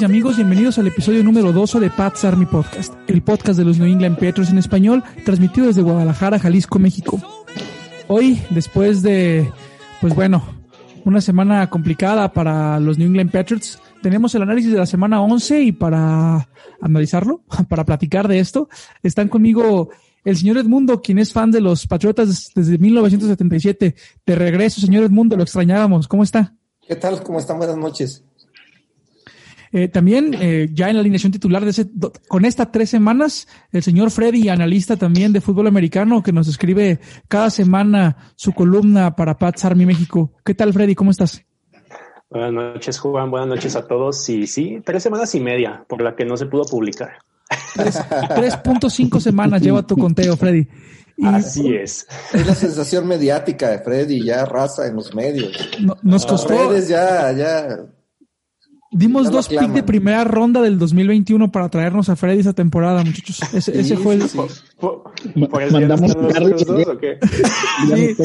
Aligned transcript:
Y 0.00 0.04
amigos, 0.04 0.36
bienvenidos 0.36 0.78
al 0.78 0.86
episodio 0.86 1.22
número 1.22 1.52
12 1.52 1.78
de 1.78 1.90
Pat's 1.90 2.24
Army 2.24 2.46
Podcast, 2.46 2.94
el 3.08 3.20
podcast 3.20 3.58
de 3.58 3.64
los 3.66 3.78
New 3.78 3.86
England 3.86 4.14
Patriots 4.14 4.48
en 4.48 4.56
español, 4.56 5.04
transmitido 5.22 5.66
desde 5.66 5.82
Guadalajara, 5.82 6.38
Jalisco, 6.38 6.78
México. 6.78 7.20
Hoy, 8.08 8.40
después 8.48 9.02
de, 9.02 9.52
pues 10.00 10.14
bueno, 10.14 10.42
una 11.04 11.20
semana 11.20 11.68
complicada 11.68 12.32
para 12.32 12.80
los 12.80 12.96
New 12.96 13.06
England 13.06 13.30
Patriots, 13.30 13.80
tenemos 14.02 14.34
el 14.34 14.42
análisis 14.42 14.72
de 14.72 14.78
la 14.78 14.86
semana 14.86 15.20
11 15.20 15.62
y 15.62 15.72
para 15.72 16.48
analizarlo, 16.80 17.42
para 17.68 17.84
platicar 17.84 18.28
de 18.28 18.38
esto, 18.38 18.70
están 19.02 19.28
conmigo 19.28 19.90
el 20.24 20.38
señor 20.38 20.56
Edmundo, 20.56 21.02
quien 21.02 21.18
es 21.18 21.34
fan 21.34 21.50
de 21.50 21.60
los 21.60 21.86
Patriotas 21.86 22.50
desde 22.54 22.78
1977. 22.78 23.94
De 24.24 24.34
regreso, 24.36 24.80
señor 24.80 25.04
Edmundo, 25.04 25.36
lo 25.36 25.42
extrañábamos. 25.42 26.08
¿Cómo 26.08 26.22
está? 26.22 26.54
¿Qué 26.80 26.96
tal? 26.96 27.22
¿Cómo 27.22 27.38
están? 27.38 27.58
Buenas 27.58 27.76
noches. 27.76 28.24
Eh, 29.74 29.88
también 29.88 30.34
eh, 30.38 30.68
ya 30.72 30.90
en 30.90 30.96
la 30.96 31.00
alineación 31.00 31.32
titular 31.32 31.64
de 31.64 31.70
ese, 31.70 31.86
do- 31.92 32.12
con 32.28 32.44
estas 32.44 32.70
tres 32.70 32.90
semanas, 32.90 33.48
el 33.72 33.82
señor 33.82 34.10
Freddy, 34.10 34.48
analista 34.50 34.96
también 34.96 35.32
de 35.32 35.40
fútbol 35.40 35.66
americano, 35.66 36.22
que 36.22 36.30
nos 36.32 36.46
escribe 36.46 37.00
cada 37.26 37.48
semana 37.48 38.16
su 38.36 38.52
columna 38.52 39.16
para 39.16 39.38
Pats 39.38 39.64
Army 39.64 39.86
México. 39.86 40.32
¿Qué 40.44 40.54
tal, 40.54 40.72
Freddy? 40.74 40.94
¿Cómo 40.94 41.10
estás? 41.10 41.42
Buenas 42.28 42.52
noches, 42.52 42.98
Juan. 42.98 43.30
Buenas 43.30 43.48
noches 43.48 43.74
a 43.76 43.86
todos. 43.86 44.28
Y 44.28 44.46
sí, 44.46 44.80
tres 44.84 45.02
semanas 45.02 45.34
y 45.34 45.40
media 45.40 45.84
por 45.88 46.02
la 46.02 46.14
que 46.16 46.24
no 46.26 46.36
se 46.36 46.46
pudo 46.46 46.64
publicar. 46.64 47.12
3.5 47.74 49.20
semanas 49.20 49.62
lleva 49.62 49.86
tu 49.86 49.96
conteo, 49.96 50.36
Freddy. 50.36 50.66
Y 51.16 51.26
Así 51.26 51.74
es. 51.74 52.06
Es 52.32 52.46
la 52.46 52.54
sensación 52.54 53.06
mediática 53.06 53.68
de 53.70 53.78
Freddy, 53.80 54.24
ya 54.24 54.44
raza 54.44 54.86
en 54.86 54.96
los 54.96 55.14
medios. 55.14 55.52
no- 55.80 55.96
nos 56.02 56.24
costó, 56.26 56.70
Redes 56.70 56.88
ya, 56.88 57.32
ya. 57.32 57.78
Dimos 58.92 59.30
dos 59.30 59.48
picks 59.48 59.72
de 59.74 59.82
primera 59.82 60.22
ronda 60.24 60.60
del 60.60 60.78
2021 60.78 61.50
para 61.50 61.68
traernos 61.68 62.08
a 62.08 62.16
Freddy 62.16 62.40
esa 62.40 62.52
temporada, 62.52 63.02
muchachos. 63.02 63.40
Ese, 63.52 63.96
fue 63.96 64.14
el... 64.14 64.28
sí, 64.28 64.38
sí. 64.38 64.60
Por, 64.78 65.02
mandamos 65.72 66.14
los 66.14 66.32
Carlos, 66.32 66.66
dos. 66.66 66.86
¿o 66.88 66.98
qué? 66.98 67.18
Sí, 67.94 68.16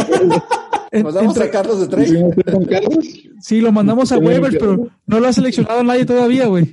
en- 0.91 1.03
Nos 1.03 1.13
vamos 1.15 1.35
entre- 1.35 1.49
a 1.49 1.51
Carlos 1.51 1.79
de 1.81 1.87
Trey. 1.87 2.07
¿Seguimos 2.07 2.33
con 2.51 2.65
Carlos? 2.65 3.05
Sí, 3.41 3.61
lo 3.61 3.71
mandamos 3.71 4.11
a 4.11 4.19
que- 4.19 4.57
pero 4.59 4.87
no 5.05 5.19
lo 5.19 5.27
ha 5.27 5.33
seleccionado 5.33 5.83
nadie 5.83 6.05
todavía, 6.05 6.45
güey. 6.47 6.71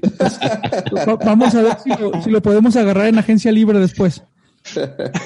Vamos 1.25 1.55
a 1.55 1.63
ver 1.63 1.77
si 1.83 1.91
lo, 1.91 2.23
si 2.23 2.31
lo 2.31 2.41
podemos 2.43 2.75
agarrar 2.77 3.07
en 3.09 3.19
agencia 3.19 3.51
libre 3.53 3.79
después. 3.79 4.23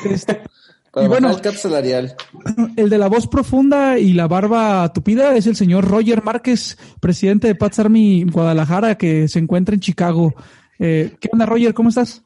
Este, 0.04 0.40
Para 0.92 1.06
Y 1.06 1.08
bueno- 1.08 1.28
bajar 1.28 1.44
el 1.46 1.50
cap 1.52 1.54
salarial. 1.60 2.14
el 2.76 2.88
de 2.90 2.98
la 2.98 3.08
voz 3.08 3.26
profunda 3.26 3.98
y 3.98 4.12
la 4.14 4.26
barba 4.26 4.90
tupida 4.92 5.36
es 5.36 5.46
el 5.46 5.56
señor 5.56 5.86
Roger 5.86 6.22
Márquez, 6.24 6.78
presidente 7.00 7.46
de 7.48 7.54
Pats 7.54 7.78
Army 7.78 8.24
Guadalajara, 8.24 8.96
que 8.96 9.28
se 9.28 9.38
encuentra 9.38 9.74
en 9.74 9.80
Chicago. 9.80 10.34
Eh, 10.78 11.14
¿Qué 11.20 11.28
onda, 11.32 11.46
Roger? 11.46 11.74
¿Cómo 11.74 11.88
estás? 11.90 12.22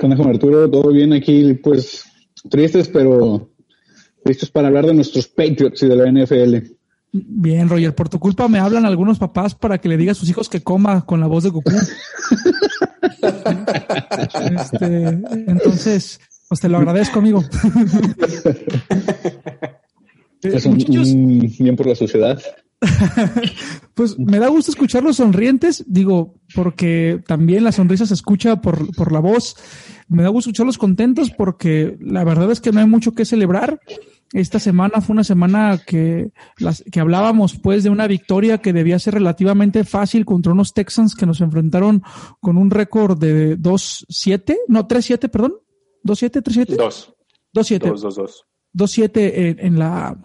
Con 0.00 0.16
Juan 0.16 0.30
Arturo, 0.30 0.68
todo 0.70 0.90
bien 0.92 1.12
aquí, 1.12 1.54
pues 1.54 2.04
tristes, 2.50 2.88
pero 2.88 3.50
listos 4.24 4.50
para 4.50 4.68
hablar 4.68 4.86
de 4.86 4.94
nuestros 4.94 5.28
Patriots 5.28 5.82
y 5.82 5.86
de 5.88 5.96
la 5.96 6.10
NFL. 6.10 6.72
Bien, 7.12 7.68
Roger. 7.68 7.94
Por 7.94 8.08
tu 8.08 8.18
culpa 8.18 8.48
me 8.48 8.58
hablan 8.58 8.84
algunos 8.86 9.18
papás 9.18 9.54
para 9.54 9.78
que 9.78 9.88
le 9.88 9.96
diga 9.96 10.12
a 10.12 10.14
sus 10.14 10.28
hijos 10.28 10.48
que 10.48 10.62
coma 10.62 11.04
con 11.06 11.20
la 11.20 11.26
voz 11.26 11.44
de 11.44 11.50
Goku. 11.50 11.70
Este, 14.58 15.06
entonces, 15.46 16.20
pues 16.48 16.60
te 16.60 16.68
lo 16.68 16.78
agradezco, 16.78 17.18
amigo. 17.18 17.44
Es 20.40 20.66
un, 20.66 20.74
muchachos, 20.74 21.08
un 21.08 21.52
bien 21.58 21.74
por 21.74 21.86
la 21.86 21.96
sociedad. 21.96 22.40
pues 23.94 24.16
me 24.18 24.38
da 24.38 24.48
gusto 24.48 24.70
escucharlos 24.70 25.16
sonrientes, 25.16 25.84
digo, 25.88 26.36
porque 26.54 27.20
también 27.26 27.64
la 27.64 27.72
sonrisa 27.72 28.06
se 28.06 28.14
escucha 28.14 28.60
por, 28.60 28.94
por 28.94 29.10
la 29.12 29.18
voz. 29.18 29.56
Me 30.08 30.22
da 30.22 30.28
gusto 30.28 30.50
escucharlos 30.50 30.78
contentos 30.78 31.30
porque 31.30 31.96
la 32.00 32.24
verdad 32.24 32.52
es 32.52 32.60
que 32.60 32.70
no 32.70 32.80
hay 32.80 32.86
mucho 32.86 33.12
que 33.12 33.24
celebrar. 33.24 33.80
Esta 34.32 34.58
semana 34.58 35.00
fue 35.00 35.14
una 35.14 35.24
semana 35.24 35.80
que, 35.84 36.32
las, 36.58 36.84
que 36.92 37.00
hablábamos 37.00 37.58
pues 37.58 37.82
de 37.82 37.90
una 37.90 38.06
victoria 38.06 38.58
que 38.58 38.74
debía 38.74 38.98
ser 38.98 39.14
relativamente 39.14 39.84
fácil 39.84 40.24
contra 40.24 40.52
unos 40.52 40.74
Texans 40.74 41.14
que 41.14 41.26
nos 41.26 41.40
enfrentaron 41.40 42.02
con 42.40 42.58
un 42.58 42.70
récord 42.70 43.18
de 43.18 43.58
2-7, 43.58 44.56
no 44.68 44.86
3-7, 44.86 45.30
perdón. 45.30 45.54
2-7, 46.08 46.42
3-7. 46.42 46.76
Dos. 46.76 47.14
2-7. 47.54 47.78
Dos, 47.88 48.00
dos, 48.02 48.16
dos. 48.16 48.46
2-7 48.74 49.10
en, 49.14 49.58
en 49.60 49.78
la. 49.78 50.16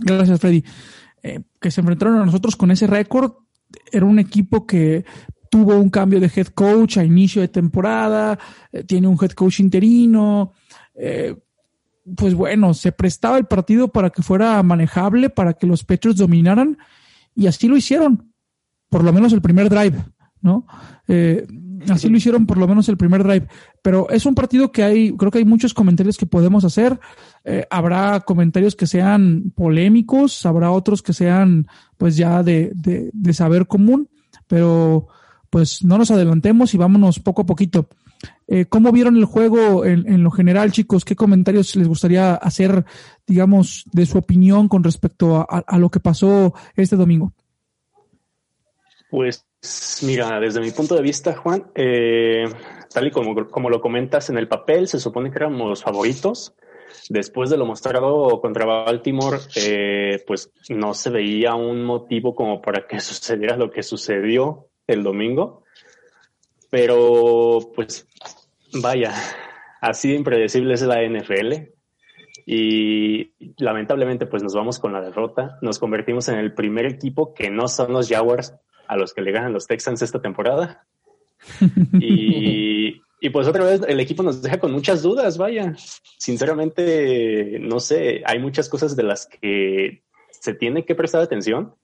Gracias, 0.00 0.40
Freddy. 0.40 0.64
Eh, 1.22 1.40
que 1.60 1.70
se 1.70 1.80
enfrentaron 1.80 2.18
a 2.18 2.24
nosotros 2.24 2.56
con 2.56 2.70
ese 2.70 2.86
récord. 2.86 3.32
Era 3.90 4.06
un 4.06 4.18
equipo 4.18 4.66
que 4.66 5.04
tuvo 5.50 5.76
un 5.76 5.90
cambio 5.90 6.20
de 6.20 6.30
head 6.34 6.48
coach 6.48 6.98
a 6.98 7.04
inicio 7.04 7.42
de 7.42 7.48
temporada, 7.48 8.38
eh, 8.70 8.84
tiene 8.84 9.08
un 9.08 9.18
head 9.20 9.32
coach 9.32 9.60
interino. 9.60 10.52
eh, 10.94 11.34
pues 12.16 12.32
bueno, 12.34 12.72
se 12.72 12.90
prestaba 12.90 13.36
el 13.36 13.44
partido 13.44 13.88
para 13.88 14.08
que 14.08 14.22
fuera 14.22 14.62
manejable, 14.62 15.28
para 15.28 15.52
que 15.52 15.66
los 15.66 15.84
Patriots 15.84 16.18
dominaran, 16.18 16.78
y 17.34 17.46
así 17.46 17.68
lo 17.68 17.76
hicieron. 17.76 18.32
Por 18.88 19.04
lo 19.04 19.12
menos 19.12 19.34
el 19.34 19.42
primer 19.42 19.68
drive, 19.68 20.02
¿no? 20.40 20.66
Así 21.90 22.08
lo 22.08 22.16
hicieron 22.16 22.46
por 22.46 22.58
lo 22.58 22.66
menos 22.68 22.88
el 22.88 22.96
primer 22.96 23.22
drive. 23.22 23.46
Pero 23.82 24.08
es 24.10 24.26
un 24.26 24.34
partido 24.34 24.72
que 24.72 24.82
hay, 24.82 25.16
creo 25.16 25.30
que 25.30 25.38
hay 25.38 25.44
muchos 25.44 25.74
comentarios 25.74 26.16
que 26.16 26.26
podemos 26.26 26.64
hacer. 26.64 26.98
Eh, 27.44 27.64
habrá 27.70 28.20
comentarios 28.20 28.74
que 28.76 28.86
sean 28.86 29.52
polémicos, 29.54 30.44
habrá 30.46 30.70
otros 30.70 31.02
que 31.02 31.12
sean 31.12 31.66
pues 31.96 32.16
ya 32.16 32.42
de, 32.42 32.72
de, 32.74 33.10
de 33.12 33.32
saber 33.32 33.66
común, 33.66 34.08
pero 34.46 35.08
pues 35.50 35.82
no 35.84 35.96
nos 35.98 36.10
adelantemos 36.10 36.74
y 36.74 36.78
vámonos 36.78 37.20
poco 37.20 37.42
a 37.42 37.46
poquito. 37.46 37.88
Eh, 38.48 38.64
¿Cómo 38.66 38.90
vieron 38.92 39.16
el 39.16 39.24
juego 39.24 39.84
en, 39.84 40.06
en 40.12 40.22
lo 40.24 40.30
general, 40.30 40.72
chicos? 40.72 41.04
¿Qué 41.04 41.14
comentarios 41.14 41.76
les 41.76 41.86
gustaría 41.86 42.34
hacer, 42.34 42.84
digamos, 43.26 43.84
de 43.92 44.06
su 44.06 44.18
opinión 44.18 44.68
con 44.68 44.82
respecto 44.82 45.36
a- 45.36 45.64
a 45.66 45.78
lo 45.78 45.90
que 45.90 46.00
pasó 46.00 46.52
este 46.74 46.96
domingo? 46.96 47.32
Pues 49.10 49.46
mira, 50.02 50.38
desde 50.38 50.60
mi 50.60 50.70
punto 50.70 50.94
de 50.94 51.02
vista, 51.02 51.34
Juan, 51.34 51.70
eh, 51.74 52.44
tal 52.92 53.06
y 53.06 53.10
como, 53.10 53.48
como 53.48 53.70
lo 53.70 53.80
comentas 53.80 54.28
en 54.30 54.38
el 54.38 54.48
papel, 54.48 54.86
se 54.88 55.00
supone 55.00 55.30
que 55.30 55.38
éramos 55.38 55.82
favoritos. 55.82 56.54
Después 57.08 57.48
de 57.48 57.56
lo 57.56 57.64
mostrado 57.64 58.40
contra 58.40 58.66
Baltimore, 58.66 59.38
eh, 59.56 60.22
pues 60.26 60.52
no 60.68 60.92
se 60.94 61.10
veía 61.10 61.54
un 61.54 61.84
motivo 61.84 62.34
como 62.34 62.60
para 62.60 62.86
que 62.86 63.00
sucediera 63.00 63.56
lo 63.56 63.70
que 63.70 63.82
sucedió 63.82 64.68
el 64.86 65.02
domingo. 65.02 65.64
Pero 66.70 67.60
pues 67.74 68.06
vaya, 68.74 69.14
así 69.80 70.10
de 70.10 70.16
impredecible 70.16 70.74
es 70.74 70.82
la 70.82 71.02
NFL. 71.02 71.72
Y 72.44 73.32
lamentablemente 73.58 74.26
pues 74.26 74.42
nos 74.42 74.54
vamos 74.54 74.78
con 74.78 74.92
la 74.92 75.00
derrota. 75.00 75.58
Nos 75.62 75.78
convertimos 75.78 76.28
en 76.28 76.38
el 76.38 76.54
primer 76.54 76.86
equipo 76.86 77.32
que 77.34 77.50
no 77.50 77.68
son 77.68 77.92
los 77.92 78.08
Jaguars 78.08 78.54
a 78.88 78.96
los 78.96 79.12
que 79.14 79.20
le 79.22 79.32
ganan 79.32 79.52
los 79.52 79.66
Texans 79.66 80.02
esta 80.02 80.20
temporada. 80.20 80.86
Y, 82.00 83.00
y 83.20 83.30
pues 83.30 83.46
otra 83.46 83.64
vez 83.64 83.80
el 83.86 84.00
equipo 84.00 84.22
nos 84.22 84.42
deja 84.42 84.58
con 84.58 84.72
muchas 84.72 85.02
dudas, 85.02 85.38
vaya. 85.38 85.74
Sinceramente, 86.18 87.58
no 87.60 87.80
sé, 87.80 88.22
hay 88.24 88.38
muchas 88.38 88.68
cosas 88.68 88.96
de 88.96 89.02
las 89.02 89.26
que 89.26 90.02
se 90.30 90.54
tiene 90.54 90.84
que 90.84 90.94
prestar 90.94 91.22
atención 91.22 91.74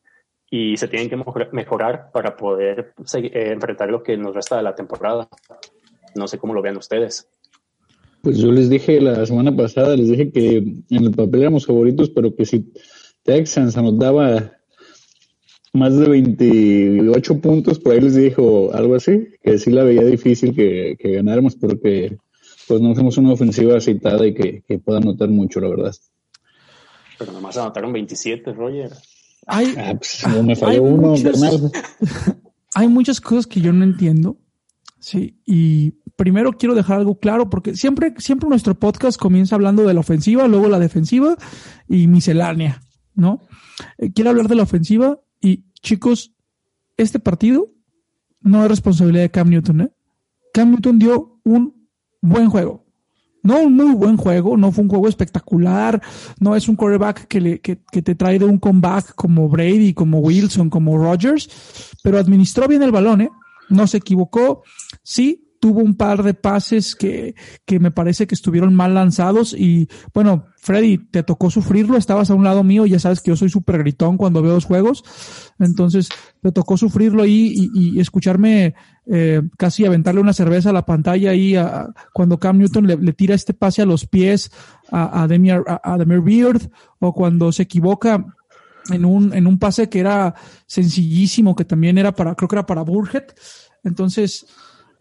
y 0.50 0.76
se 0.76 0.88
tienen 0.88 1.08
que 1.08 1.16
mejor- 1.16 1.52
mejorar 1.52 2.10
para 2.12 2.36
poder 2.36 2.94
eh, 3.14 3.50
enfrentar 3.52 3.90
lo 3.90 4.02
que 4.02 4.16
nos 4.16 4.34
resta 4.34 4.56
de 4.56 4.62
la 4.62 4.74
temporada. 4.74 5.28
No 6.14 6.28
sé 6.28 6.38
cómo 6.38 6.54
lo 6.54 6.62
vean 6.62 6.76
ustedes. 6.76 7.28
Pues 8.22 8.38
yo 8.38 8.50
les 8.52 8.70
dije 8.70 9.00
la 9.00 9.26
semana 9.26 9.54
pasada, 9.54 9.96
les 9.96 10.08
dije 10.08 10.30
que 10.30 10.56
en 10.58 11.04
el 11.04 11.10
papel 11.10 11.42
éramos 11.42 11.66
favoritos, 11.66 12.10
pero 12.10 12.34
que 12.34 12.44
si 12.46 12.72
Texans 13.22 13.76
anotaba 13.76 14.52
más 15.74 15.96
de 15.96 16.08
28 16.08 17.40
puntos, 17.40 17.78
por 17.78 17.92
ahí 17.92 18.00
les 18.00 18.14
dijo 18.14 18.70
algo 18.74 18.94
así, 18.94 19.28
que 19.42 19.58
sí 19.58 19.70
la 19.70 19.84
veía 19.84 20.04
difícil 20.04 20.54
que, 20.54 20.96
que 20.98 21.12
ganáramos 21.12 21.56
porque 21.56 22.16
pues 22.66 22.80
no 22.80 22.92
hacemos 22.92 23.18
una 23.18 23.32
ofensiva 23.32 23.76
aceitada 23.76 24.26
y 24.26 24.34
que, 24.34 24.62
que 24.66 24.78
pueda 24.78 24.98
anotar 24.98 25.28
mucho, 25.28 25.60
la 25.60 25.68
verdad. 25.68 25.94
Pero 27.18 27.32
nomás 27.32 27.56
anotaron 27.56 27.92
27, 27.92 28.52
Roger. 28.52 28.90
Hay, 29.46 29.74
Ah, 29.76 29.94
pues, 29.98 30.24
no 30.34 30.42
me 30.42 30.52
Hay 30.52 30.56
falló 30.56 30.82
uno, 30.82 31.08
muchos- 31.08 31.24
carnal. 31.40 31.70
hay 32.74 32.88
muchas 32.88 33.20
cosas 33.20 33.46
que 33.46 33.60
yo 33.60 33.72
no 33.72 33.84
entiendo. 33.84 34.38
Sí, 34.98 35.36
y 35.44 35.90
primero 36.16 36.52
quiero 36.54 36.74
dejar 36.74 36.98
algo 37.00 37.18
claro 37.18 37.50
porque 37.50 37.76
siempre, 37.76 38.14
siempre 38.16 38.48
nuestro 38.48 38.74
podcast 38.74 39.20
comienza 39.20 39.54
hablando 39.54 39.82
de 39.86 39.92
la 39.92 40.00
ofensiva, 40.00 40.48
luego 40.48 40.68
la 40.70 40.78
defensiva 40.78 41.36
y 41.88 42.06
miscelánea, 42.06 42.80
¿no? 43.14 43.40
Eh, 43.98 44.10
quiero 44.14 44.30
hablar 44.30 44.48
de 44.48 44.54
la 44.54 44.62
ofensiva 44.62 45.20
y 45.44 45.64
chicos, 45.82 46.32
este 46.96 47.18
partido 47.18 47.70
no 48.40 48.62
es 48.62 48.68
responsabilidad 48.68 49.24
de 49.24 49.30
Cam 49.30 49.50
Newton, 49.50 49.80
¿eh? 49.82 49.92
Cam 50.52 50.70
Newton 50.70 50.98
dio 50.98 51.40
un 51.44 51.88
buen 52.22 52.48
juego. 52.48 52.84
No 53.42 53.60
un 53.60 53.74
muy 53.74 53.94
buen 53.94 54.16
juego, 54.16 54.56
no 54.56 54.72
fue 54.72 54.84
un 54.84 54.88
juego 54.88 55.06
espectacular, 55.06 56.00
no 56.40 56.56
es 56.56 56.66
un 56.66 56.76
quarterback 56.76 57.26
que, 57.26 57.40
le, 57.42 57.60
que, 57.60 57.82
que 57.92 58.00
te 58.00 58.14
trae 58.14 58.38
de 58.38 58.46
un 58.46 58.58
comeback 58.58 59.14
como 59.14 59.50
Brady, 59.50 59.92
como 59.92 60.20
Wilson, 60.20 60.70
como 60.70 60.96
Rodgers, 60.96 61.50
pero 62.02 62.18
administró 62.18 62.66
bien 62.66 62.82
el 62.82 62.90
balón, 62.90 63.20
¿eh? 63.20 63.30
No 63.68 63.86
se 63.86 63.98
equivocó, 63.98 64.62
sí, 65.02 65.53
tuvo 65.64 65.80
un 65.80 65.94
par 65.94 66.22
de 66.22 66.34
pases 66.34 66.94
que, 66.94 67.34
que 67.64 67.78
me 67.80 67.90
parece 67.90 68.26
que 68.26 68.34
estuvieron 68.34 68.74
mal 68.74 68.92
lanzados 68.92 69.54
y 69.54 69.88
bueno, 70.12 70.44
Freddy, 70.58 70.98
te 70.98 71.22
tocó 71.22 71.48
sufrirlo, 71.48 71.96
estabas 71.96 72.28
a 72.28 72.34
un 72.34 72.44
lado 72.44 72.62
mío, 72.62 72.84
ya 72.84 72.98
sabes 72.98 73.22
que 73.22 73.30
yo 73.30 73.36
soy 73.36 73.48
súper 73.48 73.78
gritón 73.78 74.18
cuando 74.18 74.42
veo 74.42 74.52
los 74.52 74.66
juegos, 74.66 75.02
entonces 75.58 76.10
te 76.42 76.52
tocó 76.52 76.76
sufrirlo 76.76 77.22
ahí 77.22 77.70
y, 77.72 77.96
y 77.96 77.98
escucharme 78.00 78.74
eh, 79.06 79.40
casi 79.56 79.86
aventarle 79.86 80.20
una 80.20 80.34
cerveza 80.34 80.68
a 80.68 80.74
la 80.74 80.84
pantalla 80.84 81.30
ahí 81.30 81.56
a- 81.56 81.94
cuando 82.12 82.38
Cam 82.38 82.58
Newton 82.58 82.86
le, 82.86 82.96
le 82.98 83.12
tira 83.14 83.34
este 83.34 83.54
pase 83.54 83.80
a 83.80 83.86
los 83.86 84.06
pies 84.06 84.50
a, 84.90 85.22
a, 85.22 85.26
Demir, 85.26 85.62
a, 85.66 85.80
a 85.94 85.96
Demir 85.96 86.20
Beard 86.20 86.60
o 86.98 87.14
cuando 87.14 87.52
se 87.52 87.62
equivoca 87.62 88.22
en 88.90 89.06
un, 89.06 89.32
en 89.32 89.46
un 89.46 89.58
pase 89.58 89.88
que 89.88 90.00
era 90.00 90.34
sencillísimo, 90.66 91.56
que 91.56 91.64
también 91.64 91.96
era 91.96 92.12
para, 92.12 92.34
creo 92.34 92.48
que 92.50 92.56
era 92.56 92.66
para 92.66 92.82
Burhead. 92.82 93.24
Entonces, 93.82 94.46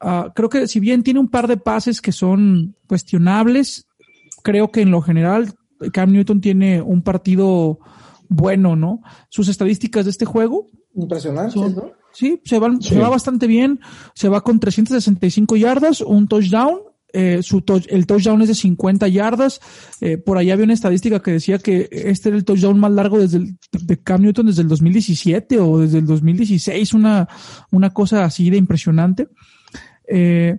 ah, 0.04 0.32
creo 0.36 0.50
que 0.50 0.68
si 0.68 0.80
bien 0.80 1.02
tiene 1.04 1.20
un 1.20 1.30
par 1.30 1.48
de 1.48 1.58
pases 1.58 2.02
que 2.02 2.12
son 2.12 2.76
cuestionables, 2.88 3.88
creo 4.44 4.72
que 4.72 4.82
en 4.82 4.92
lo 4.92 5.02
general 5.02 5.54
Cam 5.92 6.12
Newton 6.12 6.42
tiene 6.42 6.82
un 6.82 7.02
partido 7.02 7.80
bueno, 8.30 8.76
¿no? 8.76 9.02
Sus 9.30 9.48
estadísticas 9.48 10.06
de 10.06 10.12
este 10.12 10.26
juego, 10.26 10.70
Impresionante, 10.96 11.54
Son- 11.54 11.76
¿no? 11.76 11.92
Sí, 12.14 12.40
se, 12.46 12.60
van, 12.60 12.80
Sí. 12.80 12.90
se 12.90 13.00
va 13.00 13.10
bastante 13.10 13.48
bien. 13.48 13.80
Se 14.14 14.30
va 14.30 14.42
con 14.42 14.60
365 14.60 15.56
yardas, 15.56 16.02
un 16.02 16.28
touchdown. 16.28 16.78
Eh, 17.12 17.42
su 17.42 17.62
touch- 17.62 17.88
el 17.90 18.06
touchdown 18.06 18.42
es 18.44 18.48
de 18.50 18.54
50 18.56 19.08
yardas. 19.08 19.60
Eh, 20.02 20.18
por 20.20 20.38
ahí 20.38 20.52
había 20.52 20.66
una 20.66 20.74
estadística 20.76 21.20
que 21.22 21.32
decía 21.32 21.58
que 21.58 21.90
este 21.92 22.30
era 22.30 22.38
el 22.38 22.46
touchdown 22.46 22.80
más 22.80 22.92
largo 22.92 23.18
desde 23.20 23.38
el, 23.38 23.58
de 23.72 23.98
Cam 24.02 24.22
Newton 24.22 24.46
desde 24.46 24.62
el 24.62 24.68
2017 24.68 25.60
o 25.60 25.80
desde 25.80 25.98
el 26.00 26.06
2016, 26.06 26.94
una, 26.94 27.28
una 27.72 27.90
cosa 27.92 28.24
así 28.26 28.52
de 28.52 28.58
impresionante. 28.58 29.28
Eh, 30.08 30.58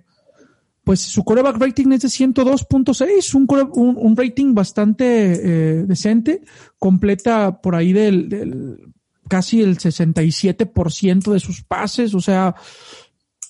pues 0.83 1.01
su 1.01 1.23
coreback 1.23 1.57
rating 1.57 1.91
es 1.93 2.01
de 2.01 2.07
102.6, 2.09 3.33
un, 3.33 3.97
un, 3.97 4.15
rating 4.15 4.53
bastante 4.53 5.05
eh, 5.33 5.83
decente, 5.83 6.43
completa 6.77 7.59
por 7.59 7.73
ahí 7.73 7.91
del, 7.91 8.93
casi 9.27 9.63
el 9.63 9.79
67% 9.79 11.33
de 11.33 11.39
sus 11.39 11.63
pases, 11.63 12.13
o 12.13 12.21
sea, 12.21 12.53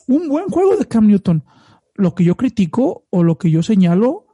un 0.07 0.30
buen 0.30 0.47
juego 0.47 0.77
de 0.77 0.86
Cam 0.86 1.07
Newton. 1.07 1.44
Lo 1.95 2.15
que 2.15 2.24
yo 2.24 2.36
critico 2.36 3.06
o 3.09 3.21
lo 3.21 3.38
que 3.38 3.51
yo 3.51 3.62
señalo, 3.62 4.27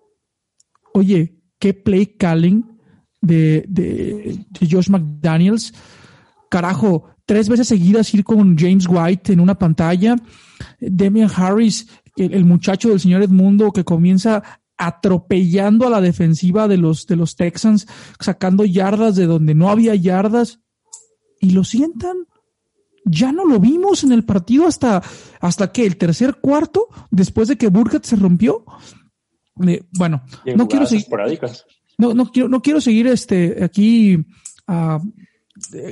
oye, 0.93 1.39
qué 1.57 1.73
play 1.73 2.05
calling 2.17 2.77
de, 3.19 3.65
de 3.67 4.67
Josh 4.69 4.89
McDaniels, 4.89 5.73
carajo, 6.51 7.05
tres 7.25 7.47
veces 7.47 7.69
seguidas 7.69 8.13
ir 8.13 8.25
con 8.25 8.57
James 8.57 8.85
White 8.87 9.31
en 9.31 9.39
una 9.39 9.57
pantalla, 9.57 10.17
Demian 10.79 11.31
Harris, 11.33 11.87
el, 12.17 12.33
el 12.33 12.43
muchacho 12.43 12.89
del 12.89 12.99
señor 12.99 13.23
Edmundo 13.23 13.71
que 13.71 13.85
comienza 13.85 14.43
atropellando 14.77 15.87
a 15.87 15.89
la 15.89 16.01
defensiva 16.01 16.67
de 16.67 16.77
los, 16.77 17.07
de 17.07 17.15
los 17.15 17.35
Texans, 17.35 17.87
sacando 18.19 18.65
yardas 18.65 19.15
de 19.15 19.27
donde 19.27 19.55
no 19.55 19.69
había 19.69 19.95
yardas 19.95 20.59
y 21.39 21.51
lo 21.51 21.63
sientan. 21.63 22.25
Ya 23.05 23.31
no 23.31 23.45
lo 23.45 23.59
vimos 23.59 24.03
en 24.03 24.11
el 24.11 24.25
partido 24.25 24.67
hasta, 24.67 25.01
hasta 25.39 25.71
que 25.71 25.85
el 25.85 25.97
tercer 25.97 26.35
cuarto, 26.41 26.87
después 27.11 27.47
de 27.47 27.57
que 27.57 27.69
Burkett 27.69 28.03
se 28.03 28.15
rompió. 28.15 28.65
Eh, 29.67 29.83
bueno, 29.97 30.23
no 30.55 30.67
quiero 30.67 30.85
seguir, 30.85 31.05
no, 31.97 32.13
no 32.13 32.31
quiero, 32.31 32.49
no 32.49 32.61
quiero 32.61 32.81
seguir 32.81 33.07
este 33.07 33.63
aquí 33.63 34.13
eh, 34.67 34.97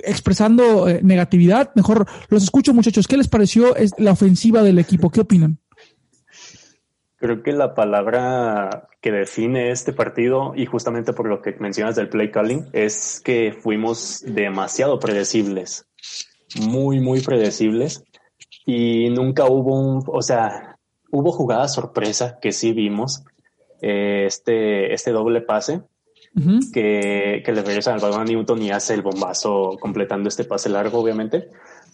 expresando 0.04 0.88
eh, 0.88 1.00
negatividad. 1.04 1.72
Mejor 1.76 2.08
los 2.30 2.44
escucho, 2.44 2.74
muchachos. 2.74 3.08
¿Qué 3.08 3.18
les 3.18 3.28
pareció 3.28 3.76
la 3.98 4.12
ofensiva 4.12 4.64
del 4.64 4.80
equipo? 4.80 5.10
¿Qué 5.10 5.22
opinan? 5.22 5.60
Creo 7.18 7.44
que 7.44 7.52
la 7.52 7.76
palabra 7.76 8.88
que 9.02 9.12
define 9.12 9.72
este 9.72 9.92
partido, 9.92 10.54
y 10.56 10.66
justamente 10.66 11.12
por 11.12 11.28
lo 11.28 11.42
que 11.42 11.56
mencionas 11.60 11.96
del 11.96 12.10
play 12.10 12.32
calling, 12.32 12.68
es 12.72 13.22
que 13.24 13.52
fuimos 13.52 14.24
demasiado 14.26 15.00
predecibles. 15.00 15.86
Muy, 16.62 17.00
muy 17.00 17.22
predecibles. 17.22 18.04
Y 18.66 19.10
nunca 19.10 19.46
hubo 19.46 19.80
un, 19.80 20.04
o 20.08 20.22
sea, 20.22 20.78
hubo 21.12 21.32
jugadas 21.32 21.74
sorpresa 21.74 22.40
que 22.42 22.52
sí 22.52 22.72
vimos. 22.72 23.24
eh, 23.82 24.26
este, 24.28 24.94
este 24.94 25.12
doble 25.12 25.42
pase 25.42 25.82
Que, 26.72 27.44
le 27.46 27.64
regresan 27.64 27.96
al 27.96 28.00
balón 28.00 28.22
a 28.22 28.26
Newton 28.26 28.62
y 28.62 28.72
hace 28.72 28.94
el 28.94 29.02
bombazo 29.02 29.78
completando 29.80 30.30
este 30.30 30.46
pase 30.46 30.70
largo, 30.70 31.00
obviamente. 31.00 31.50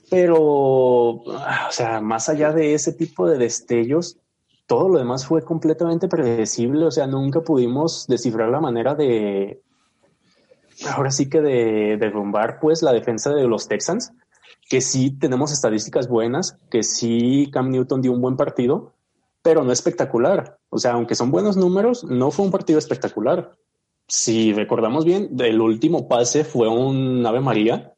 Pero, 0.10 1.24
ah, 1.36 1.68
o 1.70 1.72
sea, 1.72 2.02
más 2.02 2.30
allá 2.30 2.52
de 2.52 2.74
ese 2.74 2.94
tipo 2.94 3.28
de 3.28 3.38
destellos, 3.38 4.18
todo 4.68 4.90
lo 4.90 5.00
demás 5.00 5.26
fue 5.26 5.44
completamente 5.44 6.08
predecible. 6.08 6.86
O 6.86 6.92
sea, 6.92 7.08
nunca 7.08 7.42
pudimos 7.42 8.06
descifrar 8.08 8.50
la 8.50 8.60
manera 8.60 8.94
de, 8.94 9.62
ahora 10.92 11.12
sí 11.12 11.30
que 11.30 11.42
de 11.42 11.98
derrumbar 11.98 12.60
pues 12.60 12.84
la 12.84 12.94
defensa 12.94 13.34
de 13.34 13.48
los 13.48 13.68
Texans, 13.68 14.14
que 14.70 14.82
sí 14.82 15.12
tenemos 15.12 15.52
estadísticas 15.52 16.08
buenas, 16.08 16.58
que 16.70 16.84
sí 16.84 17.50
Cam 17.52 17.70
Newton 17.70 18.02
dio 18.02 18.12
un 18.12 18.22
buen 18.22 18.36
partido, 18.36 18.94
pero 19.42 19.64
no 19.64 19.72
espectacular. 19.72 20.58
O 20.70 20.78
sea, 20.78 20.94
aunque 20.94 21.16
son 21.16 21.32
buenos 21.32 21.58
números, 21.58 22.04
no 22.04 22.32
fue 22.32 22.46
un 22.46 22.52
partido 22.52 22.80
espectacular 22.80 23.56
si 24.08 24.54
recordamos 24.54 25.06
bien, 25.06 25.30
el 25.40 25.60
último 25.62 26.08
pase 26.08 26.44
fue 26.44 26.68
un 26.68 27.26
Ave 27.26 27.40
María 27.40 27.94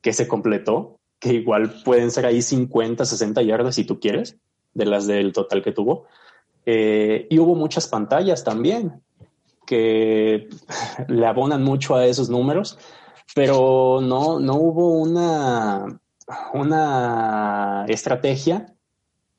que 0.00 0.12
se 0.12 0.26
completó, 0.26 0.98
que 1.18 1.34
igual 1.34 1.72
pueden 1.84 2.10
ser 2.10 2.26
ahí 2.26 2.42
50, 2.42 3.04
60 3.04 3.42
yardas 3.42 3.76
si 3.76 3.84
tú 3.84 4.00
quieres, 4.00 4.36
de 4.74 4.86
las 4.86 5.06
del 5.06 5.32
total 5.32 5.62
que 5.62 5.72
tuvo. 5.72 6.06
Eh, 6.66 7.26
y 7.30 7.38
hubo 7.38 7.54
muchas 7.54 7.88
pantallas 7.88 8.42
también 8.42 9.02
que 9.66 10.48
le 11.08 11.26
abonan 11.26 11.62
mucho 11.62 11.94
a 11.94 12.06
esos 12.06 12.28
números, 12.28 12.78
pero 13.34 14.00
no, 14.02 14.40
no 14.40 14.54
hubo 14.56 14.98
una, 14.98 16.00
una 16.52 17.84
estrategia 17.88 18.74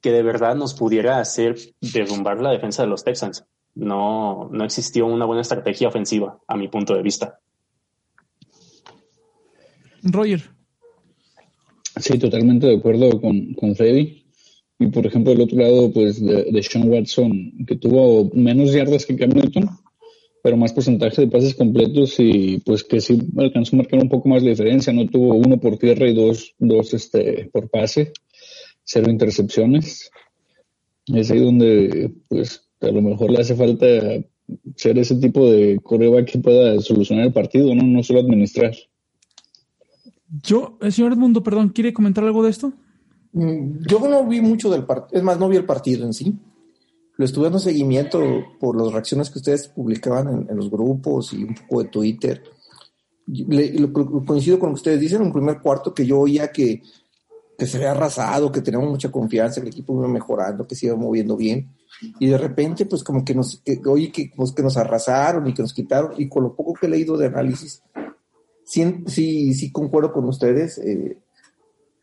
que 0.02 0.12
de 0.12 0.24
verdad 0.24 0.56
nos 0.56 0.74
pudiera 0.74 1.20
hacer 1.20 1.58
derrumbar 1.82 2.42
la 2.42 2.52
defensa 2.52 2.84
de 2.84 2.90
los 2.90 3.04
Texans 3.04 3.46
no, 3.76 4.50
no 4.52 4.64
existió 4.64 5.06
una 5.06 5.26
buena 5.26 5.42
estrategia 5.42 5.90
ofensiva, 5.90 6.40
a 6.48 6.58
mi 6.58 6.68
punto 6.68 6.96
de 6.96 7.04
vista. 7.04 7.40
Roger. 10.04 10.42
Sí, 11.98 12.18
totalmente 12.18 12.68
de 12.68 12.78
acuerdo 12.78 13.22
con, 13.22 13.54
con 13.54 13.76
Freddy. 13.76 14.26
Y 14.78 14.88
por 14.88 15.06
ejemplo, 15.06 15.32
del 15.32 15.42
otro 15.42 15.58
lado, 15.58 15.92
pues 15.92 16.24
de, 16.24 16.52
de 16.52 16.64
Sean 16.64 16.90
Watson, 16.90 17.54
que 17.66 17.78
tuvo 17.78 18.30
menos 18.34 18.74
yardas 18.74 19.06
que 19.06 19.16
Cam 19.16 19.30
Newton, 19.30 19.70
pero 20.44 20.58
más 20.58 20.74
porcentaje 20.74 21.22
de 21.22 21.28
pases 21.28 21.56
completos 21.56 22.16
y 22.20 22.60
pues 22.60 22.84
que 22.84 23.00
sí 23.00 23.18
alcanzó 23.38 23.76
a 23.76 23.80
marcar 23.80 24.02
un 24.02 24.10
poco 24.10 24.28
más 24.30 24.44
la 24.44 24.50
diferencia. 24.50 24.92
No 24.92 25.08
tuvo 25.08 25.36
uno 25.36 25.58
por 25.60 25.78
tierra 25.78 26.08
y 26.10 26.14
dos, 26.14 26.54
dos 26.60 26.94
este, 26.94 27.50
por 27.52 27.70
pase, 27.70 28.12
cero 28.84 29.10
intercepciones. 29.10 30.12
Es 31.08 31.32
ahí 31.32 31.40
donde 31.40 32.12
pues 32.28 32.65
a 32.86 32.92
lo 32.92 33.02
mejor 33.02 33.32
le 33.32 33.40
hace 33.42 33.56
falta 33.56 33.86
ser 34.76 34.98
ese 35.00 35.16
tipo 35.16 35.50
de 35.50 35.80
coreback 35.82 36.32
que 36.32 36.40
pueda 36.40 36.80
solucionar 36.82 37.26
el 37.26 37.34
partido, 37.34 37.74
no, 37.74 37.84
no 37.84 38.04
solo 38.04 38.20
administrar. 38.20 38.74
Yo, 40.44 40.78
el 40.82 40.92
señor 40.92 41.14
Edmundo, 41.14 41.44
perdón, 41.44 41.70
¿quiere 41.70 41.94
comentar 41.94 42.24
algo 42.24 42.44
de 42.44 42.50
esto? 42.50 42.74
Mm, 43.34 43.86
Yo 43.88 44.00
no 44.08 44.26
vi 44.26 44.42
mucho 44.42 44.70
del 44.70 44.84
partido, 44.86 45.18
es 45.18 45.24
más, 45.24 45.40
no 45.40 45.48
vi 45.50 45.58
el 45.58 45.66
partido 45.66 46.06
en 46.06 46.14
sí, 46.14 46.34
lo 47.18 47.26
estuve 47.26 47.46
dando 47.46 47.60
seguimiento 47.60 48.20
por 48.60 48.76
las 48.82 48.92
reacciones 48.92 49.30
que 49.30 49.40
ustedes 49.40 49.68
publicaban 49.70 50.28
en, 50.28 50.50
en 50.50 50.56
los 50.58 50.70
grupos 50.70 51.34
y 51.34 51.44
un 51.44 51.56
poco 51.56 51.84
de 51.84 51.90
Twitter. 51.90 52.44
Le- 53.28 53.74
lo- 53.80 53.88
lo- 53.88 54.26
coincido 54.26 54.60
con 54.60 54.70
lo 54.70 54.76
que 54.76 54.80
ustedes 54.80 55.00
dicen 55.00 55.22
en 55.22 55.28
un 55.28 55.34
primer 55.34 55.60
cuarto 55.62 55.94
que 55.94 56.06
yo 56.06 56.20
oía 56.20 56.52
que, 56.52 56.82
que 57.58 57.66
se 57.66 57.78
había 57.78 57.92
arrasado, 57.92 58.52
que 58.52 58.62
teníamos 58.62 58.90
mucha 58.90 59.10
confianza, 59.12 59.62
que 59.62 59.68
el 59.68 59.74
equipo 59.74 59.94
iba 59.98 60.08
mejorando, 60.08 60.68
que 60.68 60.76
se 60.76 60.88
iba 60.88 60.96
moviendo 60.96 61.38
bien. 61.38 61.70
Y 62.20 62.28
de 62.28 62.38
repente, 62.38 62.86
pues 62.86 63.04
como 63.04 63.24
que 63.24 63.34
nos, 63.34 63.62
que, 63.64 63.80
oye, 63.86 64.12
que, 64.12 64.32
pues, 64.36 64.52
que 64.52 64.64
nos 64.64 64.78
arrasaron 64.78 65.48
y 65.48 65.54
que 65.54 65.62
nos 65.62 65.74
quitaron. 65.74 66.14
Y 66.18 66.28
con 66.28 66.44
lo 66.44 66.56
poco 66.56 66.74
que 66.74 66.88
he 66.88 66.90
leído 66.90 67.18
de 67.18 67.28
análisis, 67.28 67.82
sí, 68.64 69.06
sí, 69.08 69.72
concuerdo 69.72 70.12
con 70.12 70.26
ustedes. 70.26 70.78
eh, 70.80 71.18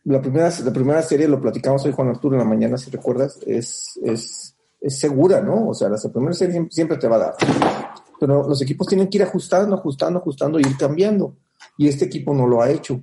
la, 0.04 0.20
primera, 0.20 0.50
la 0.64 0.72
primera 0.72 1.02
serie, 1.02 1.28
lo 1.28 1.40
platicamos 1.40 1.84
hoy 1.84 1.92
Juan 1.92 2.08
Arturo 2.08 2.34
en 2.34 2.40
la 2.40 2.48
mañana, 2.48 2.76
si 2.76 2.90
recuerdas, 2.90 3.38
es, 3.46 3.98
es, 4.02 4.56
es 4.80 4.98
segura, 4.98 5.40
¿no? 5.40 5.68
O 5.68 5.74
sea, 5.74 5.88
la 5.88 5.98
primera 6.12 6.32
serie 6.32 6.52
siempre, 6.52 6.74
siempre 6.74 6.96
te 6.98 7.08
va 7.08 7.16
a 7.16 7.18
dar. 7.18 7.34
Pero 8.18 8.48
los 8.48 8.60
equipos 8.62 8.86
tienen 8.86 9.08
que 9.08 9.18
ir 9.18 9.24
ajustando, 9.24 9.76
ajustando, 9.76 10.18
ajustando 10.18 10.58
y 10.58 10.62
ir 10.62 10.76
cambiando. 10.76 11.36
Y 11.76 11.88
este 11.88 12.06
equipo 12.06 12.34
no 12.34 12.46
lo 12.46 12.62
ha 12.62 12.70
hecho. 12.70 13.02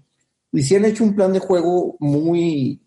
Y 0.52 0.64
sí 0.64 0.76
han 0.76 0.86
hecho 0.86 1.04
un 1.04 1.16
plan 1.16 1.32
de 1.32 1.40
juego 1.40 1.96
muy, 2.00 2.82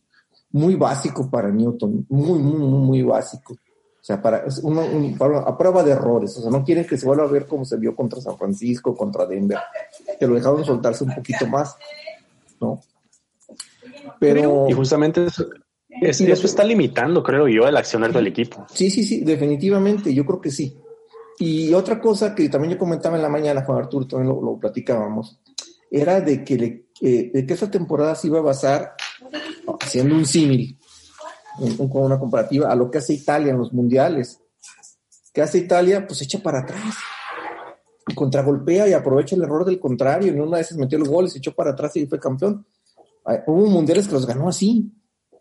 muy 0.50 0.74
básico 0.74 1.30
para 1.30 1.50
Newton, 1.50 2.06
muy, 2.08 2.38
muy, 2.38 2.58
muy, 2.58 2.86
muy 2.86 3.02
básico. 3.02 3.56
O 4.02 4.04
sea, 4.04 4.20
para, 4.20 4.38
es 4.46 4.58
uno- 4.58 4.84
un- 4.84 5.16
para- 5.16 5.42
a 5.42 5.56
prueba 5.56 5.84
de 5.84 5.92
errores. 5.92 6.36
O 6.36 6.42
sea, 6.42 6.50
no 6.50 6.64
quieren 6.64 6.84
que 6.84 6.98
se 6.98 7.06
vuelva 7.06 7.22
a 7.22 7.28
ver 7.28 7.46
como 7.46 7.64
se 7.64 7.76
vio 7.76 7.94
contra 7.94 8.20
San 8.20 8.36
Francisco, 8.36 8.96
contra 8.96 9.26
Denver. 9.26 9.58
Que 10.18 10.26
lo 10.26 10.34
dejaron 10.34 10.64
soltarse 10.64 11.04
un 11.04 11.14
poquito 11.14 11.46
más, 11.46 11.76
¿no? 12.60 12.80
Pero, 14.18 14.66
Y 14.68 14.72
justamente 14.72 15.26
eso, 15.26 15.46
es- 15.88 16.20
Y 16.20 16.26
lo 16.26 16.32
eso 16.32 16.42
que- 16.42 16.46
está 16.48 16.64
limitando, 16.64 17.22
creo 17.22 17.48
yo, 17.48 17.66
el 17.68 17.76
accionar 17.76 18.12
del 18.12 18.26
equipo. 18.26 18.66
Sí, 18.72 18.90
sí, 18.90 19.04
sí, 19.04 19.20
definitivamente, 19.20 20.12
yo 20.12 20.24
creo 20.26 20.40
que 20.40 20.50
sí. 20.50 20.76
Y 21.38 21.72
otra 21.74 22.00
cosa 22.00 22.34
que 22.34 22.48
también 22.48 22.72
yo 22.74 22.78
comentaba 22.78 23.16
en 23.16 23.22
la 23.22 23.28
mañana, 23.28 23.64
Juan 23.64 23.78
Arturo, 23.78 24.06
también 24.06 24.28
lo, 24.34 24.40
lo 24.42 24.58
platicábamos, 24.58 25.40
era 25.90 26.20
de 26.20 26.44
que, 26.44 26.56
le- 26.56 26.86
eh, 27.00 27.30
de 27.32 27.46
que 27.46 27.54
esta 27.54 27.70
temporada 27.70 28.14
se 28.14 28.28
iba 28.28 28.38
a 28.38 28.42
basar, 28.42 28.94
haciendo 29.80 30.14
un 30.14 30.24
símil, 30.26 30.78
con 31.58 32.04
una 32.04 32.18
comparativa, 32.18 32.70
a 32.70 32.74
lo 32.74 32.90
que 32.90 32.98
hace 32.98 33.14
Italia 33.14 33.50
en 33.50 33.58
los 33.58 33.72
mundiales. 33.72 34.40
¿Qué 35.32 35.42
hace 35.42 35.58
Italia? 35.58 36.06
Pues 36.06 36.22
echa 36.22 36.38
para 36.38 36.60
atrás. 36.60 36.94
Y 38.06 38.14
contragolpea 38.14 38.88
y 38.88 38.92
aprovecha 38.92 39.36
el 39.36 39.42
error 39.42 39.64
del 39.64 39.80
contrario. 39.80 40.32
En 40.32 40.40
una 40.40 40.56
de 40.56 40.62
esas 40.62 40.76
metió 40.76 40.98
los 40.98 41.08
goles, 41.08 41.34
echó 41.36 41.54
para 41.54 41.70
atrás 41.70 41.96
y 41.96 42.06
fue 42.06 42.18
campeón. 42.18 42.66
Hubo 43.46 43.66
mundiales 43.66 44.08
que 44.08 44.14
los 44.14 44.26
ganó 44.26 44.48
así. 44.48 44.92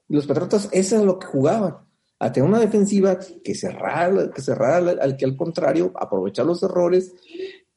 Y 0.07 0.15
los 0.15 0.27
Patriotas, 0.27 0.69
eso 0.71 0.97
es 0.97 1.03
lo 1.03 1.17
que 1.17 1.27
jugaban. 1.27 1.77
A 2.19 2.31
tener 2.31 2.47
una 2.47 2.59
defensiva 2.59 3.17
que 3.43 3.55
cerrara, 3.55 4.29
que 4.29 4.41
cerrara 4.41 4.91
al, 5.01 5.17
que 5.17 5.25
al 5.25 5.35
contrario, 5.35 5.91
aprovechar 5.95 6.45
los 6.45 6.61
errores 6.61 7.13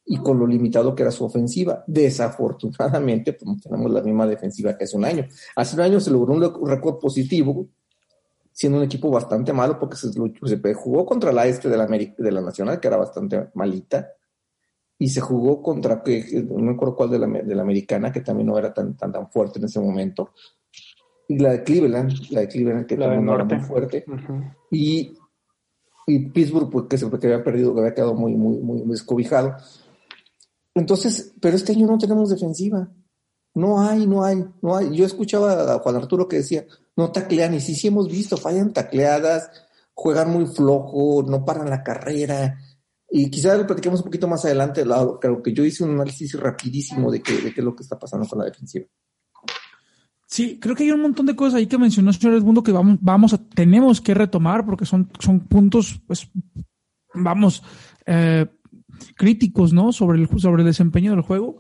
y 0.05 0.19
con 0.19 0.39
lo 0.39 0.47
limitado 0.47 0.95
que 0.95 1.03
era 1.03 1.11
su 1.11 1.25
ofensiva. 1.25 1.83
Desafortunadamente, 1.87 3.33
pues 3.33 3.63
tenemos 3.63 3.91
la 3.91 4.03
misma 4.03 4.27
defensiva 4.27 4.77
que 4.77 4.85
hace 4.85 4.97
un 4.97 5.07
año. 5.07 5.27
Hace 5.57 5.77
un 5.77 5.81
año 5.81 5.99
se 5.99 6.11
logró 6.11 6.35
un 6.35 6.69
récord 6.69 6.99
positivo, 6.99 7.69
siendo 8.55 8.79
un 8.79 8.85
equipo 8.85 9.11
bastante 9.11 9.53
malo, 9.53 9.79
porque 9.81 9.97
se, 9.97 10.13
se 10.13 10.75
jugó 10.75 11.05
contra 11.05 11.33
la 11.33 11.45
este 11.47 11.69
de 11.69 11.77
la, 11.77 11.87
de 11.87 12.33
la 12.33 12.41
Nacional, 12.41 12.79
que 12.79 12.87
era 12.87 12.97
bastante 12.97 13.51
malita, 13.55 14.13
y 14.97 15.09
se 15.09 15.21
jugó 15.21 15.61
contra, 15.61 16.05
no 16.07 16.59
me 16.59 16.73
acuerdo 16.73 16.95
cuál 16.95 17.11
de 17.11 17.19
la, 17.19 17.27
de 17.27 17.55
la 17.55 17.63
Americana, 17.63 18.13
que 18.13 18.21
también 18.21 18.47
no 18.47 18.57
era 18.57 18.73
tan, 18.73 18.97
tan, 18.97 19.13
tan 19.13 19.29
fuerte 19.29 19.59
en 19.59 19.65
ese 19.65 19.81
momento, 19.81 20.31
y 21.27 21.37
la 21.39 21.51
de 21.51 21.65
Cleveland, 21.65 22.13
la 22.31 22.41
de 22.43 22.49
Cleveland, 22.49 22.87
que 22.87 22.97
La 22.97 23.07
también 23.07 23.25
no 23.27 23.35
era 23.35 23.45
muy 23.45 23.59
fuerte, 23.59 24.05
y, 24.71 25.19
y 26.07 26.19
Pittsburgh, 26.29 26.71
pues 26.71 26.87
que, 26.89 26.97
se, 26.97 27.11
que 27.11 27.27
había 27.27 27.43
perdido, 27.43 27.75
que 27.75 27.81
había 27.81 27.95
quedado 27.95 28.15
muy, 28.15 28.35
muy, 28.37 28.59
muy 28.59 28.83
descobijado. 28.87 29.57
Entonces, 30.75 31.35
pero 31.41 31.57
este 31.57 31.73
año 31.73 31.87
no 31.89 31.99
tenemos 31.99 32.31
defensiva. 32.31 32.89
No 33.55 33.81
hay, 33.81 34.07
no 34.07 34.25
hay, 34.25 34.45
no 34.63 34.77
hay. 34.77 34.95
Yo 34.97 35.07
escuchaba 35.07 35.75
a 35.75 35.79
Juan 35.79 35.97
Arturo 35.97 36.27
que 36.29 36.37
decía, 36.37 36.65
no 36.97 37.13
taclean, 37.13 37.55
y 37.55 37.61
sí, 37.61 37.75
sí 37.75 37.87
hemos 37.89 38.09
visto, 38.09 38.37
fallan 38.37 38.73
tacleadas, 38.73 39.51
juegan 39.95 40.31
muy 40.31 40.47
flojo, 40.47 41.25
no 41.29 41.45
paran 41.45 41.71
la 41.71 41.83
carrera. 41.83 42.59
Y 43.11 43.31
quizás 43.31 43.57
lo 43.57 43.67
platiquemos 43.67 44.01
un 44.01 44.07
poquito 44.07 44.27
más 44.27 44.45
adelante, 44.45 44.85
la- 44.85 45.07
creo 45.21 45.41
que 45.41 45.53
yo 45.53 45.65
hice 45.65 45.85
un 45.85 45.91
análisis 45.93 46.33
rapidísimo 46.39 47.13
de 47.13 47.23
qué, 47.23 47.35
de 47.35 47.55
qué 47.55 47.61
es 47.61 47.65
lo 47.65 47.77
que 47.77 47.85
está 47.85 47.97
pasando 47.99 48.27
con 48.27 48.41
la 48.41 48.47
defensiva. 48.47 48.87
Sí, 50.27 50.59
creo 50.59 50.75
que 50.75 50.83
hay 50.83 50.91
un 50.91 51.03
montón 51.03 51.27
de 51.27 51.37
cosas 51.37 51.55
ahí 51.55 51.67
que 51.69 51.79
mencionó 51.79 52.11
el 52.11 52.17
señor 52.17 52.35
Edmundo 52.37 52.63
que 52.63 52.73
vamos, 52.73 52.99
vamos 53.01 53.33
a, 53.35 53.39
tenemos 53.39 54.01
que 54.01 54.15
retomar 54.15 54.67
porque 54.67 54.85
son, 54.85 55.09
son 55.21 55.41
puntos, 55.41 56.01
pues, 56.09 56.29
vamos, 57.13 57.63
eh, 58.07 58.47
críticos, 59.17 59.73
¿no? 59.73 59.93
Sobre 59.93 60.19
el, 60.21 60.29
sobre 60.41 60.63
el 60.63 60.67
desempeño 60.67 61.13
del 61.13 61.21
juego. 61.21 61.59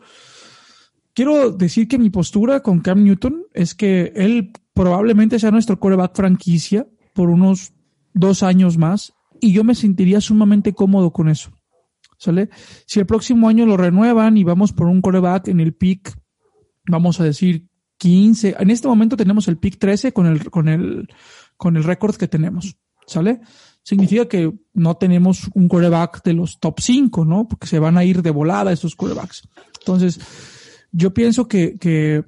Quiero 1.14 1.52
decir 1.52 1.86
que 1.86 1.98
mi 1.98 2.10
postura 2.10 2.60
con 2.60 2.80
Cam 2.80 3.04
Newton 3.04 3.44
es 3.52 3.74
que 3.74 4.12
él 4.16 4.52
probablemente 4.72 5.38
sea 5.38 5.52
nuestro 5.52 5.78
coreback 5.78 6.16
franquicia 6.16 6.88
por 7.12 7.30
unos 7.30 7.72
dos 8.12 8.42
años 8.42 8.76
más 8.76 9.14
y 9.40 9.52
yo 9.52 9.62
me 9.62 9.76
sentiría 9.76 10.20
sumamente 10.20 10.72
cómodo 10.72 11.12
con 11.12 11.28
eso. 11.28 11.52
¿Sale? 12.18 12.48
Si 12.86 13.00
el 13.00 13.06
próximo 13.06 13.48
año 13.48 13.66
lo 13.66 13.76
renuevan 13.76 14.36
y 14.36 14.44
vamos 14.44 14.72
por 14.72 14.88
un 14.88 15.00
coreback 15.00 15.48
en 15.48 15.60
el 15.60 15.74
pick, 15.74 16.16
vamos 16.86 17.20
a 17.20 17.24
decir 17.24 17.68
15. 17.98 18.56
En 18.58 18.70
este 18.70 18.88
momento 18.88 19.16
tenemos 19.16 19.46
el 19.46 19.58
pick 19.58 19.78
13 19.78 20.12
con 20.12 20.26
el, 20.26 20.50
con 20.50 20.68
el, 20.68 21.08
con 21.56 21.76
el 21.76 21.84
récord 21.84 22.16
que 22.16 22.28
tenemos. 22.28 22.76
¿Sale? 23.06 23.40
Significa 23.82 24.26
que 24.26 24.50
no 24.72 24.96
tenemos 24.96 25.50
un 25.54 25.68
coreback 25.68 26.24
de 26.24 26.32
los 26.32 26.58
top 26.58 26.80
5, 26.80 27.24
¿no? 27.24 27.46
Porque 27.46 27.66
se 27.66 27.78
van 27.78 27.98
a 27.98 28.04
ir 28.04 28.22
de 28.22 28.30
volada 28.30 28.72
esos 28.72 28.96
corebacks. 28.96 29.46
Entonces, 29.80 30.18
yo 30.94 31.12
pienso 31.12 31.48
que, 31.48 31.76
que, 31.78 32.24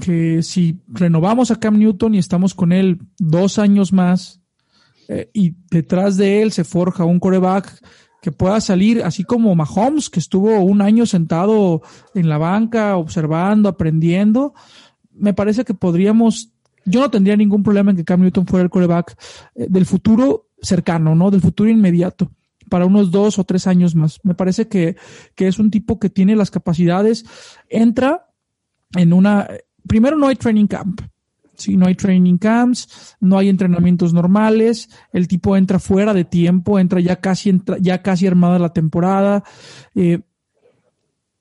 que 0.00 0.42
si 0.42 0.80
renovamos 0.86 1.50
a 1.50 1.56
Cam 1.56 1.78
Newton 1.78 2.14
y 2.14 2.18
estamos 2.18 2.54
con 2.54 2.72
él 2.72 3.00
dos 3.18 3.58
años 3.58 3.92
más, 3.92 4.40
eh, 5.08 5.30
y 5.32 5.54
detrás 5.70 6.18
de 6.18 6.42
él 6.42 6.52
se 6.52 6.64
forja 6.64 7.04
un 7.04 7.18
coreback 7.18 7.80
que 8.20 8.30
pueda 8.30 8.60
salir, 8.60 9.02
así 9.02 9.24
como 9.24 9.54
Mahomes, 9.54 10.10
que 10.10 10.20
estuvo 10.20 10.60
un 10.60 10.82
año 10.82 11.06
sentado 11.06 11.82
en 12.14 12.28
la 12.28 12.36
banca, 12.36 12.96
observando, 12.96 13.70
aprendiendo, 13.70 14.52
me 15.12 15.32
parece 15.32 15.64
que 15.64 15.72
podríamos, 15.72 16.52
yo 16.84 17.00
no 17.00 17.10
tendría 17.10 17.36
ningún 17.36 17.62
problema 17.62 17.90
en 17.90 17.96
que 17.96 18.04
Cam 18.04 18.20
Newton 18.20 18.46
fuera 18.46 18.64
el 18.64 18.70
coreback 18.70 19.16
eh, 19.54 19.66
del 19.70 19.86
futuro 19.86 20.48
cercano, 20.60 21.14
¿no? 21.14 21.30
Del 21.30 21.40
futuro 21.40 21.70
inmediato, 21.70 22.30
para 22.68 22.86
unos 22.86 23.10
dos 23.10 23.38
o 23.38 23.44
tres 23.44 23.66
años 23.66 23.94
más. 23.94 24.20
Me 24.22 24.34
parece 24.34 24.68
que, 24.68 24.96
que 25.34 25.48
es 25.48 25.58
un 25.58 25.70
tipo 25.70 25.98
que 25.98 26.10
tiene 26.10 26.36
las 26.36 26.50
capacidades, 26.50 27.24
entra 27.68 28.28
en 28.96 29.12
una, 29.12 29.48
primero 29.86 30.16
no 30.16 30.28
hay 30.28 30.36
training 30.36 30.66
camp, 30.66 31.00
Sí, 31.58 31.76
no 31.76 31.88
hay 31.88 31.96
training 31.96 32.38
camps, 32.38 33.16
no 33.18 33.36
hay 33.36 33.48
entrenamientos 33.48 34.14
normales, 34.14 34.90
el 35.12 35.26
tipo 35.26 35.56
entra 35.56 35.80
fuera 35.80 36.14
de 36.14 36.24
tiempo, 36.24 36.78
entra 36.78 37.00
ya 37.00 37.16
casi, 37.16 37.60
ya 37.80 38.00
casi 38.00 38.28
armada 38.28 38.60
la 38.60 38.72
temporada. 38.72 39.42
Eh, 39.96 40.20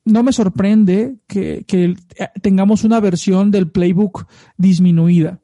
no 0.05 0.23
me 0.23 0.33
sorprende 0.33 1.17
que, 1.27 1.65
que, 1.67 1.95
tengamos 2.41 2.83
una 2.83 2.99
versión 2.99 3.51
del 3.51 3.69
playbook 3.69 4.25
disminuida. 4.57 5.39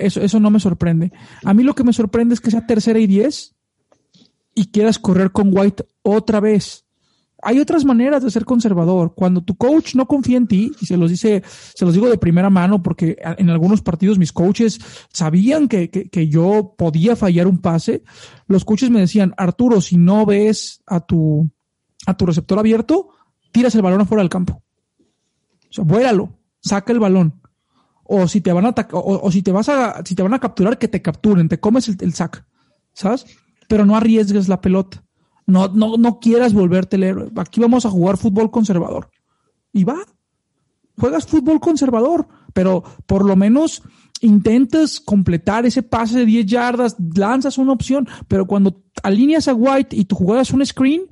Eso, 0.00 0.20
eso 0.20 0.40
no 0.40 0.50
me 0.50 0.58
sorprende. 0.58 1.12
A 1.44 1.54
mí 1.54 1.62
lo 1.62 1.76
que 1.76 1.84
me 1.84 1.92
sorprende 1.92 2.34
es 2.34 2.40
que 2.40 2.50
sea 2.50 2.66
tercera 2.66 2.98
y 2.98 3.06
diez 3.06 3.54
y 4.54 4.66
quieras 4.66 4.98
correr 4.98 5.32
con 5.32 5.50
White 5.52 5.86
otra 6.02 6.40
vez 6.40 6.84
hay 7.42 7.58
otras 7.58 7.84
maneras 7.84 8.22
de 8.22 8.30
ser 8.30 8.44
conservador. 8.44 9.14
Cuando 9.14 9.42
tu 9.42 9.56
coach 9.56 9.96
no 9.96 10.06
confía 10.06 10.36
en 10.36 10.46
ti, 10.46 10.72
y 10.80 10.86
se 10.86 10.96
los 10.96 11.10
dice, 11.10 11.42
se 11.74 11.84
los 11.84 11.92
digo 11.92 12.08
de 12.08 12.16
primera 12.16 12.50
mano, 12.50 12.82
porque 12.82 13.16
en 13.20 13.50
algunos 13.50 13.82
partidos 13.82 14.16
mis 14.16 14.32
coaches 14.32 14.78
sabían 15.12 15.66
que, 15.66 15.90
que, 15.90 16.28
yo 16.28 16.74
podía 16.78 17.16
fallar 17.16 17.48
un 17.48 17.58
pase. 17.58 18.04
Los 18.46 18.64
coaches 18.64 18.90
me 18.90 19.00
decían, 19.00 19.34
Arturo, 19.36 19.80
si 19.80 19.96
no 19.96 20.24
ves 20.24 20.82
a 20.86 21.00
tu, 21.00 21.50
a 22.06 22.16
tu 22.16 22.26
receptor 22.26 22.60
abierto, 22.60 23.08
tiras 23.50 23.74
el 23.74 23.82
balón 23.82 24.02
afuera 24.02 24.22
del 24.22 24.30
campo. 24.30 24.62
O 25.68 25.72
sea, 25.72 25.84
vuélalo, 25.84 26.38
saca 26.60 26.92
el 26.92 27.00
balón. 27.00 27.40
O 28.04 28.28
si 28.28 28.40
te 28.40 28.52
van 28.52 28.66
a 28.66 28.74
o, 28.92 29.20
o, 29.20 29.32
si 29.32 29.42
te 29.42 29.50
vas 29.50 29.68
a, 29.68 30.04
si 30.04 30.14
te 30.14 30.22
van 30.22 30.34
a 30.34 30.38
capturar, 30.38 30.78
que 30.78 30.86
te 30.86 31.02
capturen, 31.02 31.48
te 31.48 31.58
comes 31.58 31.88
el, 31.88 31.96
el 32.00 32.14
sac, 32.14 32.44
¿sabes? 32.92 33.26
Pero 33.72 33.86
no 33.86 33.96
arriesgues 33.96 34.48
la 34.48 34.60
pelota. 34.60 35.02
No, 35.46 35.66
no, 35.68 35.96
no 35.96 36.20
quieras 36.20 36.52
volverte 36.52 36.96
el 36.96 37.04
héroe. 37.04 37.30
Aquí 37.36 37.58
vamos 37.58 37.86
a 37.86 37.90
jugar 37.90 38.18
fútbol 38.18 38.50
conservador. 38.50 39.08
Y 39.72 39.84
va. 39.84 39.96
Juegas 40.98 41.26
fútbol 41.26 41.58
conservador, 41.58 42.28
pero 42.52 42.84
por 43.06 43.24
lo 43.24 43.34
menos 43.34 43.82
intentas 44.20 45.00
completar 45.00 45.64
ese 45.64 45.82
pase 45.82 46.18
de 46.18 46.26
10 46.26 46.44
yardas, 46.44 46.96
lanzas 47.16 47.56
una 47.56 47.72
opción, 47.72 48.06
pero 48.28 48.46
cuando 48.46 48.82
alineas 49.02 49.48
a 49.48 49.54
White 49.54 49.96
y 49.96 50.04
tu 50.04 50.16
jugada 50.16 50.42
es 50.42 50.50
un 50.50 50.66
screen, 50.66 51.04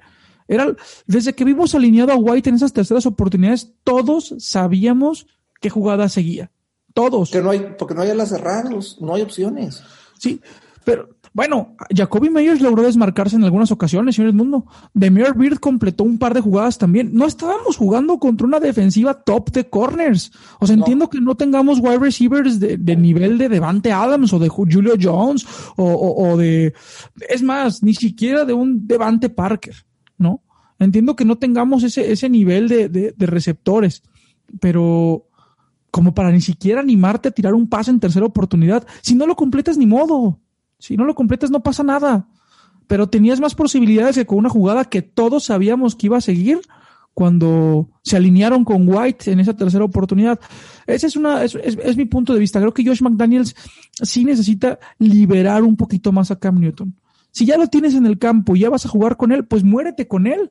era, 0.47 0.76
desde 1.07 1.33
que 1.33 1.47
vimos 1.47 1.75
alineado 1.75 2.12
a 2.12 2.17
White 2.17 2.50
en 2.50 2.57
esas 2.57 2.75
terceras 2.75 3.07
oportunidades, 3.07 3.73
todos 3.85 4.35
sabíamos 4.37 5.26
qué 5.62 5.71
jugada 5.71 6.11
seguía. 6.11 6.50
Todos. 6.93 7.31
Que 7.31 7.40
no 7.40 7.52
hay, 7.52 7.75
porque 7.79 7.95
no 7.95 8.02
hay 8.02 8.11
alas 8.11 8.29
cerrados, 8.29 8.99
no 9.00 9.14
hay 9.14 9.23
opciones. 9.23 9.83
Sí, 10.19 10.43
pero 10.85 11.09
Bueno, 11.33 11.77
Jacoby 11.95 12.29
Meyers 12.29 12.61
logró 12.61 12.83
desmarcarse 12.83 13.37
en 13.37 13.45
algunas 13.45 13.71
ocasiones, 13.71 14.17
señor 14.17 14.33
Mundo. 14.33 14.67
Demir 14.95 15.33
Beard 15.37 15.61
completó 15.61 16.03
un 16.03 16.19
par 16.19 16.35
de 16.35 16.41
jugadas 16.41 16.77
también. 16.77 17.11
No 17.15 17.25
estábamos 17.25 17.77
jugando 17.77 18.19
contra 18.19 18.49
una 18.49 18.59
defensiva 18.59 19.15
top 19.15 19.53
de 19.53 19.69
corners. 19.69 20.33
O 20.59 20.67
sea, 20.67 20.75
entiendo 20.75 21.09
que 21.09 21.21
no 21.21 21.37
tengamos 21.37 21.79
wide 21.79 21.99
receivers 21.99 22.59
de, 22.59 22.77
de, 22.77 22.97
nivel 22.97 23.39
de 23.39 23.49
Devante 23.49 23.93
Adams 23.93 24.33
o 24.33 24.41
de 24.41 24.49
Julio 24.49 24.95
Jones 25.01 25.47
o, 25.77 25.85
o, 25.85 26.31
o, 26.31 26.37
de, 26.37 26.75
es 27.29 27.43
más, 27.43 27.81
ni 27.83 27.95
siquiera 27.95 28.45
de 28.45 28.53
un 28.53 28.89
Devante 28.89 29.29
Parker, 29.29 29.77
¿no? 30.19 30.43
Entiendo 30.81 31.15
que 31.15 31.25
no 31.25 31.39
tengamos 31.39 31.85
ese, 31.85 32.11
ese 32.11 32.29
nivel 32.29 32.67
de, 32.69 32.89
de, 32.89 33.15
de 33.17 33.27
receptores, 33.27 34.03
pero 34.61 35.29
como 35.93 36.13
para 36.13 36.33
ni 36.33 36.41
siquiera 36.41 36.81
animarte 36.81 37.29
a 37.29 37.33
tirar 37.33 37.55
un 37.55 37.69
pase 37.69 37.93
en 37.93 38.01
tercera 38.01 38.27
oportunidad. 38.27 38.85
Si 39.03 39.15
no 39.15 39.27
lo 39.27 39.37
completas, 39.37 39.79
ni 39.79 39.87
modo. 39.87 40.41
Si 40.81 40.97
no 40.97 41.05
lo 41.05 41.15
completas, 41.15 41.51
no 41.51 41.63
pasa 41.63 41.85
nada. 41.85 42.27
Pero 42.89 43.09
tenías 43.09 43.39
más 43.39 43.55
posibilidades 43.55 44.17
que 44.17 44.27
con 44.27 44.39
una 44.39 44.49
jugada 44.49 44.87
que 44.87 45.03
todos 45.03 45.45
sabíamos 45.45 45.95
que 45.95 46.07
iba 46.07 46.17
a 46.17 46.23
seguir 46.23 46.61
cuando 47.15 47.91
se 48.03 48.17
alinearon 48.17 48.65
con 48.65 48.89
White 48.89 49.31
en 49.31 49.41
esa 49.41 49.55
tercera 49.55 49.85
oportunidad. 49.85 50.41
Ese 50.87 51.07
es 51.07 51.17
una, 51.17 51.45
es, 51.45 51.97
mi 51.97 52.07
punto 52.07 52.33
de 52.33 52.41
vista. 52.41 52.61
Creo 52.61 52.75
que 52.75 52.85
Josh 52.85 53.03
McDaniels 53.03 53.55
sí 53.93 54.25
necesita 54.25 54.79
liberar 54.99 55.63
un 55.63 55.77
poquito 55.77 56.13
más 56.13 56.31
a 56.31 56.39
Cam 56.39 56.59
Newton. 56.59 56.97
Si 57.31 57.45
ya 57.45 57.59
lo 57.59 57.69
tienes 57.69 57.95
en 57.95 58.07
el 58.07 58.19
campo 58.19 58.57
y 58.57 58.61
ya 58.61 58.71
vas 58.71 58.87
a 58.87 58.89
jugar 58.89 59.17
con 59.17 59.33
él, 59.33 59.45
pues 59.45 59.63
muérete 59.63 60.09
con 60.09 60.27
él. 60.27 60.51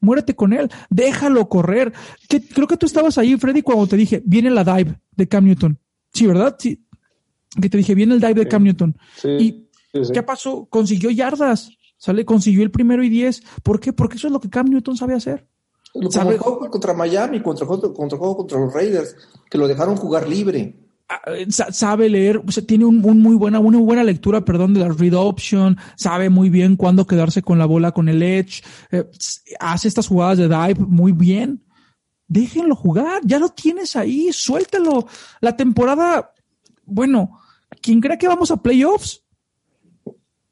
Muérete 0.00 0.34
con 0.34 0.52
él. 0.52 0.70
Déjalo 0.90 1.48
correr. 1.48 1.92
Creo 2.28 2.66
que 2.66 2.76
tú 2.76 2.86
estabas 2.86 3.18
ahí, 3.18 3.36
Freddy, 3.36 3.62
cuando 3.62 3.86
te 3.86 3.96
dije, 3.96 4.22
viene 4.24 4.50
la 4.50 4.64
dive 4.64 4.98
de 5.14 5.28
Cam 5.28 5.44
Newton. 5.44 5.78
Sí, 6.12 6.26
¿verdad? 6.26 6.56
Sí 6.58 6.87
que 7.60 7.68
te 7.68 7.78
dije, 7.78 7.94
viene 7.94 8.14
el 8.14 8.20
dive 8.20 8.44
de 8.44 8.48
Cam 8.48 8.62
Newton. 8.62 8.96
Sí, 9.16 9.28
y 9.28 10.04
sí. 10.04 10.12
¿qué 10.12 10.22
pasó? 10.22 10.66
Consiguió 10.70 11.10
yardas, 11.10 11.70
¿sale? 11.96 12.24
Consiguió 12.24 12.62
el 12.62 12.70
primero 12.70 13.02
y 13.02 13.08
diez. 13.08 13.42
¿Por 13.62 13.80
qué? 13.80 13.92
Porque 13.92 14.16
eso 14.16 14.26
es 14.26 14.32
lo 14.32 14.40
que 14.40 14.50
Cam 14.50 14.68
Newton 14.68 14.96
sabe 14.96 15.14
hacer. 15.14 15.46
Lo 15.94 16.10
como 16.10 16.30
el 16.30 16.38
juego 16.38 16.70
contra 16.70 16.92
Miami, 16.92 17.40
contra, 17.40 17.66
contra, 17.66 17.90
contra, 17.92 18.18
contra 18.18 18.60
los 18.60 18.72
Raiders, 18.72 19.16
que 19.50 19.58
lo 19.58 19.66
dejaron 19.66 19.96
jugar 19.96 20.28
libre. 20.28 20.76
Ah, 21.08 21.22
sabe 21.48 22.10
leer, 22.10 22.42
o 22.46 22.52
sea, 22.52 22.62
tiene 22.62 22.84
un, 22.84 23.02
un, 23.02 23.22
muy 23.22 23.34
buena, 23.34 23.60
una 23.60 23.78
buena 23.78 24.04
lectura, 24.04 24.44
perdón, 24.44 24.74
de 24.74 24.80
la 24.80 24.90
read 24.90 25.14
option, 25.14 25.78
sabe 25.96 26.28
muy 26.28 26.50
bien 26.50 26.76
cuándo 26.76 27.06
quedarse 27.06 27.40
con 27.40 27.58
la 27.58 27.64
bola 27.64 27.92
con 27.92 28.10
el 28.10 28.22
edge, 28.22 28.62
eh, 28.90 29.08
hace 29.58 29.88
estas 29.88 30.06
jugadas 30.06 30.36
de 30.36 30.48
dive 30.48 30.84
muy 30.86 31.12
bien. 31.12 31.64
Déjenlo 32.26 32.76
jugar, 32.76 33.22
ya 33.24 33.38
lo 33.38 33.48
tienes 33.48 33.96
ahí, 33.96 34.28
suéltalo. 34.32 35.06
La 35.40 35.56
temporada, 35.56 36.34
bueno, 36.84 37.37
quien 37.82 38.00
cree 38.00 38.18
que 38.18 38.28
vamos 38.28 38.50
a 38.50 38.56
playoffs, 38.56 39.24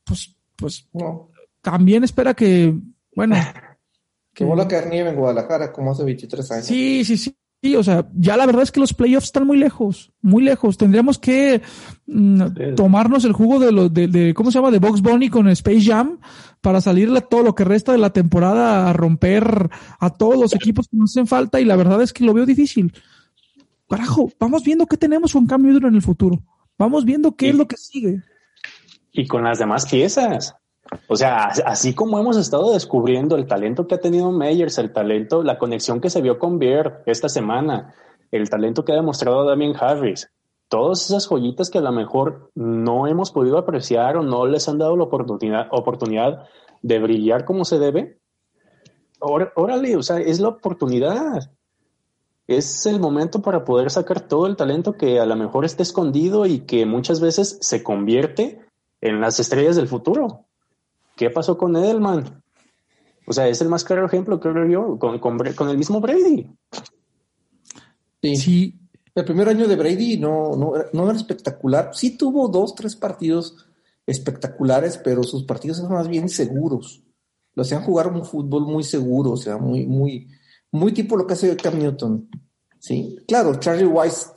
pues, 0.05 0.37
pues 0.57 0.89
No. 0.93 1.31
también 1.61 2.05
espera 2.05 2.35
que, 2.35 2.75
bueno, 3.15 3.37
Que 4.37 4.45
vuelva 4.45 4.65
a 4.65 4.69
caer 4.69 4.89
nieve 4.91 5.09
en 5.09 5.17
Guadalajara 5.17 5.73
como 5.73 5.93
hace 5.93 6.05
23 6.05 6.51
años. 6.53 6.67
Sí, 6.67 7.05
sí, 7.05 7.17
sí. 7.17 7.35
Sí, 7.63 7.75
o 7.75 7.83
sea, 7.83 8.07
ya 8.15 8.37
la 8.37 8.45
verdad 8.45 8.63
es 8.63 8.71
que 8.71 8.81
los 8.81 8.93
playoffs 8.93 9.25
están 9.29 9.47
muy 9.47 9.57
lejos, 9.57 10.13
muy 10.21 10.43
lejos. 10.45 10.77
Tendríamos 10.77 11.19
que 11.19 11.63
mm, 12.07 12.75
tomarnos 12.77 13.25
el 13.25 13.33
jugo 13.33 13.59
de, 13.59 13.73
lo, 13.73 13.89
de, 13.89 14.09
de, 14.09 14.35
¿cómo 14.35 14.51
se 14.51 14.59
llama? 14.59 14.71
De 14.71 14.79
Box 14.79 15.01
Bunny 15.01 15.31
con 15.31 15.49
Space 15.49 15.81
Jam 15.81 16.21
para 16.61 16.83
salirle 16.83 17.23
todo 17.23 17.43
lo 17.43 17.55
que 17.55 17.65
resta 17.65 17.93
de 17.93 17.99
la 17.99 18.11
temporada 18.11 18.91
a 18.91 18.93
romper 18.93 19.71
a 19.99 20.11
todos 20.11 20.39
los 20.39 20.55
equipos 20.55 20.87
que 20.87 20.99
nos 20.99 21.13
hacen 21.13 21.27
falta 21.27 21.59
y 21.59 21.65
la 21.65 21.77
verdad 21.77 22.03
es 22.03 22.13
que 22.13 22.25
lo 22.25 22.35
veo 22.35 22.45
difícil. 22.45 22.93
Carajo, 23.89 24.31
vamos 24.39 24.63
viendo 24.63 24.87
qué 24.87 24.99
tenemos 24.99 25.33
con 25.33 25.47
Cam 25.47 25.63
Newton 25.63 25.89
en 25.89 25.95
el 25.95 26.03
futuro. 26.03 26.43
Vamos 26.79 27.05
viendo 27.05 27.35
qué 27.35 27.47
Y- 27.47 27.51
es 27.51 27.57
lo 27.57 27.67
que 27.67 27.77
sigue. 27.77 28.23
y 29.13 29.27
con 29.27 29.45
las 29.45 29.59
demás 29.59 29.87
piezas. 29.91 30.55
O 31.09 31.17
sea, 31.17 31.45
así 31.65 31.95
como 31.95 32.19
hemos 32.19 32.37
estado 32.37 32.73
descubriendo 32.75 33.37
el 33.37 33.47
talento 33.47 33.87
que 33.87 33.95
ha 33.95 34.01
tenido 34.01 34.31
Meyers, 34.31 34.79
el 34.79 34.93
talento, 34.93 35.43
la 35.43 35.59
conexión 35.59 36.01
que 36.01 36.11
se 36.11 36.21
vio 36.21 36.39
con 36.39 36.59
Beard 36.59 37.03
esta 37.07 37.29
semana, 37.29 37.95
el 38.31 38.49
talento 38.51 38.85
que 38.85 38.93
ha 38.93 38.97
demostrado 38.97 39.45
Damien 39.45 39.75
Harris, 39.81 40.31
todas 40.69 41.05
esas 41.07 41.27
joyitas 41.27 41.71
que 41.71 41.79
a 41.79 41.81
lo 41.81 41.93
mejor 41.93 42.51
no 42.55 43.07
hemos 43.07 43.33
podido 43.33 43.57
apreciar 43.59 44.17
o 44.19 44.23
no 44.23 44.47
les 44.47 44.69
han 44.69 44.79
dado 44.79 44.97
la 44.97 45.05
oportunidad, 45.05 45.67
oportunidad 45.71 46.45
de 46.83 46.99
brillar 46.99 47.45
como 47.47 47.65
se 47.65 47.79
debe. 47.79 48.21
Órale, 49.19 49.51
órale, 49.57 49.97
o 49.97 50.03
sea, 50.03 50.19
es 50.19 50.41
la 50.41 50.49
oportunidad. 50.49 51.51
Es 52.49 52.87
el 52.87 53.01
momento 53.01 53.43
para 53.43 53.65
poder 53.65 53.91
sacar 53.91 54.21
todo 54.21 54.47
el 54.47 54.57
talento 54.57 54.93
que 54.93 55.19
a 55.19 55.27
lo 55.27 55.35
mejor 55.37 55.65
está 55.65 55.83
escondido 55.83 56.47
y 56.47 56.61
que 56.61 56.87
muchas 56.87 57.21
veces 57.21 57.59
se 57.61 57.83
convierte 57.83 58.61
en 59.01 59.21
las 59.21 59.41
estrellas 59.41 59.77
del 59.77 59.89
futuro. 59.89 60.45
¿Qué 61.17 61.29
pasó 61.31 61.59
con 61.59 61.75
Edelman? 61.77 62.43
O 63.27 63.33
sea, 63.33 63.49
es 63.49 63.61
el 63.61 63.69
más 63.69 63.83
claro 63.83 64.07
ejemplo, 64.07 64.39
creo 64.39 64.67
yo, 64.69 64.99
con, 64.99 65.19
con, 65.19 65.39
con 65.55 65.69
el 65.69 65.77
mismo 65.79 66.01
Brady. 66.01 66.47
Sí. 68.23 68.37
Sí, 68.37 68.75
El 69.15 69.25
primer 69.25 69.49
año 69.49 69.67
de 69.67 69.77
Brady 69.77 70.19
no, 70.19 70.55
no, 70.57 70.77
era- 70.77 70.89
no 70.93 71.05
era 71.09 71.17
espectacular. 71.17 71.91
Sí 71.95 72.17
tuvo 72.17 72.49
dos, 72.49 72.75
tres 72.75 72.95
partidos 72.97 73.67
espectaculares, 74.07 74.99
pero 75.03 75.23
sus 75.23 75.45
partidos 75.45 75.79
eran 75.79 75.93
más 75.93 76.09
bien 76.09 76.29
seguros. 76.29 77.03
Lo 77.55 77.63
hacían 77.63 77.83
jugar 77.83 78.09
un 78.13 78.25
fútbol 78.25 78.63
muy 78.67 78.85
seguro, 78.85 79.33
o 79.33 79.37
sea, 79.37 79.57
muy, 79.57 79.87
muy, 79.87 80.29
muy 80.77 80.93
tipo 80.93 81.17
lo 81.17 81.27
que 81.27 81.35
hace 81.35 81.57
Cam 81.57 81.79
Newton. 81.79 82.29
Sí, 82.79 83.19
claro, 83.27 83.57
Charlie 83.57 83.87
Weiss 83.87 84.33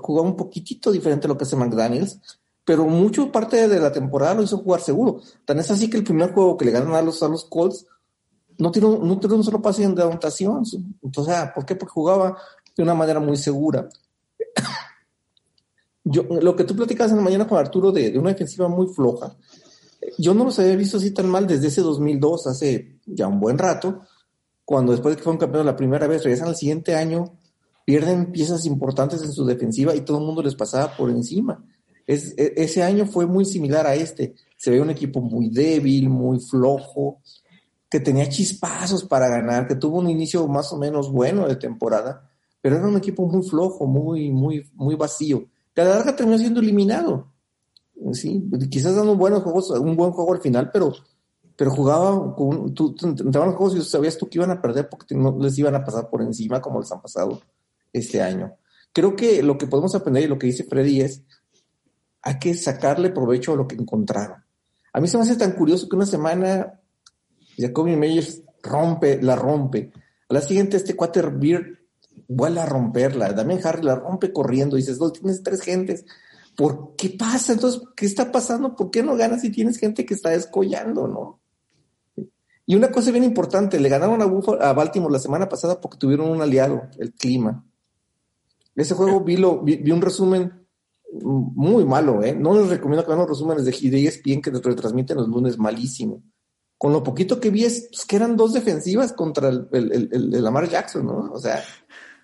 jugaba 0.00 0.26
un 0.26 0.36
poquitito 0.36 0.90
diferente 0.90 1.26
a 1.26 1.28
lo 1.28 1.36
que 1.36 1.44
hace 1.44 1.56
McDaniels, 1.56 2.18
pero 2.64 2.86
mucho 2.86 3.30
parte 3.30 3.68
de 3.68 3.80
la 3.80 3.92
temporada 3.92 4.34
lo 4.34 4.42
hizo 4.42 4.58
jugar 4.58 4.80
seguro. 4.80 5.20
Tan 5.44 5.58
es 5.58 5.70
así 5.70 5.90
que 5.90 5.98
el 5.98 6.04
primer 6.04 6.32
juego 6.32 6.56
que 6.56 6.64
le 6.64 6.70
ganan 6.70 6.94
a 6.94 7.02
los, 7.02 7.22
a 7.22 7.28
los 7.28 7.44
Colts 7.44 7.86
no 8.56 8.70
tiene, 8.70 8.88
no 8.88 9.18
tiene 9.18 9.34
un 9.34 9.44
solo 9.44 9.60
pase 9.60 9.86
de 9.86 10.02
anotación. 10.02 10.64
Sea, 10.64 11.52
¿por 11.52 11.66
qué? 11.66 11.76
Porque 11.76 11.92
jugaba 11.92 12.38
de 12.74 12.82
una 12.82 12.94
manera 12.94 13.20
muy 13.20 13.36
segura. 13.36 13.88
Yo, 16.06 16.22
lo 16.22 16.54
que 16.54 16.64
tú 16.64 16.76
platicabas 16.76 17.12
en 17.12 17.18
la 17.18 17.24
mañana 17.24 17.48
con 17.48 17.56
Arturo 17.56 17.90
de, 17.90 18.10
de 18.10 18.18
una 18.18 18.28
defensiva 18.28 18.68
muy 18.68 18.88
floja, 18.88 19.34
yo 20.18 20.34
no 20.34 20.44
los 20.44 20.58
había 20.58 20.76
visto 20.76 20.98
así 20.98 21.12
tan 21.12 21.30
mal 21.30 21.46
desde 21.46 21.68
ese 21.68 21.80
2002, 21.80 22.46
hace 22.46 23.00
ya 23.06 23.26
un 23.26 23.40
buen 23.40 23.56
rato, 23.56 24.02
cuando 24.64 24.92
después 24.92 25.14
de 25.14 25.18
que 25.18 25.24
fueron 25.24 25.38
campeones 25.38 25.66
la 25.66 25.76
primera 25.76 26.06
vez, 26.06 26.24
regresan 26.24 26.48
al 26.48 26.56
siguiente 26.56 26.94
año, 26.94 27.36
pierden 27.84 28.32
piezas 28.32 28.64
importantes 28.66 29.22
en 29.22 29.32
su 29.32 29.44
defensiva 29.44 29.94
y 29.94 30.00
todo 30.00 30.18
el 30.18 30.24
mundo 30.24 30.42
les 30.42 30.54
pasaba 30.54 30.96
por 30.96 31.10
encima. 31.10 31.64
Es, 32.06 32.34
e- 32.36 32.54
ese 32.56 32.82
año 32.82 33.06
fue 33.06 33.26
muy 33.26 33.44
similar 33.44 33.86
a 33.86 33.94
este. 33.94 34.34
Se 34.56 34.70
ve 34.70 34.80
un 34.80 34.90
equipo 34.90 35.20
muy 35.20 35.48
débil, 35.50 36.08
muy 36.08 36.40
flojo, 36.40 37.20
que 37.88 38.00
tenía 38.00 38.28
chispazos 38.28 39.04
para 39.04 39.28
ganar, 39.28 39.68
que 39.68 39.76
tuvo 39.76 39.98
un 39.98 40.10
inicio 40.10 40.46
más 40.48 40.72
o 40.72 40.78
menos 40.78 41.12
bueno 41.12 41.46
de 41.46 41.56
temporada, 41.56 42.28
pero 42.60 42.76
era 42.76 42.86
un 42.86 42.96
equipo 42.96 43.26
muy 43.26 43.46
flojo, 43.46 43.86
muy, 43.86 44.30
muy, 44.30 44.68
muy 44.74 44.96
vacío. 44.96 45.46
Que 45.74 45.82
a 45.82 45.84
la 45.84 45.96
larga 45.96 46.16
terminó 46.16 46.38
siendo 46.38 46.60
eliminado. 46.60 47.32
Sí, 48.12 48.42
quizás 48.70 48.96
dando 48.96 49.16
buenos 49.16 49.42
juegos, 49.42 49.70
un 49.70 49.96
buen 49.96 50.12
juego 50.12 50.34
al 50.34 50.40
final, 50.40 50.70
pero, 50.72 50.92
pero 51.56 51.70
jugaba 51.70 52.34
con, 52.34 52.74
tú, 52.74 52.94
entraban 53.02 53.50
los 53.50 53.56
juegos 53.56 53.76
y 53.76 53.82
sabías 53.82 54.18
tú 54.18 54.28
que 54.28 54.38
iban 54.38 54.50
a 54.50 54.60
perder 54.60 54.88
porque 54.88 55.14
no 55.14 55.36
les 55.38 55.58
iban 55.58 55.74
a 55.74 55.84
pasar 55.84 56.10
por 56.10 56.22
encima 56.22 56.60
como 56.60 56.80
les 56.80 56.90
han 56.90 57.00
pasado 57.00 57.40
este 57.92 58.20
año. 58.20 58.54
Creo 58.92 59.14
que 59.14 59.42
lo 59.42 59.56
que 59.58 59.66
podemos 59.66 59.94
aprender 59.94 60.24
y 60.24 60.28
lo 60.28 60.38
que 60.38 60.48
dice 60.48 60.64
Freddy 60.64 61.00
es 61.00 61.22
hay 62.22 62.38
que 62.38 62.54
sacarle 62.54 63.10
provecho 63.10 63.52
a 63.52 63.56
lo 63.56 63.68
que 63.68 63.76
encontraron. 63.76 64.42
A 64.92 65.00
mí 65.00 65.08
se 65.08 65.16
me 65.16 65.24
hace 65.24 65.36
tan 65.36 65.52
curioso 65.52 65.88
que 65.88 65.96
una 65.96 66.06
semana 66.06 66.80
Jacoby 67.58 67.96
Meyers 67.96 68.42
rompe, 68.62 69.20
la 69.22 69.36
rompe. 69.36 69.92
A 70.28 70.34
la 70.34 70.40
siguiente 70.40 70.76
este 70.76 70.96
cuate 70.96 71.20
Beard 71.22 71.78
vuelve 72.28 72.60
a 72.60 72.66
romperla. 72.66 73.32
Damien 73.32 73.60
Harris 73.64 73.84
la 73.84 73.96
rompe 73.96 74.32
corriendo. 74.32 74.76
Dices, 74.76 74.98
tienes 75.12 75.42
tres 75.42 75.60
gentes. 75.60 76.04
¿Por 76.56 76.94
qué 76.96 77.10
pasa? 77.10 77.52
Entonces, 77.52 77.82
¿qué 77.96 78.06
está 78.06 78.30
pasando? 78.30 78.74
¿Por 78.74 78.90
qué 78.90 79.02
no 79.02 79.16
ganas 79.16 79.42
si 79.42 79.50
tienes 79.50 79.78
gente 79.78 80.06
que 80.06 80.14
está 80.14 80.30
descollando, 80.30 81.08
no? 81.08 81.40
Y 82.66 82.74
una 82.76 82.90
cosa 82.90 83.10
bien 83.10 83.24
importante, 83.24 83.78
le 83.78 83.88
ganaron 83.88 84.22
a, 84.22 84.26
Buffalo- 84.26 84.60
a 84.62 84.72
Baltimore 84.72 85.12
la 85.12 85.18
semana 85.18 85.48
pasada 85.48 85.80
porque 85.80 85.98
tuvieron 85.98 86.30
un 86.30 86.40
aliado, 86.40 86.82
el 86.98 87.12
clima. 87.12 87.64
Ese 88.74 88.94
juego 88.94 89.20
vi, 89.20 89.36
lo, 89.36 89.60
vi, 89.62 89.76
vi 89.76 89.90
un 89.92 90.00
resumen 90.00 90.66
muy 91.22 91.84
malo, 91.84 92.22
¿eh? 92.22 92.34
No 92.34 92.58
les 92.58 92.68
recomiendo 92.68 93.04
que 93.04 93.08
vean 93.10 93.20
los 93.20 93.28
resúmenes 93.28 93.64
de 93.64 93.90
de 93.90 94.06
ESPN 94.06 94.40
que 94.42 94.50
retransmiten 94.50 95.16
los 95.16 95.28
lunes, 95.28 95.58
malísimo. 95.58 96.22
Con 96.76 96.92
lo 96.92 97.02
poquito 97.04 97.38
que 97.38 97.50
vi 97.50 97.64
es 97.64 97.88
pues, 97.92 98.04
que 98.04 98.16
eran 98.16 98.36
dos 98.36 98.52
defensivas 98.52 99.12
contra 99.12 99.48
el, 99.48 99.68
el, 99.72 99.92
el, 99.92 100.08
el- 100.34 100.42
Lamar 100.42 100.68
Jackson, 100.68 101.06
¿no? 101.06 101.30
O 101.32 101.38
sea, 101.38 101.62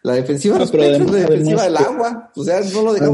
la 0.02 0.14
defensiva 0.14 0.54
de 0.56 0.62
Ah, 0.62 0.64
los 0.64 0.70
Patriots, 0.72 1.12
la 1.12 1.18
defensiva 1.28 1.62
del 1.64 1.76
agua. 1.76 2.32
O 2.34 2.42
sea, 2.44 2.60
no 2.60 2.82
lo 2.82 2.94
que 2.94 3.04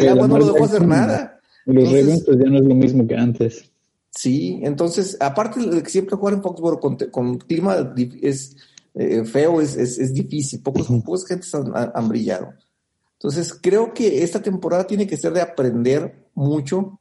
el 0.00 0.08
agua 0.08 0.26
no 0.28 0.38
lo 0.38 0.46
dejó 0.46 0.64
hacer 0.64 0.86
nada. 0.88 1.40
Los 1.66 1.84
Ravens 1.84 2.24
pues 2.26 2.38
ya 2.38 2.50
no 2.50 2.58
es 2.58 2.64
lo 2.64 2.74
mismo 2.74 3.06
que 3.06 3.14
antes. 3.14 3.71
Sí, 4.14 4.60
entonces, 4.62 5.16
aparte 5.20 5.60
de 5.60 5.82
que 5.82 5.90
siempre 5.90 6.16
jugar 6.16 6.34
en 6.34 6.42
Foxborough 6.42 6.80
con, 6.80 6.96
con 7.10 7.38
clima 7.38 7.94
es 8.20 8.56
eh, 8.94 9.24
feo, 9.24 9.60
es, 9.60 9.74
es, 9.74 9.98
es 9.98 10.12
difícil, 10.12 10.62
pocos, 10.62 10.86
pocas 11.04 11.26
gentes 11.26 11.54
han 11.54 12.08
brillado. 12.08 12.52
Entonces, 13.14 13.54
creo 13.54 13.94
que 13.94 14.22
esta 14.22 14.42
temporada 14.42 14.86
tiene 14.86 15.06
que 15.06 15.16
ser 15.16 15.32
de 15.32 15.40
aprender 15.40 16.28
mucho 16.34 17.00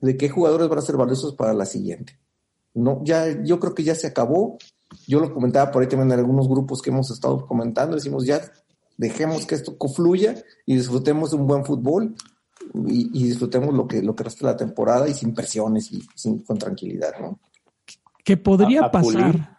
de 0.00 0.16
qué 0.16 0.28
jugadores 0.28 0.68
van 0.68 0.78
a 0.78 0.82
ser 0.82 0.96
valiosos 0.96 1.34
para 1.34 1.54
la 1.54 1.66
siguiente. 1.66 2.18
No, 2.74 3.00
ya, 3.04 3.42
yo 3.42 3.58
creo 3.58 3.74
que 3.74 3.82
ya 3.82 3.94
se 3.94 4.06
acabó. 4.06 4.58
Yo 5.08 5.18
lo 5.18 5.34
comentaba 5.34 5.72
por 5.72 5.82
ahí 5.82 5.88
también 5.88 6.12
en 6.12 6.18
algunos 6.18 6.48
grupos 6.48 6.82
que 6.82 6.90
hemos 6.90 7.10
estado 7.10 7.46
comentando. 7.46 7.96
Decimos 7.96 8.26
ya, 8.26 8.40
dejemos 8.96 9.46
que 9.46 9.56
esto 9.56 9.76
fluya 9.88 10.36
y 10.66 10.76
disfrutemos 10.76 11.30
de 11.30 11.36
un 11.38 11.46
buen 11.46 11.64
fútbol 11.64 12.14
y, 12.88 13.10
y 13.12 13.24
disfrutemos 13.28 13.74
lo 13.74 13.86
que, 13.86 14.02
lo 14.02 14.14
que 14.14 14.24
resta 14.24 14.46
de 14.46 14.52
la 14.52 14.56
temporada 14.56 15.08
y 15.08 15.14
sin 15.14 15.34
presiones 15.34 15.90
y 15.92 16.02
sin, 16.14 16.38
con 16.40 16.58
tranquilidad, 16.58 17.12
¿no? 17.20 17.38
que 18.24 18.36
podría 18.36 18.82
A- 18.82 18.86
a 18.86 18.90
pulir. 18.90 19.18
pasar. 19.20 19.54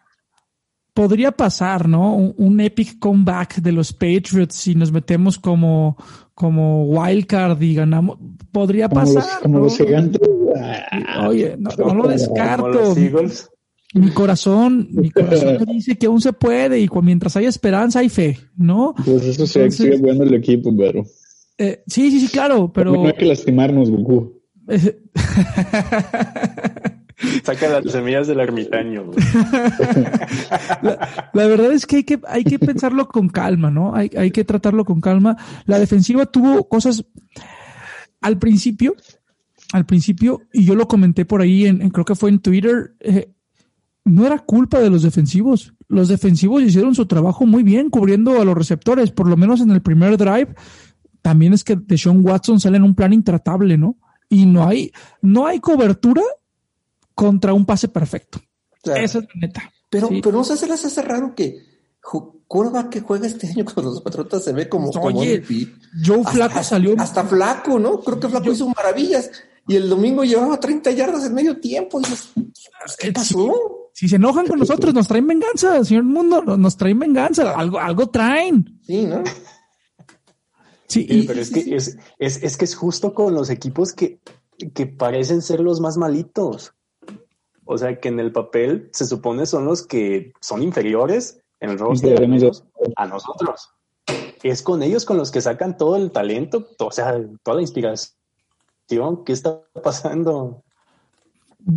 Podría 0.94 1.32
pasar, 1.34 1.90
¿no? 1.90 2.16
Un, 2.16 2.34
un 2.38 2.60
epic 2.62 3.00
comeback 3.00 3.56
de 3.58 3.74
los 3.74 3.92
Patriots 3.92 4.56
si 4.56 4.76
nos 4.76 4.94
metemos 4.94 5.38
como, 5.38 5.98
como 6.34 6.86
wildcard 6.86 7.62
y 7.62 7.76
ganamos. 7.76 8.18
Podría 8.52 8.88
Como 8.88 9.02
los, 9.02 9.14
pasar. 9.14 9.42
como 9.42 9.58
¿no? 9.60 9.64
los 9.66 9.78
gigantes. 9.78 10.22
Oye, 11.28 11.58
no, 11.60 11.70
no 11.78 11.84
lo 11.86 11.90
Como 11.90 12.08
descarto. 12.08 12.68
los 12.70 12.98
Eagles. 12.98 13.50
Mi 13.94 14.10
corazón, 14.12 14.88
mi 14.92 15.10
corazón 15.12 15.58
me 15.68 15.74
dice 15.74 15.98
que 15.98 16.06
aún 16.08 16.22
se 16.22 16.32
puede 16.34 16.80
y 16.80 16.90
mientras 17.02 17.36
haya 17.38 17.50
esperanza 17.50 18.00
hay 18.00 18.10
fe, 18.10 18.38
¿no? 18.58 18.94
Pues 19.06 19.24
eso 19.26 19.46
sí, 19.48 19.60
Entonces- 19.60 19.76
sigue 19.86 20.00
jugando 20.00 20.24
el 20.24 20.34
equipo, 20.34 20.74
pero. 20.78 21.04
Eh, 21.58 21.84
sí, 21.88 22.12
sí, 22.12 22.20
sí, 22.20 22.28
claro, 22.28 22.72
pero 22.74 22.94
No 22.94 23.08
hay 23.08 23.14
que 23.14 23.26
lastimarnos, 23.26 23.90
Goku. 23.90 24.42
Saca 27.44 27.70
las 27.70 27.92
semillas 27.92 28.28
del 28.28 28.42
ermitaño. 28.42 29.06
güey. 29.06 29.18
la, 30.82 31.30
la 31.34 31.48
verdad 31.48 31.72
es 31.72 31.86
que 31.86 31.98
hay 31.98 32.04
que 32.04 32.20
hay 32.28 32.44
que 32.44 32.60
pensarlo 32.60 33.08
con 33.08 33.30
calma, 33.30 33.72
¿no? 33.72 33.96
Hay, 33.96 34.12
hay 34.18 34.32
que 34.32 34.44
tratarlo 34.44 34.84
con 34.84 35.00
calma. 35.00 35.38
La 35.66 35.80
defensiva 35.80 36.26
tuvo 36.26 36.68
cosas 36.68 37.06
al 38.22 38.38
principio, 38.38 38.96
al 39.72 39.86
principio, 39.86 40.42
y 40.52 40.66
yo 40.66 40.76
lo 40.76 40.88
comenté 40.88 41.24
por 41.26 41.42
ahí, 41.42 41.66
en, 41.68 41.82
en- 41.82 41.90
creo 41.90 42.06
que 42.06 42.16
fue 42.16 42.30
en 42.32 42.40
Twitter, 42.40 42.96
eh, 43.00 43.32
no 44.04 44.26
era 44.26 44.40
culpa 44.40 44.80
de 44.80 44.90
los 44.90 45.02
defensivos. 45.04 45.74
Los 45.88 46.10
defensivos 46.10 46.64
hicieron 46.64 46.96
su 46.96 47.06
trabajo 47.06 47.46
muy 47.46 47.64
bien 47.64 47.90
cubriendo 47.90 48.42
a 48.42 48.46
los 48.46 48.58
receptores, 48.58 49.12
por 49.12 49.28
lo 49.28 49.38
menos 49.38 49.62
en 49.62 49.72
el 49.72 49.82
primer 49.82 50.18
drive. 50.18 50.54
También 51.26 51.54
es 51.54 51.64
que 51.64 51.76
Deshaun 51.76 52.24
Watson 52.24 52.60
sale 52.60 52.78
en 52.78 52.84
un 52.84 52.94
plan 52.94 53.12
intratable, 53.12 53.80
¿no? 53.80 53.98
Y 54.30 54.46
no 54.46 54.68
hay, 54.68 54.92
no 55.24 55.48
hay 55.48 55.60
cobertura 55.60 56.22
contra 57.16 57.52
un 57.52 57.66
pase 57.66 57.88
perfecto. 57.88 58.40
Claro. 58.84 59.02
Esa 59.04 59.18
es 59.18 59.24
la 59.26 59.32
neta. 59.48 59.72
Pero, 59.90 60.08
Sí. 60.10 60.22
pero 60.22 60.38
no 60.38 60.44
se 60.44 60.68
les 60.68 60.86
hace 60.86 61.02
raro 61.02 61.34
que 61.34 61.58
Curva 62.48 62.92
que 62.92 63.02
juega 63.02 63.26
este 63.26 63.48
año 63.48 63.66
con 63.74 63.86
los 63.86 64.02
Patriotas 64.02 64.44
se 64.44 64.54
ve 64.54 64.70
como, 64.70 64.92
Oye. 64.92 65.42
Joe 66.06 66.20
Hasta- 66.20 66.32
Flaco 66.32 66.64
salió. 66.64 66.96
Hasta 67.00 67.24
Flaco, 67.24 67.80
¿no? 67.80 68.02
Creo 68.02 68.20
que 68.20 68.30
Flaco 68.30 68.52
hizo 68.52 68.70
maravillas. 68.70 69.32
Y 69.68 69.78
el 69.78 69.90
domingo 69.90 70.24
llevaba 70.24 70.60
30 70.60 70.92
yardas 70.92 71.26
en 71.26 71.34
medio 71.34 71.60
tiempo. 71.60 72.00
Pues, 72.02 72.30
¿qué 73.00 73.12
pasó? 73.12 73.90
Si 73.94 74.08
se 74.08 74.18
enojan 74.18 74.46
con 74.46 74.60
nosotros, 74.60 74.94
nos 74.94 75.08
traen 75.08 75.26
venganza, 75.26 75.84
señor 75.84 76.04
Mundo, 76.04 76.44
nos 76.56 76.78
traen 76.78 77.00
venganza, 77.00 77.50
algo, 77.58 77.80
algo 77.80 78.08
traen. 78.12 78.80
Sí, 78.86 79.06
¿no? 79.06 79.24
Sí, 80.88 81.06
y- 81.10 81.24
pero 81.28 81.40
es 81.42 81.50
que 81.52 81.76
es, 81.76 81.98
es, 82.20 82.44
es 82.44 82.58
que 82.58 82.66
es 82.66 82.76
justo 82.76 83.14
con 83.14 83.34
los 83.34 83.50
equipos 83.50 83.94
que, 83.94 84.20
que 84.74 84.86
parecen 84.88 85.42
ser 85.42 85.60
los 85.60 85.80
más 85.80 85.98
malitos. 85.98 86.74
O 87.66 87.78
sea, 87.78 88.00
que 88.00 88.10
en 88.10 88.20
el 88.20 88.32
papel 88.32 88.90
se 88.94 89.06
supone 89.06 89.46
son 89.48 89.66
los 89.66 89.86
que 89.88 90.32
son 90.40 90.62
inferiores 90.62 91.40
en 91.60 91.72
el 91.72 91.80
roster 91.80 92.14
a 92.96 93.08
nosotros. 93.08 93.70
Es 94.44 94.62
con 94.62 94.84
ellos 94.84 95.06
con 95.06 95.18
los 95.18 95.32
que 95.32 95.42
sacan 95.42 95.76
todo 95.78 95.96
el 95.96 96.12
talento, 96.12 96.68
o 96.78 96.92
sea, 96.92 97.20
toda 97.42 97.56
la 97.56 97.62
inspiración. 97.62 98.14
¿Qué 99.26 99.34
está 99.34 99.62
pasando? 99.84 100.62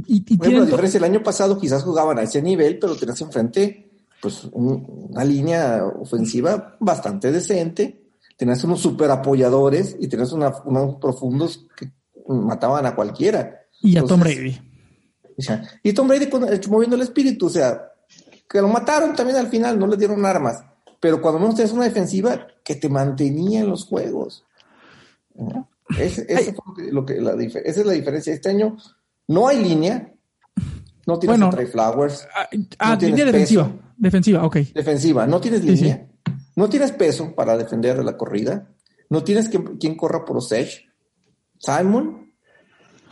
y- 0.07 0.17
y 0.35 0.37
to- 0.37 0.45
diferencia 0.67 1.01
del 1.01 1.11
año 1.11 1.23
pasado, 1.23 1.59
quizás 1.59 1.83
jugaban 1.83 2.19
a 2.19 2.23
ese 2.25 2.43
nivel, 2.43 2.79
pero 2.79 2.95
tenías 2.95 3.21
enfrente 3.23 3.89
pues 4.21 4.45
un- 4.53 5.09
una 5.11 5.25
línea 5.25 5.83
ofensiva 5.99 6.77
bastante 6.81 7.33
decente. 7.33 8.03
Tenías 8.39 8.65
unos 8.65 8.81
super 8.81 9.11
apoyadores 9.11 9.97
y 10.01 10.09
tenías 10.09 10.33
una- 10.33 10.55
unos 10.65 10.95
profundos 10.97 11.67
que 11.77 11.91
mataban 12.29 12.87
a 12.87 12.95
cualquiera. 12.95 13.57
y 13.83 13.97
a 13.99 14.03
Tom 14.05 14.21
Brady. 14.21 14.59
O 15.37 15.43
sea, 15.43 15.63
y 15.85 15.93
Tom 15.93 16.09
Brady 16.09 16.29
con- 16.29 16.53
eh, 16.53 16.61
moviendo 16.69 16.97
el 16.97 17.03
espíritu, 17.03 17.47
o 17.47 17.51
sea, 17.51 17.93
que 18.49 18.61
lo 18.61 18.67
mataron 18.69 19.15
también 19.15 19.37
al 19.39 19.47
final, 19.49 19.79
no 19.79 19.87
le 19.87 19.97
dieron 19.97 20.25
armas. 20.27 20.65
Pero 20.99 21.21
cuando 21.23 21.39
menos 21.39 21.55
tienes 21.55 21.73
una 21.73 21.85
defensiva 21.85 22.47
que 22.65 22.75
te 22.75 22.89
mantenía 22.89 23.61
en 23.61 23.69
los 23.69 23.85
juegos. 23.85 24.45
fue 26.55 26.93
lo 26.93 27.07
que- 27.07 27.21
la 27.21 27.33
esa 27.35 27.61
es 27.81 27.87
la 27.87 27.93
diferencia. 27.93 28.33
Este 28.35 28.51
año 28.51 28.77
no 29.29 29.47
hay 29.49 29.63
línea, 29.63 30.13
no 31.07 31.19
tienes 31.19 31.39
Bueno. 31.39 31.53
Flowers, 31.71 32.27
Ah, 32.35 32.49
ah, 32.81 32.91
No 32.91 32.99
tienes 32.99 33.17
línea 33.17 33.33
defensiva. 33.33 33.71
Defensiva, 33.97 34.45
ok. 34.45 34.57
defensiva, 34.75 35.27
no 35.27 35.41
tienes 35.41 35.61
Sí, 35.63 35.77
sí. 35.77 35.97
No 36.59 36.69
tienes 36.69 36.93
peso 36.93 37.35
para 37.35 37.57
defender 37.57 37.97
de 37.97 38.05
la 38.05 38.17
corrida, 38.17 38.69
no 39.11 39.23
tienes 39.25 39.49
quien, 39.49 39.79
quien 39.79 39.97
corra 39.97 40.25
por 40.25 40.37
edge. 40.53 40.87
Simon, 41.59 42.33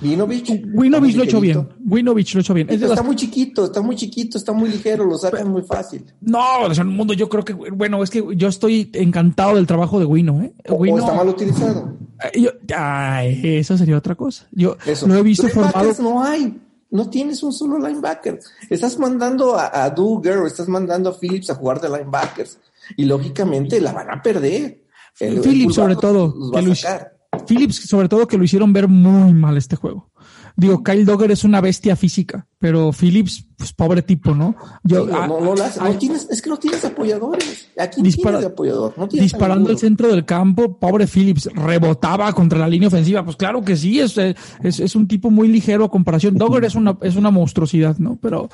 Vinovich. 0.00 0.62
Winovich 0.74 1.16
lo 1.16 1.22
hecho 1.24 1.40
bien. 1.40 1.68
Winovich 1.88 2.34
lo 2.34 2.40
hecho 2.42 2.52
bien. 2.54 2.68
Es 2.68 2.80
de 2.80 2.86
Está 2.86 2.96
las- 2.96 3.04
muy 3.06 3.16
chiquito, 3.16 3.64
está 3.64 3.80
muy 3.80 3.96
chiquito, 3.96 4.36
está 4.36 4.52
muy 4.52 4.68
ligero, 4.68 5.04
lo 5.04 5.16
sacan 5.16 5.48
muy 5.48 5.62
fácil. 5.62 6.04
No, 6.20 6.68
señor 6.74 6.86
Mundo, 6.86 7.14
yo 7.14 7.28
creo 7.30 7.44
que, 7.44 7.54
bueno, 7.54 8.02
es 8.02 8.10
que 8.10 8.22
yo 8.36 8.48
estoy 8.48 8.90
encantado 8.92 9.56
del 9.56 9.66
trabajo 9.66 9.98
de 9.98 10.04
Wino, 10.04 10.42
¿eh? 10.42 10.52
O, 10.68 10.74
o 10.74 10.78
Wino- 10.80 10.98
está 10.98 11.14
mal 11.14 11.28
utilizado. 11.28 11.96
Yo- 12.34 12.50
ay, 12.76 13.40
eso 13.58 13.78
sería 13.78 13.96
otra 13.96 14.14
cosa. 14.14 14.46
Yo 14.52 14.76
Eso. 14.84 15.06
lo 15.06 15.14
he 15.14 15.22
visto 15.22 15.48
formado. 15.48 15.90
No 16.00 16.22
hay. 16.22 16.60
No 16.90 17.08
tienes 17.10 17.42
un 17.42 17.52
solo 17.52 17.78
linebacker. 17.78 18.38
Estás 18.70 18.98
mandando 18.98 19.56
a, 19.56 19.84
a 19.84 19.92
o 19.96 20.46
estás 20.46 20.68
mandando 20.68 21.10
a 21.10 21.18
Phillips 21.18 21.50
a 21.50 21.54
jugar 21.54 21.80
de 21.80 21.88
linebackers. 21.88 22.58
Y 22.96 23.04
lógicamente 23.06 23.80
la 23.80 23.92
van 23.92 24.10
a 24.10 24.22
perder. 24.22 24.82
El- 25.18 25.34
el 25.38 25.40
Phillips, 25.40 25.74
sobre 25.74 25.96
todo, 25.96 26.34
los 26.36 26.50
va 26.50 26.60
que 26.60 26.66
a 26.66 26.68
lo- 26.68 26.74
sacar. 26.74 27.12
Phillips, 27.48 27.76
sobre 27.88 28.08
todo, 28.08 28.26
que 28.26 28.38
lo 28.38 28.44
hicieron 28.44 28.72
ver 28.72 28.88
muy 28.88 29.32
mal 29.34 29.56
este 29.56 29.76
juego. 29.76 30.10
Digo, 30.58 30.82
Kyle 30.82 31.04
Dogger 31.04 31.30
es 31.30 31.44
una 31.44 31.60
bestia 31.60 31.96
física, 31.96 32.46
pero 32.58 32.90
Phillips, 32.90 33.46
pues 33.58 33.74
pobre 33.74 34.00
tipo, 34.00 34.34
¿no? 34.34 34.56
Yo, 34.84 35.04
no, 35.04 35.14
ah, 35.14 35.26
no, 35.26 35.38
no 35.40 35.54
la 35.54 35.66
hace. 35.66 35.80
No 35.82 35.98
tienes, 35.98 36.26
es 36.30 36.40
que 36.40 36.48
no 36.48 36.56
tienes 36.56 36.82
apoyadores. 36.82 37.68
Aquí 37.78 38.00
Dispara- 38.00 38.38
tienes 38.38 38.52
apoyador. 38.52 38.94
No 38.96 39.06
tienes 39.06 39.30
disparando 39.32 39.68
al 39.68 39.76
centro 39.78 40.08
del 40.08 40.24
campo, 40.24 40.78
pobre 40.78 41.06
Phillips, 41.06 41.50
rebotaba 41.54 42.32
contra 42.32 42.58
la 42.58 42.68
línea 42.68 42.88
ofensiva. 42.88 43.22
Pues 43.22 43.36
claro 43.36 43.62
que 43.62 43.76
sí, 43.76 44.00
es, 44.00 44.16
es, 44.16 44.80
es 44.80 44.96
un 44.96 45.06
tipo 45.06 45.30
muy 45.30 45.48
ligero 45.48 45.84
a 45.84 45.90
comparación. 45.90 46.34
Dogger 46.38 46.64
es 46.64 46.74
una, 46.74 46.96
es 47.02 47.16
una 47.16 47.30
monstruosidad, 47.30 47.98
¿no? 47.98 48.18
Pero, 48.22 48.48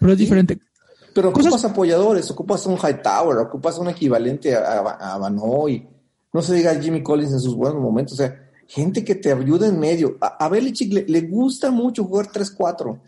pero 0.00 0.12
es 0.12 0.18
diferente. 0.18 0.58
Pero 1.14 1.32
Cosas- 1.32 1.52
ocupas 1.52 1.70
apoyadores, 1.70 2.30
ocupas 2.30 2.64
un 2.66 2.76
Hightower, 2.78 3.38
ocupas 3.38 3.78
un 3.78 3.88
equivalente 3.88 4.54
a, 4.54 4.80
a, 4.80 5.14
a 5.14 5.18
Banoy. 5.18 5.86
No 6.32 6.40
se 6.42 6.54
diga 6.54 6.74
Jimmy 6.80 7.02
Collins 7.02 7.32
en 7.32 7.40
sus 7.40 7.54
buenos 7.54 7.80
momentos. 7.82 8.14
O 8.14 8.16
sea, 8.16 8.48
gente 8.66 9.04
que 9.04 9.14
te 9.16 9.30
ayude 9.32 9.66
en 9.68 9.78
medio. 9.78 10.16
A, 10.20 10.44
a 10.44 10.48
Belichick 10.48 10.92
le, 10.92 11.02
le 11.06 11.20
gusta 11.22 11.70
mucho 11.70 12.04
jugar 12.04 12.28
3-4. 12.28 12.98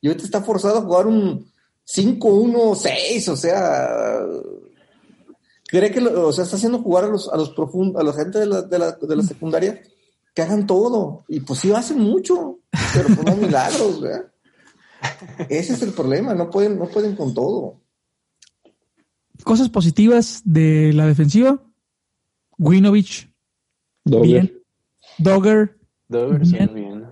Y 0.00 0.08
ahorita 0.08 0.24
está 0.24 0.42
forzado 0.42 0.78
a 0.78 0.82
jugar 0.82 1.06
un 1.06 1.46
5-1-6. 1.86 3.28
O 3.28 3.36
sea, 3.36 4.18
cree 5.68 5.90
que 5.90 6.00
lo- 6.00 6.28
o 6.28 6.32
sea, 6.32 6.44
está 6.44 6.56
haciendo 6.56 6.82
jugar 6.82 7.04
a 7.04 7.08
los, 7.08 7.28
a 7.32 7.36
los 7.36 7.50
profundos, 7.50 8.00
a 8.00 8.04
la 8.04 8.12
gente 8.12 8.38
de 8.40 8.46
la, 8.46 8.62
de 8.62 8.78
la, 8.78 8.92
de 8.92 9.16
la 9.16 9.22
secundaria 9.22 9.80
que 10.34 10.42
hagan 10.42 10.66
todo. 10.66 11.24
Y 11.28 11.40
pues 11.40 11.60
sí 11.60 11.72
hacen 11.72 11.98
mucho, 12.00 12.58
pero 12.94 13.08
no 13.24 13.36
milagros, 13.36 14.00
¿verdad? 14.00 14.26
Ese 15.48 15.74
es 15.74 15.82
el 15.82 15.92
problema, 15.92 16.34
no 16.34 16.50
pueden, 16.50 16.78
no 16.78 16.86
pueden 16.86 17.16
con 17.16 17.34
todo. 17.34 17.80
Cosas 19.44 19.68
positivas 19.68 20.42
de 20.44 20.92
la 20.92 21.06
defensiva. 21.06 21.60
Winovich, 22.58 23.32
bien. 24.04 24.52
Dogger, 25.18 25.78
Bien. 26.08 26.46
ser 26.46 26.72
bien. 26.72 27.06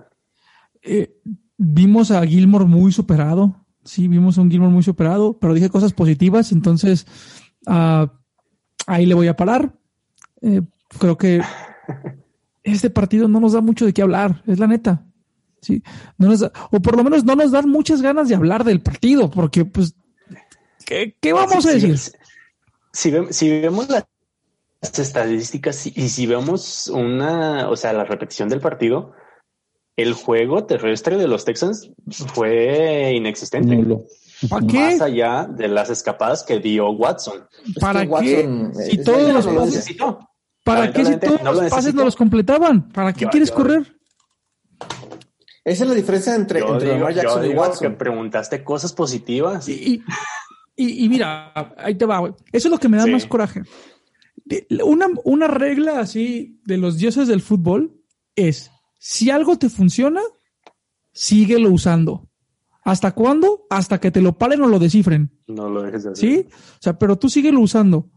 eh, 0.81 1.19
vimos 1.57 2.11
a 2.11 2.25
Gilmore 2.25 2.65
muy 2.65 2.91
superado. 2.91 3.65
Sí, 3.83 4.07
vimos 4.07 4.37
a 4.37 4.41
un 4.41 4.51
Gilmore 4.51 4.71
muy 4.71 4.83
superado, 4.83 5.37
pero 5.39 5.53
dije 5.53 5.69
cosas 5.69 5.91
positivas, 5.93 6.51
entonces 6.51 7.05
ah, 7.65 8.13
ahí 8.87 9.05
le 9.05 9.15
voy 9.15 9.27
a 9.27 9.35
parar. 9.35 9.75
Eh, 10.41 10.61
creo 10.99 11.17
que 11.17 11.41
este 12.63 12.89
partido 12.89 13.27
no 13.27 13.39
nos 13.39 13.53
da 13.53 13.61
mucho 13.61 13.85
de 13.85 13.93
qué 13.93 14.01
hablar, 14.03 14.43
es 14.47 14.59
la 14.59 14.67
neta. 14.67 15.05
Sí, 15.61 15.83
no 16.17 16.27
nos 16.29 16.39
da- 16.39 16.51
o 16.71 16.79
por 16.81 16.97
lo 16.97 17.03
menos 17.03 17.23
no 17.23 17.35
nos 17.35 17.51
dan 17.51 17.69
muchas 17.69 18.01
ganas 18.01 18.27
de 18.27 18.35
hablar 18.35 18.63
del 18.63 18.81
partido, 18.81 19.29
porque 19.29 19.63
pues, 19.65 19.93
¿qué, 20.85 21.15
qué 21.21 21.33
vamos 21.33 21.65
a 21.65 21.71
decir? 21.71 21.97
Si, 21.97 22.11
si 22.93 23.11
ve- 23.11 23.31
si 23.31 23.49
vemos 23.61 23.87
las 23.89 24.05
estadísticas 24.99 25.85
y, 25.87 26.09
si 26.09 26.25
vemos 26.25 26.87
una, 26.87 27.69
o 27.69 27.75
sea, 27.75 27.93
la 27.93 28.03
repetición 28.05 28.49
del 28.49 28.59
partido, 28.59 29.13
el 29.95 30.13
juego 30.13 30.65
terrestre 30.65 31.17
de 31.17 31.27
los 31.27 31.45
Texans 31.45 31.91
fue 32.33 33.13
inexistente. 33.15 33.75
Nulo. 33.75 34.03
¿Para 34.49 34.65
qué? 34.65 34.79
Más 34.79 35.01
allá 35.01 35.47
de 35.47 35.67
las 35.67 35.91
escapadas 35.91 36.43
que 36.43 36.59
dio 36.59 36.89
Watson. 36.89 37.45
¿Para 37.79 38.01
Es 38.01 38.09
que 38.09 38.25
qué? 38.25 38.35
Watson, 38.47 38.73
Si 38.75 38.95
eh, 38.99 39.03
todos 39.03 39.21
los 39.21 39.45
No 39.45 39.51
lo 39.51 39.51
violencia. 39.51 39.77
necesitó. 39.79 40.19
¿Para 40.63 40.91
qué 40.91 41.05
si 41.05 41.11
Lamentablemente, 41.11 41.27
todos 41.27 41.43
no 41.43 41.53
lo 41.53 41.61
los 41.61 41.71
pases 41.71 41.93
no 41.93 42.03
los 42.03 42.15
completaban? 42.15 42.89
¿Para 42.89 43.13
qué 43.13 43.25
Yo- 43.25 43.29
quieres 43.29 43.49
yo- 43.49 43.55
correr? 43.55 43.95
Esa 45.63 45.83
es 45.83 45.89
la 45.89 45.95
diferencia 45.95 46.35
entre, 46.35 46.59
Yo 46.61 46.73
entre 46.73 46.87
digo, 46.93 46.99
Lamar 46.99 47.13
yo 47.13 47.21
Jackson 47.21 47.45
y 47.45 47.79
que 47.79 47.89
preguntaste 47.91 48.63
cosas 48.63 48.93
positivas. 48.93 49.67
Y, 49.69 50.01
y, 50.75 51.05
y 51.05 51.09
mira, 51.09 51.53
ahí 51.77 51.95
te 51.95 52.05
va, 52.05 52.19
güey. 52.19 52.33
Eso 52.51 52.67
es 52.67 52.71
lo 52.71 52.79
que 52.79 52.89
me 52.89 52.97
da 52.97 53.03
Sí. 53.03 53.11
más 53.11 53.25
coraje. 53.25 53.61
Una, 54.83 55.07
una 55.23 55.47
regla 55.47 55.99
así 55.99 56.59
de 56.65 56.77
los 56.77 56.97
dioses 56.97 57.27
del 57.27 57.41
fútbol 57.41 58.01
es, 58.35 58.71
si 58.97 59.29
algo 59.29 59.57
te 59.57 59.69
funciona, 59.69 60.21
síguelo 61.11 61.69
usando. 61.71 62.27
¿Hasta 62.83 63.11
cuándo? 63.11 63.67
Hasta 63.69 63.99
que 63.99 64.09
te 64.09 64.21
lo 64.21 64.37
paren 64.37 64.61
o 64.61 64.67
lo 64.67 64.79
descifren. 64.79 65.29
No 65.47 65.69
lo 65.69 65.83
dejes 65.83 66.03
de 66.03 66.11
hacer. 66.11 66.29
¿Sí? 66.29 66.47
O 66.49 66.77
sea, 66.81 66.97
pero 66.97 67.17
tú 67.19 67.29
síguelo 67.29 67.59
usando. 67.59 68.09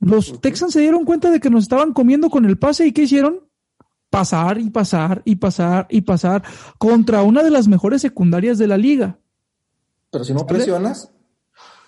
Los 0.00 0.40
Texans 0.40 0.72
se 0.72 0.80
dieron 0.80 1.04
cuenta 1.04 1.30
de 1.30 1.40
que 1.40 1.50
nos 1.50 1.64
estaban 1.64 1.92
comiendo 1.92 2.30
con 2.30 2.46
el 2.46 2.58
pase 2.58 2.86
y 2.86 2.92
¿qué 2.92 3.02
hicieron? 3.02 3.40
Pasar 4.16 4.58
y 4.58 4.70
pasar 4.70 5.22
y 5.26 5.36
pasar 5.36 5.86
y 5.90 6.00
pasar 6.00 6.42
contra 6.78 7.22
una 7.22 7.42
de 7.42 7.50
las 7.50 7.68
mejores 7.68 8.00
secundarias 8.00 8.56
de 8.56 8.66
la 8.66 8.78
liga. 8.78 9.18
Pero 10.10 10.24
si 10.24 10.32
no 10.32 10.38
¿Sale? 10.38 10.54
presionas, 10.54 11.12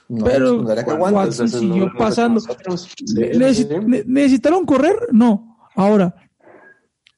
no 0.09 0.25
Pero. 0.25 0.63
Watson 0.63 1.49
siguió 1.49 1.87
no 1.87 1.93
pasando. 1.97 2.43
¿Necesitaron 4.07 4.67
correr? 4.67 4.97
No. 5.11 5.59
Ahora, 5.75 6.15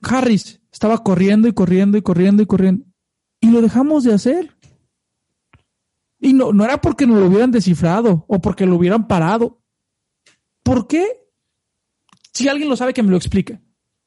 Harris 0.01 0.61
estaba 0.73 0.99
corriendo 0.99 1.49
y 1.49 1.53
corriendo 1.53 1.99
y 1.99 2.03
corriendo 2.03 2.43
y 2.43 2.47
corriendo. 2.47 2.85
Y 3.41 3.51
lo 3.51 3.63
dejamos 3.63 4.05
de 4.05 4.15
hacer. 4.15 4.57
Y 6.21 6.35
no, 6.35 6.53
no 6.53 6.65
era 6.65 6.81
porque 6.81 7.07
nos 7.07 7.19
lo 7.19 7.27
hubieran 7.27 7.51
descifrado 7.51 8.27
o 8.29 8.41
porque 8.41 8.65
lo 8.65 8.77
hubieran 8.77 9.09
parado. 9.09 9.61
¿Por 10.63 10.87
qué? 10.87 11.27
Si 12.33 12.47
alguien 12.49 12.69
lo 12.69 12.77
sabe, 12.77 12.93
que 12.93 13.03
me 13.03 13.11
lo 13.11 13.17
explique. 13.17 13.61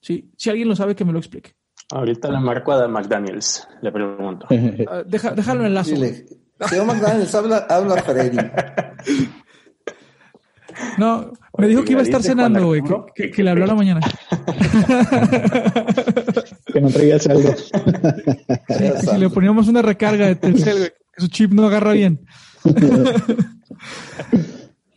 Sí, 0.04 0.30
si 0.36 0.50
alguien 0.50 0.68
lo 0.68 0.76
sabe, 0.76 0.96
que 0.96 1.06
me 1.06 1.14
lo 1.14 1.20
explique. 1.20 1.54
Ahorita 1.92 2.30
le 2.30 2.40
marco 2.40 2.74
a 2.74 2.88
McDaniels, 2.90 3.66
le 3.82 3.90
pregunto. 3.92 4.48
Ah, 4.90 5.04
deja, 5.06 5.32
déjalo 5.32 5.62
en 5.62 5.68
el 5.68 5.74
lazo. 5.74 5.92
Dile, 5.92 6.26
McDaniels, 6.60 7.34
habla, 7.34 7.66
habla 7.70 7.96
Freddy. 8.04 8.38
No, 10.98 11.32
me 11.60 11.68
dijo 11.68 11.84
que 11.84 11.92
iba 11.92 12.02
a 12.02 12.04
estar 12.04 12.20
¿Dice 12.20 12.34
Juan 12.34 12.48
cenando, 12.48 12.66
güey, 12.68 12.82
que, 12.82 12.96
que- 13.16 13.30
que 13.32 13.44
le 13.44 13.52
hablara 13.52 13.76
mañana. 13.76 14.02
que 16.74 16.82
no 16.82 16.90
traiga 16.90 17.20
saldo. 17.20 17.54
Sí, 17.56 17.70
que 18.68 18.94
si 19.00 19.18
le 19.20 19.30
poníamos 19.30 19.68
una 19.68 19.84
recarga 19.84 20.26
de 20.26 20.36
Telcel, 20.36 20.78
güey, 20.80 20.90
que 21.14 21.22
su 21.22 21.28
chip 21.28 21.52
no 21.52 21.68
agarra 21.68 21.94
bien. 21.94 22.26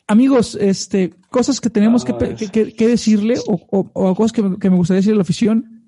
Amigos, 0.08 0.56
este, 0.60 1.14
cosas 1.30 1.60
que 1.60 1.68
tenemos 1.70 2.04
que, 2.04 2.14
pe- 2.14 2.34
que- 2.36 2.72
que- 2.72 2.88
decirle 2.88 3.34
o, 3.48 3.54
o- 3.70 3.90
o 3.92 4.14
cosas 4.14 4.32
que, 4.32 4.42
me- 4.42 4.58
que 4.58 4.70
me 4.70 4.76
gustaría 4.76 4.98
decirle 4.98 5.14
a 5.16 5.18
la 5.18 5.22
afición. 5.22 5.84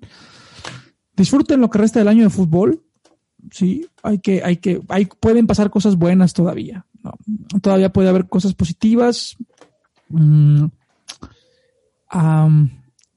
Disfruten 1.15 1.61
lo 1.61 1.69
que 1.69 1.77
resta 1.79 1.99
del 1.99 2.07
año 2.09 2.23
de 2.23 2.29
fútbol. 2.29 2.83
Sí, 3.51 3.85
hay 4.03 4.19
que, 4.19 4.43
hay 4.43 4.57
que, 4.57 4.81
hay, 4.89 5.05
pueden 5.05 5.47
pasar 5.47 5.69
cosas 5.69 5.95
buenas 5.95 6.33
todavía. 6.33 6.85
¿no? 7.01 7.13
Todavía 7.61 7.93
puede 7.93 8.09
haber 8.09 8.27
cosas 8.27 8.53
positivas. 8.53 9.37
Mm, 10.09 10.65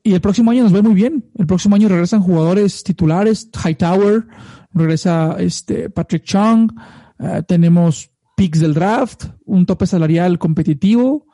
y 0.05 0.13
el 0.15 0.21
próximo 0.21 0.51
año 0.51 0.63
nos 0.65 0.75
va 0.75 0.83
muy 0.83 0.95
bien. 0.95 1.25
El 1.37 1.47
próximo 1.47 1.75
año 1.77 1.89
regresan 1.89 2.21
jugadores 2.23 2.83
titulares, 2.85 3.49
Hightower, 3.65 4.27
regresa 4.73 5.37
este 5.39 5.91
Patrick 5.91 6.25
Chung, 6.25 6.71
eh, 7.19 7.43
tenemos 7.47 8.11
picks 8.37 8.61
del 8.61 8.75
draft, 8.75 9.25
un 9.45 9.67
tope 9.67 9.87
salarial 9.87 10.39
competitivo, 10.39 11.27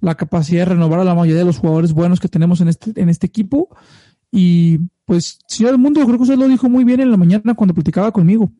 la 0.00 0.16
capacidad 0.16 0.62
de 0.62 0.74
renovar 0.74 1.00
a 1.00 1.04
la 1.04 1.14
mayoría 1.14 1.40
de 1.40 1.44
los 1.46 1.58
jugadores 1.58 1.92
buenos 1.92 2.18
que 2.20 2.28
tenemos 2.28 2.60
en 2.60 2.68
este, 2.68 2.92
en 3.00 3.08
este 3.08 3.26
equipo. 3.26 3.68
Y 4.30 4.78
pues, 5.04 5.38
señor 5.46 5.72
del 5.72 5.80
mundo, 5.80 6.00
yo 6.00 6.06
creo 6.06 6.18
que 6.18 6.22
usted 6.24 6.36
lo 6.36 6.48
dijo 6.48 6.68
muy 6.68 6.84
bien 6.84 7.00
en 7.00 7.10
la 7.10 7.16
mañana 7.16 7.54
cuando 7.54 7.74
platicaba 7.74 8.10
conmigo. 8.12 8.50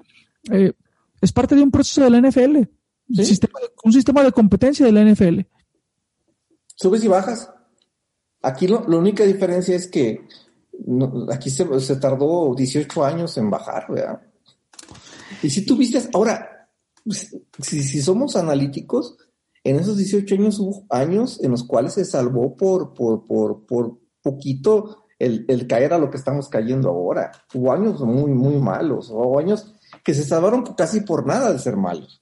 Eh, 0.51 0.73
es 1.21 1.33
parte 1.33 1.55
de 1.55 1.63
un 1.63 1.71
proceso 1.71 2.03
de 2.03 2.11
la 2.11 2.19
NFL, 2.19 2.69
Sí. 3.09 3.25
sistema 3.25 3.59
de- 3.61 3.69
un 3.85 3.93
sistema 3.93 4.23
de 4.23 4.33
competencia 4.33 4.87
de 4.87 4.93
la 4.93 5.01
NFL. 5.03 5.47
Subes 6.77 7.05
y 7.05 7.09
bajas. 7.09 7.51
Aquí 8.43 8.67
lo, 8.67 8.87
la 8.89 8.97
única 8.97 9.25
diferencia 9.25 9.75
es 9.77 9.87
que 9.89 10.27
no- 10.87 11.27
aquí 11.33 11.51
se, 11.51 11.81
se 11.81 11.97
tardó 11.97 12.55
18 12.57 13.05
años 13.05 13.37
en 13.39 13.51
bajar, 13.51 13.87
¿verdad? 13.89 14.21
Y 15.43 15.51
si 15.51 15.65
tuviste, 15.67 16.01
ahora, 16.15 16.52
si, 17.07 17.83
si 17.83 18.03
somos 18.03 18.37
analíticos, 18.37 19.17
en 19.65 19.77
esos 19.77 19.97
18 19.97 20.35
años 20.35 20.59
hubo 20.59 20.87
años 20.91 21.41
en 21.43 21.51
los 21.53 21.65
cuales 21.65 21.95
se 21.95 22.05
salvó 22.05 22.57
por, 22.57 22.95
por, 22.95 23.27
por, 23.27 23.65
por 23.67 23.99
poquito 24.23 25.07
el, 25.19 25.67
caer 25.69 25.93
a 25.93 25.99
lo 25.99 26.11
que 26.11 26.17
estamos 26.17 26.49
cayendo 26.49 26.89
ahora. 26.89 27.31
Hubo 27.55 27.73
años 27.73 28.01
muy, 28.01 28.33
muy 28.33 28.57
malos, 28.57 29.11
hubo 29.11 29.39
años 29.39 29.73
que 30.03 30.15
se 30.15 30.25
salvaron 30.25 30.65
casi 30.77 31.03
por 31.03 31.27
nada 31.27 31.53
de 31.53 31.59
ser 31.59 31.77
malos. 31.77 32.21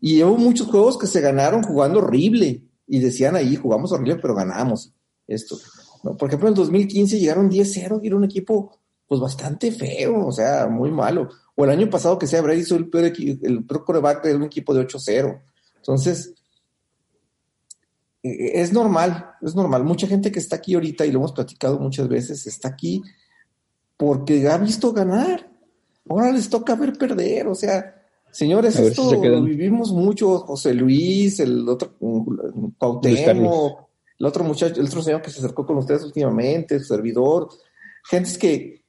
Y 0.00 0.22
hubo 0.24 0.36
muchos 0.36 0.66
juegos 0.66 0.98
que 0.98 1.06
se 1.06 1.20
ganaron 1.20 1.62
jugando 1.62 2.00
horrible. 2.00 2.68
Y 2.88 2.98
decían 2.98 3.36
ahí, 3.36 3.54
jugamos 3.54 3.92
horrible, 3.92 4.16
pero 4.16 4.34
ganamos 4.34 4.92
esto. 5.28 5.56
Por 6.02 6.28
ejemplo, 6.28 6.48
en 6.48 6.54
el 6.54 6.58
2015 6.58 7.20
llegaron 7.20 7.48
10-0 7.48 8.00
y 8.02 8.06
era 8.08 8.16
un 8.16 8.24
equipo 8.24 8.80
pues 9.06 9.20
bastante 9.20 9.70
feo, 9.70 10.26
o 10.26 10.32
sea, 10.32 10.66
muy 10.66 10.90
malo. 10.90 11.28
O 11.62 11.64
el 11.64 11.70
año 11.70 11.88
pasado 11.88 12.18
que 12.18 12.26
sea 12.26 12.42
Brady 12.42 12.62
hizo 12.62 12.74
el 12.74 12.88
peor, 12.88 13.04
el 13.04 13.64
peor 13.64 13.84
quarterback 13.84 14.24
de 14.24 14.34
un 14.34 14.42
equipo 14.42 14.74
de 14.74 14.84
8-0. 14.84 15.40
Entonces, 15.76 16.34
eh, 18.20 18.50
es 18.60 18.72
normal, 18.72 19.30
es 19.40 19.54
normal. 19.54 19.84
Mucha 19.84 20.08
gente 20.08 20.32
que 20.32 20.40
está 20.40 20.56
aquí 20.56 20.74
ahorita, 20.74 21.06
y 21.06 21.12
lo 21.12 21.20
hemos 21.20 21.30
platicado 21.30 21.78
muchas 21.78 22.08
veces, 22.08 22.48
está 22.48 22.66
aquí 22.66 23.00
porque 23.96 24.48
ha 24.48 24.58
visto 24.58 24.92
ganar. 24.92 25.52
Ahora 26.08 26.32
les 26.32 26.50
toca 26.50 26.74
ver 26.74 26.94
perder, 26.94 27.46
o 27.46 27.54
sea, 27.54 27.94
señores, 28.32 28.74
A 28.74 28.80
ver 28.80 28.92
si 28.92 29.00
esto 29.00 29.22
se 29.22 29.28
lo 29.28 29.44
vivimos 29.44 29.92
mucho. 29.92 30.40
José 30.40 30.74
Luis, 30.74 31.38
el 31.38 31.68
otro, 31.68 31.94
Luis 32.00 32.74
Cuauhtémoc, 32.76 33.88
el 34.18 34.26
otro 34.26 34.42
muchacho, 34.42 34.80
el 34.80 34.88
otro 34.88 35.00
señor 35.00 35.22
que 35.22 35.30
se 35.30 35.38
acercó 35.38 35.64
con 35.64 35.78
ustedes 35.78 36.02
últimamente, 36.02 36.80
su 36.80 36.86
servidor, 36.86 37.50
gentes 38.02 38.36
que, 38.36 38.81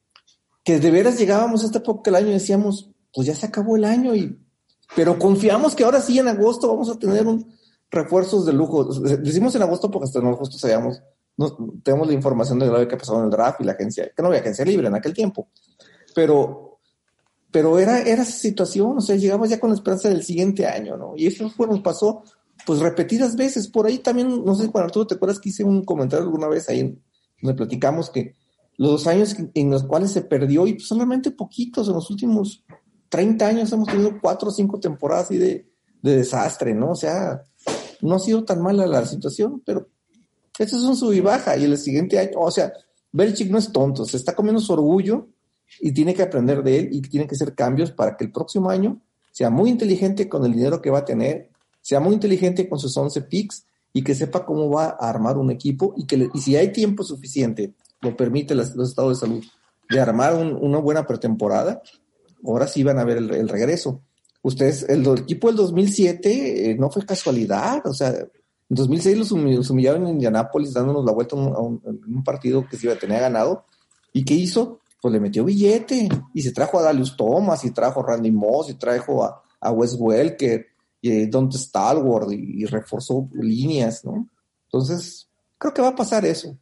que 0.63 0.79
de 0.79 0.91
veras 0.91 1.19
llegábamos 1.19 1.63
a 1.63 1.65
esta 1.65 1.79
época 1.79 2.09
del 2.09 2.15
año 2.15 2.29
y 2.29 2.33
decíamos, 2.33 2.89
pues 3.13 3.27
ya 3.27 3.35
se 3.35 3.45
acabó 3.45 3.75
el 3.75 3.85
año 3.85 4.15
y, 4.15 4.39
pero 4.95 5.19
confiamos 5.19 5.75
que 5.75 5.83
ahora 5.83 6.01
sí 6.01 6.17
en 6.19 6.27
agosto 6.27 6.67
vamos 6.67 6.89
a 6.89 6.97
tener 6.97 7.27
un 7.27 7.53
refuerzos 7.91 8.45
de 8.45 8.53
lujo. 8.53 8.85
Decimos 8.85 9.55
en 9.55 9.61
agosto 9.61 9.91
porque 9.91 10.05
hasta 10.05 10.19
en 10.19 10.27
agosto 10.27 10.57
sabíamos, 10.57 11.01
no, 11.37 11.55
tenemos 11.83 12.07
la 12.07 12.13
información 12.13 12.59
de 12.59 12.67
lo 12.67 12.87
que 12.87 12.97
pasó 12.97 13.17
en 13.19 13.25
el 13.25 13.29
draft 13.29 13.61
y 13.61 13.65
la 13.65 13.73
agencia, 13.73 14.11
que 14.15 14.21
no 14.21 14.29
había 14.29 14.39
agencia 14.39 14.65
libre 14.65 14.87
en 14.87 14.95
aquel 14.95 15.13
tiempo, 15.13 15.47
pero, 16.15 16.79
pero 17.51 17.77
era, 17.79 18.01
era 18.01 18.23
esa 18.23 18.31
situación, 18.31 18.97
o 18.97 19.01
sea, 19.01 19.15
llegamos 19.15 19.49
ya 19.49 19.59
con 19.59 19.69
la 19.69 19.75
esperanza 19.75 20.09
del 20.09 20.23
siguiente 20.23 20.65
año, 20.65 20.97
¿no? 20.97 21.13
Y 21.15 21.27
eso 21.27 21.49
fue, 21.49 21.67
nos 21.67 21.81
pasó, 21.81 22.23
pues 22.65 22.79
repetidas 22.79 23.35
veces. 23.35 23.67
Por 23.67 23.87
ahí 23.87 23.99
también, 23.99 24.43
no 24.43 24.55
sé, 24.55 24.67
Juan 24.67 24.85
Arturo, 24.85 25.07
¿te 25.07 25.15
acuerdas 25.15 25.39
que 25.39 25.49
hice 25.49 25.63
un 25.63 25.83
comentario 25.83 26.23
alguna 26.23 26.47
vez 26.47 26.69
ahí 26.69 26.97
donde 27.41 27.57
platicamos 27.57 28.09
que 28.09 28.35
los 28.77 29.07
años 29.07 29.35
en 29.53 29.69
los 29.69 29.83
cuales 29.83 30.11
se 30.11 30.21
perdió, 30.21 30.65
y 30.67 30.73
pues 30.73 30.87
solamente 30.87 31.31
poquitos, 31.31 31.87
en 31.87 31.93
los 31.93 32.09
últimos 32.09 32.63
30 33.09 33.47
años 33.47 33.71
hemos 33.71 33.87
tenido 33.87 34.19
cuatro 34.21 34.49
o 34.49 34.51
cinco 34.51 34.79
temporadas 34.79 35.25
así 35.25 35.37
de, 35.37 35.67
de 36.01 36.15
desastre, 36.17 36.73
¿no? 36.73 36.91
O 36.91 36.95
sea, 36.95 37.43
no 38.01 38.15
ha 38.15 38.19
sido 38.19 38.43
tan 38.43 38.61
mala 38.61 38.87
la 38.87 39.05
situación, 39.05 39.61
pero 39.65 39.87
eso 40.57 40.77
es 40.77 40.83
un 40.83 40.95
sub 40.95 41.13
y 41.13 41.19
baja, 41.19 41.55
y 41.57 41.63
el 41.65 41.77
siguiente 41.77 42.17
año, 42.19 42.31
o 42.37 42.51
sea, 42.51 42.73
Belichick 43.11 43.49
no 43.51 43.57
es 43.59 43.71
tonto, 43.71 44.05
se 44.05 44.17
está 44.17 44.33
comiendo 44.35 44.59
su 44.59 44.73
orgullo 44.73 45.27
y 45.79 45.91
tiene 45.91 46.13
que 46.15 46.23
aprender 46.23 46.63
de 46.63 46.79
él 46.79 46.89
y 46.91 47.01
tiene 47.01 47.27
que 47.27 47.35
hacer 47.35 47.53
cambios 47.53 47.91
para 47.91 48.17
que 48.17 48.23
el 48.25 48.31
próximo 48.31 48.69
año 48.69 48.99
sea 49.31 49.49
muy 49.49 49.69
inteligente 49.69 50.27
con 50.27 50.43
el 50.45 50.53
dinero 50.53 50.81
que 50.81 50.89
va 50.89 50.99
a 50.99 51.05
tener, 51.05 51.49
sea 51.81 51.99
muy 51.99 52.13
inteligente 52.13 52.67
con 52.67 52.79
sus 52.79 52.95
11 52.97 53.21
picks 53.23 53.65
y 53.93 54.03
que 54.03 54.15
sepa 54.15 54.45
cómo 54.45 54.69
va 54.69 54.97
a 54.99 55.09
armar 55.09 55.37
un 55.37 55.51
equipo 55.51 55.93
y 55.97 56.05
que 56.05 56.17
le- 56.17 56.29
y 56.33 56.39
si 56.41 56.55
hay 56.55 56.71
tiempo 56.71 57.03
suficiente, 57.03 57.73
lo 58.03 58.15
permite 58.15 58.53
los 58.53 58.69
estados 58.77 59.19
de 59.19 59.27
salud, 59.27 59.43
de 59.89 59.99
armar 59.99 60.35
un- 60.35 60.57
una 60.61 60.77
buena 60.77 61.07
pretemporada, 61.07 61.81
ahora 62.45 62.67
sí 62.67 62.83
van 62.83 62.99
a 62.99 63.03
ver 63.05 63.17
el, 63.17 63.49
regreso. 63.49 64.01
Ustedes, 64.41 64.83
el, 64.89 65.07
equipo 65.17 65.47
del 65.47 65.55
2007 65.55 66.71
eh, 66.71 66.75
no 66.77 66.91
fue 66.91 67.05
casualidad, 67.05 67.81
o 67.87 67.93
sea, 67.93 68.09
en 68.09 68.27
2006 68.69 69.17
los, 69.17 69.31
humi- 69.31 69.55
los 69.55 69.69
humillaron 69.69 70.03
en 70.03 70.15
Indianápolis 70.15 70.73
dándonos 70.73 71.05
la 71.05 71.11
vuelta 71.11 71.35
a 71.35 71.39
un, 71.59 72.23
partido 72.25 72.67
que 72.67 72.77
se 72.77 72.87
iba 72.87 72.95
a 72.95 72.99
tener 72.99 73.21
ganado. 73.21 73.65
¿Y 74.11 74.23
qué 74.25 74.33
hizo? 74.33 74.79
Pues 75.01 75.13
le 75.13 75.19
metió 75.19 75.43
billete 75.43 76.07
y 76.33 76.41
se 76.41 76.51
trajo 76.51 76.79
a 76.79 76.83
Dalius 76.83 77.15
Thomas 77.17 77.63
y 77.65 77.71
trajo 77.71 77.99
a 78.01 78.07
Randy 78.07 78.31
Moss 78.31 78.69
y 78.69 78.75
trajo 78.75 79.23
a, 79.23 79.71
Wes 79.71 79.95
Welker 79.99 80.65
y 81.01 81.23
a 81.23 81.27
Don 81.27 81.51
Stalwart 81.51 82.31
y, 82.31 82.63
y 82.63 82.65
reforzó 82.65 83.29
líneas, 83.33 84.03
¿no? 84.05 84.27
Entonces, 84.65 85.29
creo 85.57 85.73
que 85.73 85.81
va 85.81 85.89
a 85.89 85.95
pasar 85.95 86.25
eso. 86.25 86.57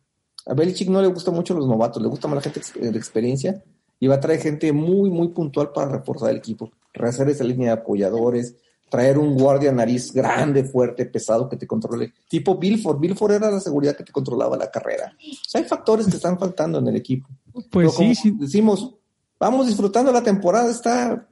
A 0.46 0.54
Belichick 0.54 0.90
no 0.90 1.02
le 1.02 1.08
gusta 1.08 1.32
mucho 1.32 1.54
los 1.54 1.68
novatos, 1.68 2.02
le 2.02 2.08
gusta 2.08 2.28
más 2.28 2.36
la 2.36 2.52
gente 2.52 2.62
de 2.80 2.98
experiencia 2.98 3.64
y 4.00 4.08
va 4.08 4.16
a 4.16 4.20
traer 4.20 4.42
gente 4.42 4.72
muy, 4.74 5.10
muy 5.10 5.30
puntual 5.30 5.72
para 5.72 5.92
reforzar 5.92 6.32
el 6.32 6.38
equipo, 6.38 6.72
rehacer 6.94 7.30
esa 7.30 7.44
línea 7.44 7.76
de 7.76 7.82
apoyadores, 7.82 8.56
traer 8.90 9.18
un 9.18 9.36
guardia 9.36 9.72
nariz 9.72 10.12
grande, 10.12 10.64
fuerte, 10.64 11.06
pesado 11.06 11.48
que 11.48 11.56
te 11.56 11.66
controle. 11.66 12.12
Tipo 12.28 12.58
Bilford. 12.58 13.00
Bilford 13.00 13.32
era 13.34 13.52
la 13.52 13.60
seguridad 13.60 13.96
que 13.96 14.04
te 14.04 14.12
controlaba 14.12 14.58
la 14.58 14.70
carrera. 14.70 15.16
O 15.18 15.50
sea, 15.50 15.62
hay 15.62 15.68
factores 15.68 16.08
que 16.08 16.18
están 16.18 16.38
faltando 16.38 16.80
en 16.80 16.88
el 16.88 16.96
equipo. 16.98 17.30
Pues 17.54 17.68
Pero 17.72 17.90
sí, 17.92 17.96
como 17.96 18.16
sí. 18.16 18.36
decimos, 18.38 18.94
vamos 19.40 19.68
disfrutando 19.68 20.12
la 20.12 20.24
temporada, 20.24 20.70
está 20.70 21.26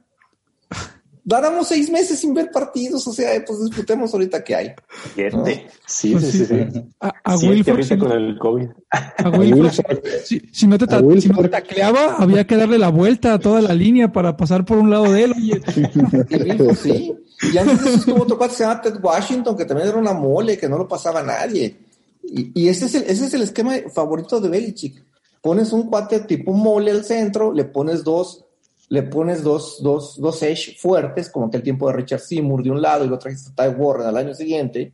Duramos 1.30 1.68
seis 1.68 1.88
meses 1.90 2.18
sin 2.18 2.34
ver 2.34 2.50
partidos, 2.50 3.06
o 3.06 3.12
sea, 3.12 3.30
pues 3.46 3.60
disfrutemos 3.64 4.12
ahorita 4.12 4.42
que 4.42 4.54
hay. 4.56 4.68
Sí, 5.14 5.22
Pues 5.30 5.60
sí, 5.86 6.14
sí. 6.18 6.30
sí, 6.32 6.46
sí. 6.46 6.82
A, 7.00 7.12
a 7.24 7.36
Sí, 7.38 7.48
Wilford, 7.48 7.82
si, 7.84 7.96
con 7.98 8.08
no- 8.08 8.14
el 8.16 8.38
COVID. 8.38 8.68
a 8.90 9.28
Wilford, 9.38 9.98
si- 10.24 10.42
si 10.52 10.66
no 10.66 10.76
te, 10.76 10.86
ta- 10.86 11.00
si 11.20 11.28
no 11.28 11.38
te 11.42 11.48
tacleaba, 11.48 12.16
había 12.16 12.46
que 12.46 12.56
darle 12.56 12.78
la 12.78 12.88
vuelta 12.88 13.34
a 13.34 13.38
toda 13.38 13.60
la 13.60 13.74
línea 13.74 14.10
para 14.12 14.36
pasar 14.36 14.64
por 14.64 14.78
un 14.78 14.90
lado 14.90 15.12
de 15.12 15.24
él. 15.24 15.32
Oye, 15.36 16.74
sí. 16.76 17.14
Y 17.52 17.56
antes 17.58 17.82
de 17.84 17.88
eso 17.90 17.98
estuvo 18.00 18.22
otro 18.22 18.36
cuate 18.36 18.52
que 18.52 18.56
se 18.58 18.64
llama 18.64 18.80
Ted 18.82 18.96
Washington, 19.02 19.56
que 19.56 19.64
también 19.64 19.88
era 19.88 19.98
una 19.98 20.12
mole, 20.12 20.58
que 20.58 20.68
no 20.68 20.76
lo 20.78 20.86
pasaba 20.88 21.20
a 21.20 21.24
nadie. 21.24 21.76
Y, 22.22 22.50
y 22.62 22.68
ese, 22.68 22.86
es 22.86 22.94
el, 22.94 23.02
ese 23.04 23.26
es 23.26 23.34
el 23.34 23.42
esquema 23.42 23.74
favorito 23.92 24.40
de 24.40 24.48
Belichick. 24.48 25.02
Pones 25.40 25.72
un 25.72 25.84
cuate 25.88 26.20
tipo 26.20 26.52
mole 26.52 26.90
al 26.90 27.04
centro, 27.04 27.52
le 27.52 27.64
pones 27.64 28.04
dos, 28.04 28.44
le 28.90 29.04
pones 29.04 29.44
dos, 29.44 29.80
dos, 29.82 30.20
dos 30.20 30.42
edge 30.42 30.76
fuertes, 30.76 31.30
como 31.30 31.48
que 31.48 31.56
el 31.56 31.62
tiempo 31.62 31.86
de 31.86 31.94
Richard 31.94 32.20
Seymour 32.20 32.64
de 32.64 32.72
un 32.72 32.82
lado 32.82 33.04
y 33.04 33.08
lo 33.08 33.20
trajiste 33.20 33.50
a 33.50 33.68
Ty 33.68 33.76
Warren 33.76 34.08
al 34.08 34.16
año 34.16 34.34
siguiente. 34.34 34.92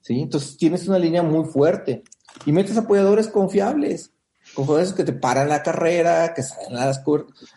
¿sí? 0.00 0.20
Entonces 0.20 0.56
tienes 0.56 0.86
una 0.86 0.98
línea 1.00 1.24
muy 1.24 1.44
fuerte. 1.44 2.04
Y 2.44 2.52
metes 2.52 2.76
apoyadores 2.76 3.26
confiables. 3.26 4.12
Confiables 4.54 4.92
que 4.92 5.02
te 5.02 5.12
paran 5.12 5.48
la 5.48 5.60
carrera, 5.60 6.32
que 6.34 6.44
salen 6.44 6.76
a 6.76 6.86
las. 6.86 7.02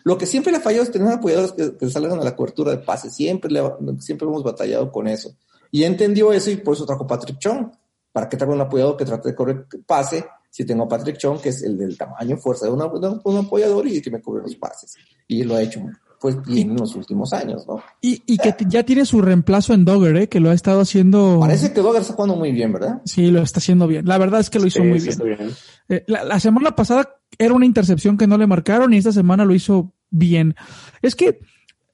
Lo 0.02 0.18
que 0.18 0.26
siempre 0.26 0.50
le 0.50 0.58
ha 0.58 0.60
fallado 0.60 0.82
es 0.82 0.90
tener 0.90 1.06
apoyadores 1.06 1.52
que, 1.52 1.76
que 1.76 1.88
salgan 1.88 2.18
a 2.18 2.24
la 2.24 2.34
cobertura 2.34 2.72
de 2.72 2.78
pase. 2.78 3.08
Siempre, 3.08 3.52
le, 3.52 3.62
siempre 4.00 4.26
hemos 4.26 4.42
batallado 4.42 4.90
con 4.90 5.06
eso. 5.06 5.36
Y 5.70 5.84
entendió 5.84 6.32
eso 6.32 6.50
y 6.50 6.56
por 6.56 6.74
eso 6.74 6.84
trajo 6.84 7.06
Patrick 7.06 7.38
Chung. 7.38 7.70
Para 8.10 8.28
que 8.28 8.36
traiga 8.36 8.56
un 8.56 8.60
apoyador 8.60 8.96
que 8.96 9.04
trate 9.04 9.28
de 9.28 9.34
correr 9.36 9.66
pase. 9.86 10.26
Si 10.50 10.64
tengo 10.66 10.84
a 10.84 10.88
Patrick 10.88 11.16
Chung, 11.16 11.40
que 11.40 11.50
es 11.50 11.62
el 11.62 11.78
del 11.78 11.96
tamaño 11.96 12.36
fuerza 12.36 12.66
de, 12.66 12.72
una- 12.72 12.88
de 12.88 13.08
un, 13.08 13.20
un 13.24 13.36
apoyador 13.38 13.86
y 13.86 14.02
que 14.02 14.10
me 14.10 14.20
cubre 14.20 14.42
los 14.42 14.56
pases. 14.56 14.96
Y 15.28 15.44
lo 15.44 15.54
ha 15.56 15.62
hecho 15.62 15.80
pues 16.20 16.36
bien 16.44 16.72
en 16.72 16.76
los 16.76 16.94
últimos 16.96 17.32
años, 17.32 17.66
¿no? 17.66 17.82
y, 18.02 18.22
y 18.26 18.36
que 18.36 18.54
ya 18.68 18.82
tiene 18.82 19.06
su 19.06 19.22
reemplazo 19.22 19.72
en 19.72 19.86
Dogger, 19.86 20.14
¿eh? 20.18 20.28
que 20.28 20.38
lo 20.38 20.50
ha 20.50 20.52
estado 20.54 20.80
haciendo. 20.82 21.38
Parece 21.40 21.72
que 21.72 21.80
Dogger 21.80 22.02
está 22.02 22.12
jugando 22.12 22.36
muy 22.36 22.52
bien, 22.52 22.74
¿verdad? 22.74 23.00
Sí, 23.06 23.30
lo 23.30 23.40
está 23.40 23.58
haciendo 23.58 23.86
bien. 23.86 24.04
La 24.04 24.18
verdad 24.18 24.40
es 24.40 24.50
que 24.50 24.58
lo 24.58 24.66
hizo 24.66 24.80
Sí, 24.82 24.86
muy 24.86 24.98
bien. 25.00 25.16
bien. 25.24 25.50
Eh, 25.88 26.04
la, 26.08 26.24
la 26.24 26.38
semana 26.38 26.76
pasada 26.76 27.08
era 27.38 27.54
una 27.54 27.64
intercepción 27.64 28.18
que 28.18 28.26
no 28.26 28.36
le 28.36 28.46
marcaron 28.46 28.92
y 28.92 28.98
esta 28.98 29.12
semana 29.12 29.46
lo 29.46 29.54
hizo 29.54 29.94
bien. 30.10 30.54
Es 31.00 31.14
que, 31.16 31.40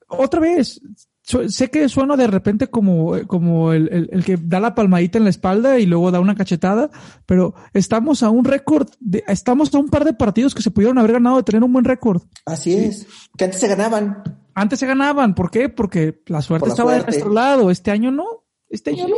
otra 0.09 0.41
vez, 0.41 0.81
sé 1.49 1.71
que 1.71 1.89
suena 1.89 2.17
de 2.17 2.27
repente 2.29 2.69
como, 2.69 3.17
eh, 3.17 3.27
como 3.27 3.73
el, 3.73 3.89
el- 3.93 4.09
el 4.13 4.25
que 4.25 4.37
da 4.41 4.61
la 4.61 4.75
palmadita 4.75 5.19
en 5.19 5.25
la 5.25 5.31
espalda 5.31 5.79
y 5.79 5.87
luego 5.87 6.11
da 6.13 6.21
una 6.21 6.35
cachetada, 6.37 6.91
pero 7.27 7.55
estamos 7.75 8.23
a 8.23 8.31
un 8.31 8.45
récord, 8.45 8.89
de- 9.01 9.25
estamos 9.27 9.75
a 9.75 9.79
un 9.79 9.89
par 9.89 10.05
de 10.05 10.13
partidos 10.15 10.55
que 10.55 10.63
se 10.63 10.71
pudieron 10.71 10.99
haber 10.99 11.13
ganado 11.13 11.37
de 11.39 11.43
tener 11.43 11.65
un 11.65 11.73
buen 11.73 11.85
récord. 11.85 12.23
Así 12.45 12.75
es. 12.75 13.07
Que 13.37 13.45
antes 13.45 13.61
se 13.61 13.69
ganaban. 13.69 14.23
Antes 14.55 14.79
se 14.79 14.87
ganaban, 14.87 15.35
¿por 15.35 15.51
qué? 15.51 15.69
Porque 15.69 16.23
la 16.27 16.41
suerte 16.43 16.61
Por 16.61 16.69
la 16.69 16.73
estaba 16.75 16.95
de 16.95 17.03
nuestro 17.03 17.31
lado. 17.33 17.71
Este 17.71 17.91
año 17.91 18.11
no. 18.11 18.25
Este 18.71 18.91
año 18.91 19.07
Sí. 19.07 19.11
no. 19.11 19.17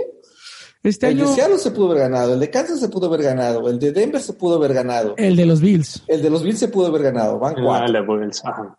Este 0.82 1.08
El 1.08 1.18
año, 1.20 1.28
de 1.28 1.34
Seattle 1.34 1.58
se 1.58 1.72
pudo 1.72 1.90
haber 1.90 2.02
ganado, 2.04 2.34
el 2.34 2.40
de 2.40 2.50
Kansas 2.50 2.78
se 2.78 2.88
pudo 2.88 3.06
haber 3.08 3.22
ganado, 3.22 3.68
el 3.68 3.80
de 3.80 3.90
Denver 3.92 4.20
se 4.22 4.32
pudo 4.32 4.56
haber 4.56 4.72
ganado, 4.72 5.14
el 5.16 5.34
de 5.34 5.44
los 5.44 5.60
Bills. 5.60 6.04
el 6.06 6.22
de 6.22 6.30
los 6.30 6.44
Bills 6.44 6.60
se 6.60 6.68
pudo 6.68 6.86
haber 6.86 7.02
ganado. 7.02 7.38
Van 7.40 7.54
Ah, 7.58 7.62
cuatro. 7.62 7.98
ajá. 8.44 8.78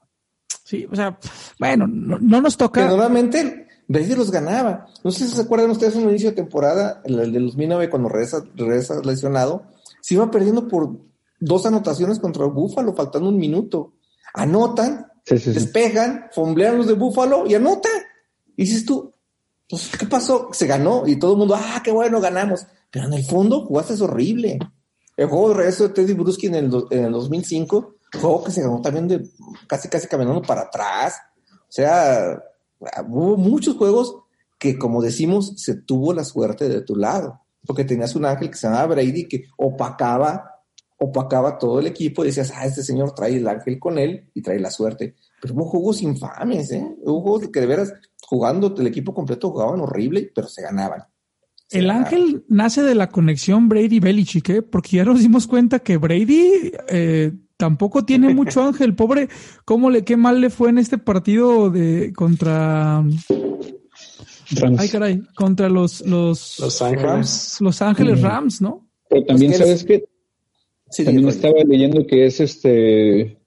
Sí, 0.69 0.85
o 0.91 0.95
sea, 0.95 1.17
bueno, 1.57 1.87
no, 1.87 2.19
no 2.19 2.41
nos 2.41 2.55
toca. 2.55 2.85
normalmente 2.87 3.67
Brady 3.87 4.13
los 4.13 4.29
ganaba. 4.29 4.85
No 5.03 5.09
sé 5.09 5.27
si 5.27 5.35
se 5.35 5.41
acuerdan 5.41 5.71
ustedes 5.71 5.95
en 5.95 6.03
un 6.03 6.09
inicio 6.11 6.29
de 6.29 6.35
temporada, 6.35 7.01
el, 7.05 7.19
el 7.19 7.31
de 7.33 7.39
2009, 7.39 7.89
cuando 7.89 8.07
regresa, 8.07 8.43
regresa 8.55 9.01
lesionado, 9.03 9.63
se 9.99 10.13
iba 10.13 10.29
perdiendo 10.29 10.67
por 10.67 10.91
dos 11.39 11.65
anotaciones 11.65 12.19
contra 12.19 12.45
el 12.45 12.51
Búfalo, 12.51 12.93
faltando 12.93 13.29
un 13.29 13.37
minuto. 13.37 13.93
Anotan, 14.35 15.07
Sí, 15.25 15.39
sí, 15.39 15.45
sí. 15.45 15.59
despejan, 15.59 16.25
fomblean 16.31 16.77
los 16.77 16.85
de 16.85 16.93
Búfalo 16.93 17.47
y 17.47 17.55
anotan. 17.55 17.91
Y 18.55 18.65
dices 18.65 18.85
tú, 18.85 19.11
pues, 19.67 19.89
¿qué 19.97 20.05
pasó? 20.05 20.49
Se 20.51 20.67
ganó 20.67 21.07
y 21.07 21.17
todo 21.17 21.31
el 21.31 21.39
mundo, 21.39 21.55
ah, 21.57 21.81
qué 21.83 21.91
bueno, 21.91 22.21
ganamos. 22.21 22.67
Pero 22.91 23.05
en 23.07 23.13
el 23.13 23.25
fondo 23.25 23.65
jugaste 23.65 23.95
horrible. 24.03 24.59
El 25.17 25.27
juego 25.29 25.49
de 25.49 25.55
regreso 25.55 25.87
de 25.87 25.93
Teddy 25.95 26.13
Bruschi 26.13 26.45
en 26.45 26.55
el, 26.55 26.71
en 26.91 27.05
el 27.05 27.11
2005, 27.11 27.95
juego 28.13 28.43
que 28.43 28.51
se 28.51 28.61
ganó 28.61 28.81
también 28.81 29.07
de 29.07 29.27
casi, 29.67 29.87
casi 29.87 30.07
caminando 30.07 30.41
para 30.41 30.61
atrás. 30.61 31.15
O 31.61 31.71
sea, 31.71 32.41
hubo 33.07 33.37
muchos 33.37 33.75
juegos 33.75 34.15
que, 34.57 34.77
como 34.77 35.01
decimos, 35.01 35.53
se 35.57 35.75
tuvo 35.75 36.13
la 36.13 36.23
suerte 36.23 36.67
de 36.69 36.81
tu 36.81 36.95
lado. 36.95 37.41
Porque 37.65 37.83
tenías 37.83 38.15
un 38.15 38.25
ángel 38.25 38.49
que 38.49 38.57
se 38.57 38.67
llamaba 38.67 38.95
Brady 38.95 39.27
que 39.27 39.45
opacaba, 39.57 40.61
opacaba 40.97 41.57
todo 41.57 41.79
el 41.79 41.87
equipo 41.87 42.23
y 42.23 42.27
decías, 42.27 42.51
ah, 42.55 42.65
este 42.65 42.83
señor 42.83 43.13
trae 43.13 43.35
el 43.37 43.47
ángel 43.47 43.79
con 43.79 43.97
él 43.99 44.29
y 44.33 44.41
trae 44.41 44.59
la 44.59 44.71
suerte. 44.71 45.15
Pero 45.41 45.53
hubo 45.53 45.65
juegos 45.65 46.01
infames, 46.01 46.71
¿eh? 46.71 46.85
Hubo 47.03 47.21
juegos 47.21 47.49
que 47.49 47.59
de 47.59 47.65
veras, 47.67 47.93
jugando 48.21 48.73
el 48.77 48.87
equipo 48.87 49.13
completo, 49.13 49.51
jugaban 49.51 49.79
horrible, 49.81 50.31
pero 50.33 50.47
se 50.47 50.61
ganaban. 50.61 51.03
Se 51.67 51.79
El 51.79 51.87
ganaban. 51.87 52.05
ángel 52.05 52.45
nace 52.47 52.81
de 52.81 52.95
la 52.95 53.09
conexión 53.09 53.69
Brady-Belichick, 53.69 54.49
¿eh? 54.49 54.61
porque 54.61 54.97
ya 54.97 55.05
nos 55.05 55.19
dimos 55.19 55.45
cuenta 55.47 55.79
que 55.79 55.97
Brady 55.97 56.71
eh, 56.87 57.33
tampoco 57.59 58.05
tiene 58.05 58.33
mucho 58.33 58.63
ángel. 58.67 58.95
Pobre, 58.95 59.27
¿cómo 59.65 59.89
le, 59.91 60.03
qué 60.05 60.15
mal 60.15 60.39
le 60.39 60.49
fue 60.49 60.69
en 60.69 60.77
este 60.77 60.97
partido 60.97 61.69
de 61.69 62.13
contra, 62.13 63.03
Rams. 64.51 64.79
ay 64.79 64.89
caray, 64.89 65.21
contra 65.35 65.67
los, 65.69 66.01
los, 66.01 66.57
Los 66.59 66.81
Ángeles. 66.81 67.57
Los 67.59 67.81
Ángeles 67.81 68.21
Mm. 68.21 68.23
Rams, 68.23 68.61
¿no? 68.61 68.87
Pero 69.09 69.25
también, 69.25 69.51
Pues 69.51 69.59
que 69.61 69.65
¿sabes 69.67 69.83
qué? 69.83 70.05
Sí, 70.89 71.03
También 71.05 71.27
estaba 71.27 71.59
leyendo 71.67 72.07
que 72.07 72.25
es 72.25 72.39
este. 72.39 73.37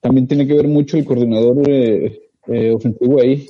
También 0.00 0.26
tiene 0.26 0.46
que 0.46 0.52
ver 0.54 0.68
mucho 0.68 0.98
el 0.98 1.04
coordinador 1.04 1.62
eh, 1.70 2.28
eh, 2.48 2.72
ofensivo 2.72 3.22
ahí 3.22 3.46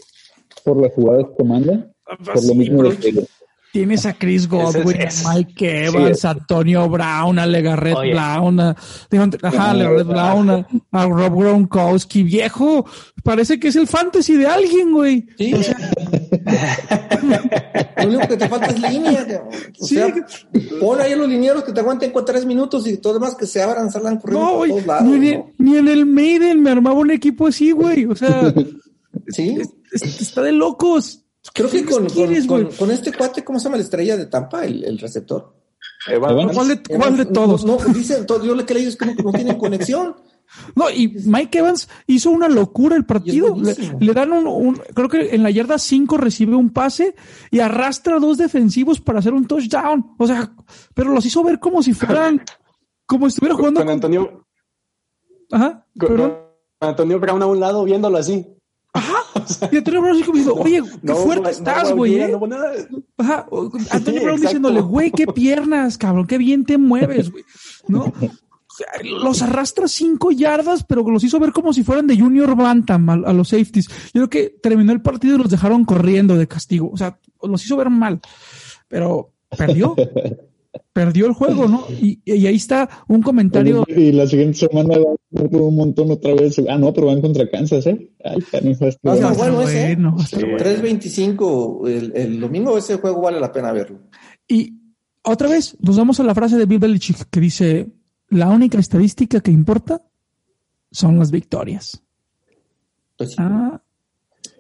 por 0.65 0.81
las 0.81 0.93
jugadas 0.93 1.27
que 1.37 1.45
manda. 1.45 1.91
Por 2.05 2.47
lo 2.47 2.55
mismo 2.55 2.83
de 2.85 2.97
que 2.97 3.27
Tienes 3.75 4.07
a 4.07 4.13
Chris 4.15 4.47
Godwin, 4.55 5.01
es- 5.03 5.27
a 5.27 5.35
Mike 5.35 5.87
Evans, 5.87 6.25
a 6.25 6.31
Antonio 6.31 6.89
Brown, 6.89 7.41
a 7.41 7.47
Legarrette 7.47 7.97
Oye. 7.97 8.13
Brown, 8.13 8.61
a, 8.61 8.77
ajá, 9.43 9.75
Legarrette 9.75 10.07
Brown, 10.07 10.49
a, 10.51 10.67
a 10.93 11.07
Rob 11.07 11.35
Gronkowski, 11.37 12.23
viejo. 12.23 12.87
Parece 13.25 13.59
que 13.59 13.69
es 13.69 13.77
el 13.77 13.89
fantasy 13.89 14.37
de 14.37 14.47
alguien, 14.47 14.93
güey. 14.93 15.27
Sí. 15.37 15.53
Lo 17.97 18.09
único 18.09 18.29
que 18.29 18.37
te 18.37 18.49
falta 18.49 18.67
es 18.67 18.81
línea. 18.81 19.27
O 19.81 19.85
Sí. 19.87 19.95
sea, 19.97 20.15
pon 20.81 21.01
ahí 21.01 21.13
a 21.13 21.17
los 21.17 21.29
linieros 21.29 21.65
que 21.65 21.73
te 21.73 21.81
aguanten 21.81 22.11
con 22.13 22.25
tres 22.25 22.45
minutos 22.47 22.87
y 22.87 22.99
todo 22.99 23.15
demás 23.15 23.35
que 23.35 23.47
se 23.47 23.63
abran, 23.63 23.91
salgan 23.91 24.19
corriendo 24.19 24.47
No, 24.47 24.59
por 24.59 24.69
todos 24.69 24.87
lados. 24.87 25.05
ni, 25.19 25.29
en- 25.31 25.39
¿no? 25.39 25.51
ni 25.59 25.77
en 25.79 25.89
el 25.89 26.07
Maiden 26.07 26.63
me 26.63 26.71
armaba 26.71 26.97
un 26.99 27.11
equipo 27.11 27.47
así, 27.49 27.73
güey. 27.73 28.05
O 28.07 28.15
sea, 28.15 28.53
Sí. 29.29 29.57
es- 29.93 30.21
está 30.21 30.43
de 30.43 30.53
locos. 30.53 31.24
Creo 31.53 31.69
que 31.71 31.85
¿Qué 31.85 31.91
con, 31.93 32.07
quieres, 32.07 32.47
con, 32.47 32.63
güey? 32.63 32.69
con, 32.69 32.77
con 32.87 32.91
este 32.91 33.13
cuate, 33.13 33.45
¿cómo 33.45 33.59
se 33.59 33.65
llama 33.65 33.77
la 33.77 33.83
estrella 33.83 34.17
de 34.17 34.27
Tampa? 34.27 34.65
El, 34.65 34.83
el 34.85 34.99
receptor. 34.99 35.55
Evans. 36.09 36.53
¿Cuál 36.55 36.69
de, 36.69 36.83
cuál 36.83 37.17
de 37.17 37.25
No, 37.27 37.33
todos? 37.33 37.65
No, 37.65 37.77
dicen, 37.93 38.27
todo- 38.27 38.45
yo 38.45 38.55
lo 38.55 38.65
que 38.65 38.75
leí 38.75 38.87
es 38.87 38.97
que 38.97 39.07
no, 39.07 39.15
no 39.23 39.33
tienen 39.33 39.59
conexión. 39.59 40.17
No, 40.77 40.89
y 40.91 41.09
Mike 41.09 41.59
Evans 41.59 41.89
hizo 42.07 42.31
una 42.31 42.49
locura 42.49 42.95
el 42.97 43.05
partido. 43.07 43.57
Le, 43.99 44.13
dan 44.13 44.31
un, 44.31 44.47
un- 44.47 44.81
creo 44.95 45.09
que 45.09 45.35
en 45.35 45.43
la 45.43 45.51
yarda 45.51 45.79
5 45.79 46.17
recibe 46.19 46.55
un 46.55 46.69
pase 46.71 47.17
y 47.51 47.59
arrastra 47.61 48.17
a 48.17 48.21
dos 48.21 48.37
defensivos 48.37 49.01
para 49.01 49.19
hacer 49.21 49.33
un 49.33 49.47
touchdown. 49.47 50.15
O 50.19 50.27
sea, 50.27 50.53
pero 50.95 51.11
los 51.13 51.25
hizo 51.27 51.43
ver 51.43 51.59
como 51.59 51.83
si 51.83 51.95
fueran, 51.95 52.43
como 53.07 53.29
si 53.29 53.35
estuviera 53.37 53.57
jugando 53.57 53.81
Con 53.81 53.87
con, 53.87 53.95
Antonio, 53.95 54.47
ajá, 55.51 55.87
con, 55.99 56.09
perdón. 56.09 56.35
con 56.79 56.89
Antonio 56.91 57.19
Brown 57.19 57.43
a 57.43 57.47
un 57.47 57.59
lado 57.59 57.83
viéndolo 57.85 58.19
así. 58.19 58.47
Y 59.73 59.77
Antonio 59.77 60.01
Brown 60.01 60.17
así 60.17 60.25
como 60.25 60.39
diciendo, 60.39 60.61
oye, 60.63 60.83
qué 60.83 60.99
No, 61.03 61.17
fuerte 61.17 61.43
no, 61.43 61.49
estás, 61.49 61.93
güey, 61.93 62.17
no, 62.17 62.47
eh. 62.57 62.89
Ajá, 63.19 63.47
Antonio 63.91 64.21
Sí, 64.21 64.25
Brown 64.25 64.41
diciéndole, 64.41 64.81
güey, 64.81 65.11
qué 65.11 65.27
piernas, 65.27 65.99
cabrón, 65.99 66.27
qué 66.27 66.39
bien 66.39 66.65
te 66.65 66.79
mueves, 66.79 67.31
güey. 67.31 67.45
¿No? 67.89 68.13
Los 69.05 69.41
arrastra 69.41 69.87
cinco 69.87 70.33
yardas, 70.33 70.83
pero 70.83 71.09
los 71.09 71.23
hizo 71.23 71.39
ver 71.39 71.53
como 71.53 71.73
si 71.73 71.85
fueran 71.85 72.09
de 72.09 72.19
Junior 72.19 72.57
Bantam 72.57 73.09
a, 73.09 73.13
a 73.13 73.33
los 73.33 73.51
safeties. 73.51 73.87
Yo 74.13 74.29
creo 74.29 74.31
que 74.31 74.57
terminó 74.61 74.91
el 74.91 75.01
partido 75.01 75.37
y 75.37 75.39
los 75.39 75.49
dejaron 75.49 75.85
corriendo 75.85 76.37
de 76.37 76.49
castigo. 76.49 76.91
O 76.93 76.97
sea, 76.97 77.17
los 77.41 77.65
hizo 77.65 77.77
ver 77.77 77.89
mal. 77.89 78.21
Pero 78.89 79.31
perdió. 79.57 79.95
perdió 80.93 81.27
el 81.27 81.33
juego, 81.33 81.67
¿no? 81.69 81.85
Y, 81.89 82.21
y 82.25 82.47
ahí 82.47 82.57
está 82.57 82.89
un 83.09 83.23
comentario. 83.23 83.85
Y 83.89 84.13
la 84.13 84.27
siguiente 84.27 84.59
semana 84.59 84.97
van 84.99 85.49
por 85.51 85.63
un 85.63 85.77
montón 85.77 86.11
otra 86.11 86.35
vez. 86.35 86.57
Ah, 86.69 86.79
no, 86.79 86.93
pero 86.93 87.09
van 87.09 87.21
contra 87.21 87.49
Kansas, 87.49 87.87
¿eh? 87.87 88.11
Ay, 88.25 88.41
canijo, 88.51 88.87
este- 88.87 89.09
Va 89.09 89.13
a 89.15 89.17
Va 89.17 89.29
a 89.29 89.33
estar 89.33 89.33
estar 89.33 89.53
bueno 89.53 89.69
ese, 89.69 89.83
¿eh? 89.83 89.95
bueno, 89.95 90.15
va 90.17 90.21
a 90.23 90.25
estar 90.25 90.41
Sí. 90.41 90.47
bueno. 90.47 90.59
3.25 90.59 91.89
el, 91.89 92.13
el 92.17 92.41
domingo, 92.41 92.77
ese 92.79 92.97
juego 92.97 93.21
vale 93.21 93.41
la 93.41 93.53
pena 93.53 93.73
verlo. 93.73 93.99
Y 94.49 94.75
otra 95.23 95.49
vez 95.49 95.77
nos 95.81 95.97
vamos 95.97 96.21
a 96.21 96.25
la 96.25 96.35
frase 96.35 96.57
de 96.57 96.67
Bill 96.67 96.79
Belichick 96.79 97.29
que 97.31 97.41
dice, 97.41 97.89
la 98.29 98.49
única 98.51 98.79
estadística 98.79 99.41
que 99.41 99.51
importa 99.51 100.03
son 100.91 101.19
las 101.19 101.31
victorias. 101.31 102.03
Pues 103.17 103.31
sí. 103.31 103.37
Ah, 103.39 103.81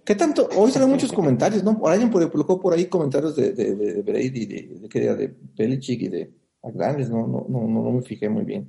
¿Qué 0.04 0.14
tanto? 0.14 0.48
Hoy 0.56 0.70
salen 0.70 0.90
muchos 0.90 1.12
comentarios, 1.12 1.64
¿no? 1.64 1.78
Por 1.78 1.90
alguien 1.90 2.10
colocó 2.10 2.60
por 2.60 2.74
ahí 2.74 2.86
comentarios 2.86 3.34
de, 3.36 3.52
de, 3.52 3.74
de 3.74 4.02
Brady, 4.02 4.46
de, 4.46 4.78
de, 4.82 4.88
de, 4.88 5.16
de 5.16 5.34
Belichick 5.56 6.02
y 6.02 6.08
de 6.08 6.32
no, 6.72 7.26
no, 7.26 7.46
no, 7.48 7.68
no, 7.68 7.82
no 7.82 7.90
me 7.92 8.02
fijé 8.02 8.28
muy 8.28 8.44
bien. 8.44 8.68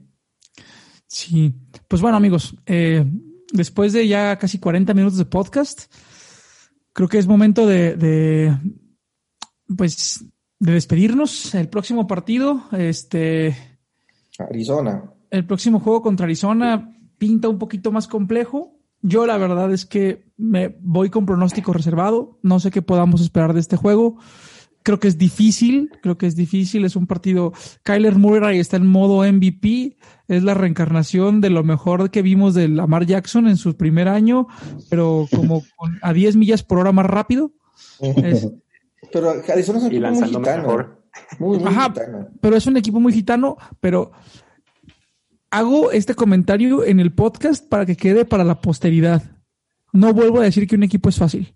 sí. 1.07 1.53
Pues 1.87 2.01
bueno, 2.01 2.17
amigos, 2.17 2.55
eh, 2.65 3.05
después 3.53 3.93
de 3.93 4.07
ya 4.07 4.37
casi 4.37 4.59
40 4.59 4.93
minutos 4.93 5.17
de 5.17 5.25
podcast, 5.25 5.93
creo 6.93 7.07
que 7.07 7.17
es 7.17 7.27
momento 7.27 7.65
de, 7.67 7.95
de 7.95 8.57
pues, 9.77 10.25
de 10.59 10.71
despedirnos. 10.73 11.53
El 11.55 11.69
próximo 11.69 12.07
partido, 12.07 12.63
este, 12.71 13.55
Arizona. 14.39 15.11
el 15.29 15.45
próximo 15.45 15.79
juego 15.79 16.01
contra 16.01 16.25
Arizona 16.25 16.97
pinta 17.17 17.49
un 17.49 17.59
poquito 17.59 17.91
más 17.91 18.07
complejo. 18.07 18.74
Yo 19.07 19.25
la 19.27 19.37
verdad 19.37 19.71
es 19.71 19.85
que 19.85 20.25
me 20.37 20.75
voy 20.81 21.09
con 21.11 21.25
pronóstico 21.27 21.73
reservado. 21.73 22.39
No 22.41 22.59
sé 22.59 22.71
qué 22.71 22.81
podamos 22.81 23.21
esperar 23.21 23.53
de 23.53 23.59
este 23.59 23.77
juego. 23.77 24.17
Creo 24.81 24.99
que 24.99 25.07
es 25.07 25.17
difícil, 25.17 25.89
creo 26.01 26.17
que 26.17 26.25
es 26.27 26.35
difícil. 26.35 26.85
Es 26.85 26.95
un 26.95 27.05
partido. 27.07 27.53
Kyler 27.83 28.15
Murray 28.15 28.59
está 28.59 28.77
en 28.77 28.87
modo 28.87 29.23
MVP. 29.23 29.97
Es 30.27 30.43
la 30.43 30.53
reencarnación 30.55 31.39
de 31.41 31.49
lo 31.51 31.63
mejor 31.63 32.09
que 32.09 32.21
vimos 32.23 32.53
de 32.55 32.67
Lamar 32.67 33.05
Jackson 33.05 33.47
en 33.47 33.57
su 33.57 33.77
primer 33.77 34.07
año, 34.07 34.47
pero 34.89 35.27
como 35.35 35.61
con- 35.75 35.99
a 36.01 36.11
10 36.13 36.35
millas 36.35 36.63
por 36.63 36.79
hora 36.79 36.91
más 36.91 37.05
rápido. 37.05 37.51
Es- 38.01 38.49
Pero 39.13 39.29
Arizona 39.29 39.77
es 39.77 39.83
un 39.85 39.91
equipo 39.91 39.91
muy 39.91 39.99
lanzando 39.99 40.39
gitano. 40.39 40.63
mejor. 40.63 41.03
Muy, 41.39 41.59
muy 41.59 41.67
Ajá. 41.67 41.89
gitano. 41.89 42.27
pero 42.41 42.55
es 42.57 42.65
un 42.67 42.75
equipo 42.77 42.99
muy 42.99 43.13
gitano, 43.13 43.55
pero 43.79 44.11
hago 45.57 45.91
este 45.91 46.15
comentario 46.15 46.83
en 46.83 46.99
el 46.99 47.13
podcast 47.13 47.67
para 47.67 47.85
que 47.85 47.95
quede 47.95 48.25
para 48.25 48.43
la 48.43 48.59
posteridad. 48.61 49.23
No 49.93 50.13
vuelvo 50.13 50.39
a 50.39 50.43
decir 50.43 50.67
que 50.67 50.75
un 50.75 50.83
equipo 50.83 51.09
es 51.09 51.17
fácil. 51.17 51.55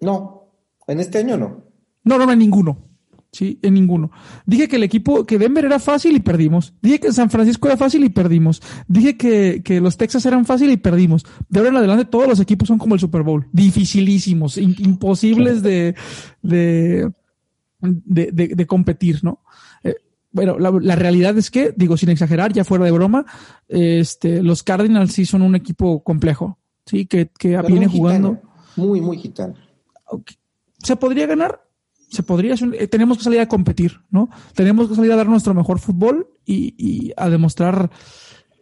No, 0.00 0.52
en 0.86 1.00
este 1.00 1.18
año 1.18 1.36
no. 1.36 1.64
No, 2.04 2.18
no, 2.18 2.30
en 2.32 2.38
ninguno. 2.38 2.84
Sí, 3.30 3.58
en 3.62 3.74
ninguno. 3.74 4.10
Dije 4.46 4.68
que 4.68 4.76
el 4.76 4.82
equipo, 4.84 5.26
que 5.26 5.38
Denver 5.38 5.64
era 5.64 5.78
fácil 5.78 6.16
y 6.16 6.20
perdimos. 6.20 6.72
Dije 6.80 6.98
que 6.98 7.12
San 7.12 7.28
Francisco 7.28 7.68
era 7.68 7.76
fácil 7.76 8.02
y 8.04 8.08
perdimos. 8.08 8.62
Dije 8.86 9.16
que, 9.18 9.62
que 9.62 9.80
los 9.82 9.98
Texas 9.98 10.24
eran 10.24 10.46
fácil 10.46 10.70
y 10.70 10.78
perdimos. 10.78 11.26
De 11.48 11.58
ahora 11.58 11.70
en 11.70 11.76
adelante 11.76 12.06
todos 12.06 12.26
los 12.26 12.40
equipos 12.40 12.68
son 12.68 12.78
como 12.78 12.94
el 12.94 13.00
Super 13.00 13.22
Bowl. 13.22 13.46
Dificilísimos, 13.52 14.56
imposibles 14.56 15.62
de, 15.62 15.94
de, 16.42 17.10
de, 17.80 18.32
de- 18.32 18.48
de 18.48 18.66
competir, 18.66 19.20
¿no? 19.22 19.40
Bueno, 20.30 20.58
la, 20.58 20.70
la 20.70 20.94
realidad 20.96 21.36
es 21.38 21.50
que, 21.50 21.72
digo, 21.76 21.96
sin 21.96 22.10
exagerar, 22.10 22.52
ya 22.52 22.64
fuera 22.64 22.84
de 22.84 22.90
broma, 22.92 23.24
este, 23.66 24.42
los 24.42 24.62
Cardinals 24.62 25.12
sí 25.12 25.24
son 25.24 25.42
un 25.42 25.54
equipo 25.54 26.02
complejo, 26.04 26.58
¿sí? 26.84 27.06
Que, 27.06 27.30
que 27.38 27.48
viene 27.62 27.86
muy 27.86 27.88
gitano. 27.88 27.90
jugando. 27.90 28.40
Muy, 28.76 29.00
muy 29.00 29.18
gitano. 29.18 29.54
¿Se 30.82 30.96
podría 30.96 31.26
ganar? 31.26 31.62
Se 32.10 32.22
podría. 32.22 32.54
eh, 32.54 32.88
tenemos 32.88 33.18
que 33.18 33.24
salir 33.24 33.40
a 33.40 33.48
competir, 33.48 34.00
¿no? 34.10 34.28
Tenemos 34.54 34.88
que 34.88 34.94
salir 34.94 35.12
a 35.12 35.16
dar 35.16 35.28
nuestro 35.28 35.54
mejor 35.54 35.78
fútbol 35.78 36.28
y, 36.44 36.74
y 36.78 37.12
a 37.16 37.28
demostrar 37.28 37.90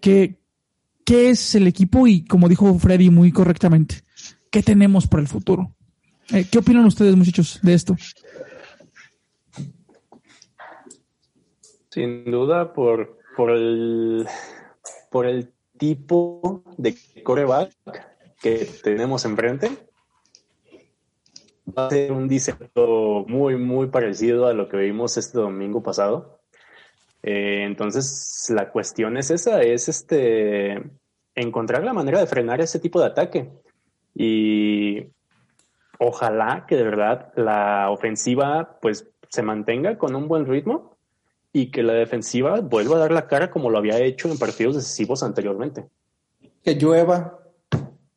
que, 0.00 0.40
qué 1.04 1.30
es 1.30 1.54
el 1.54 1.66
equipo 1.66 2.06
y, 2.06 2.24
como 2.24 2.48
dijo 2.48 2.78
Freddy 2.78 3.10
muy 3.10 3.32
correctamente, 3.32 4.02
qué 4.50 4.62
tenemos 4.62 5.06
para 5.06 5.22
el 5.22 5.28
futuro. 5.28 5.74
Eh, 6.30 6.46
¿Qué 6.50 6.58
opinan 6.58 6.84
ustedes, 6.86 7.14
muchachos, 7.14 7.60
de 7.62 7.74
esto? 7.74 7.96
Sin 11.96 12.30
duda, 12.30 12.74
por, 12.74 13.20
por, 13.34 13.50
el, 13.52 14.28
por 15.10 15.24
el 15.24 15.54
tipo 15.78 16.62
de 16.76 16.94
coreback 17.22 17.72
que 18.38 18.68
tenemos 18.84 19.24
enfrente, 19.24 19.70
va 21.66 21.86
a 21.86 21.88
ser 21.88 22.12
un 22.12 22.28
diseño 22.28 23.24
muy, 23.26 23.56
muy 23.56 23.86
parecido 23.86 24.46
a 24.46 24.52
lo 24.52 24.68
que 24.68 24.76
vimos 24.76 25.16
este 25.16 25.38
domingo 25.38 25.82
pasado. 25.82 26.40
Eh, 27.22 27.62
entonces, 27.64 28.44
la 28.54 28.68
cuestión 28.68 29.16
es 29.16 29.30
esa, 29.30 29.62
es 29.62 29.88
este 29.88 30.82
encontrar 31.34 31.82
la 31.82 31.94
manera 31.94 32.20
de 32.20 32.26
frenar 32.26 32.60
ese 32.60 32.78
tipo 32.78 33.00
de 33.00 33.06
ataque. 33.06 33.50
Y 34.14 35.06
ojalá 35.98 36.66
que 36.68 36.76
de 36.76 36.84
verdad 36.84 37.32
la 37.36 37.88
ofensiva 37.88 38.76
pues 38.82 39.08
se 39.30 39.40
mantenga 39.40 39.96
con 39.96 40.14
un 40.14 40.28
buen 40.28 40.44
ritmo 40.44 40.95
y 41.58 41.70
que 41.70 41.82
la 41.82 41.92
defensiva 41.94 42.60
vuelva 42.60 42.96
a 42.96 42.98
dar 43.00 43.12
la 43.12 43.26
cara 43.26 43.50
como 43.50 43.70
lo 43.70 43.78
había 43.78 43.98
hecho 43.98 44.30
en 44.30 44.38
partidos 44.38 44.76
decisivos 44.76 45.22
anteriormente. 45.22 45.88
Que 46.62 46.74
llueva. 46.74 47.38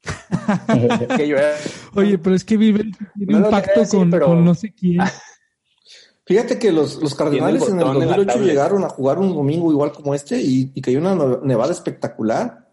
Que 1.17 1.29
era- 1.29 1.53
Oye, 1.95 2.17
pero 2.17 2.35
es 2.35 2.43
que 2.43 2.57
vive 2.57 2.83
tiene 3.15 3.33
No 3.33 3.39
lo 3.39 3.45
un 3.45 3.51
pacto 3.51 3.67
quería 3.69 3.83
decir, 3.83 3.99
con, 3.99 4.09
pero- 4.11 4.25
con 4.27 4.43
no 4.45 4.55
sé 4.55 4.73
quién. 4.73 4.99
Fíjate 6.25 6.59
que 6.59 6.71
los, 6.71 7.01
los 7.01 7.15
Cardenales 7.15 7.67
en 7.69 7.75
el 7.75 7.79
el 7.79 7.85
botón 7.87 8.01
en 8.03 8.09
la 8.09 8.15
2008 8.17 8.33
tablet. 8.37 8.49
llegaron 8.51 8.83
a 8.83 8.89
jugar 8.89 9.17
un 9.17 9.33
domingo 9.33 9.71
igual 9.71 9.91
como 9.91 10.13
este 10.13 10.39
y, 10.39 10.71
y 10.75 10.81
cayó 10.81 10.99
una 10.99 11.15
ne- 11.15 11.37
nevada 11.43 11.71
espectacular 11.71 12.67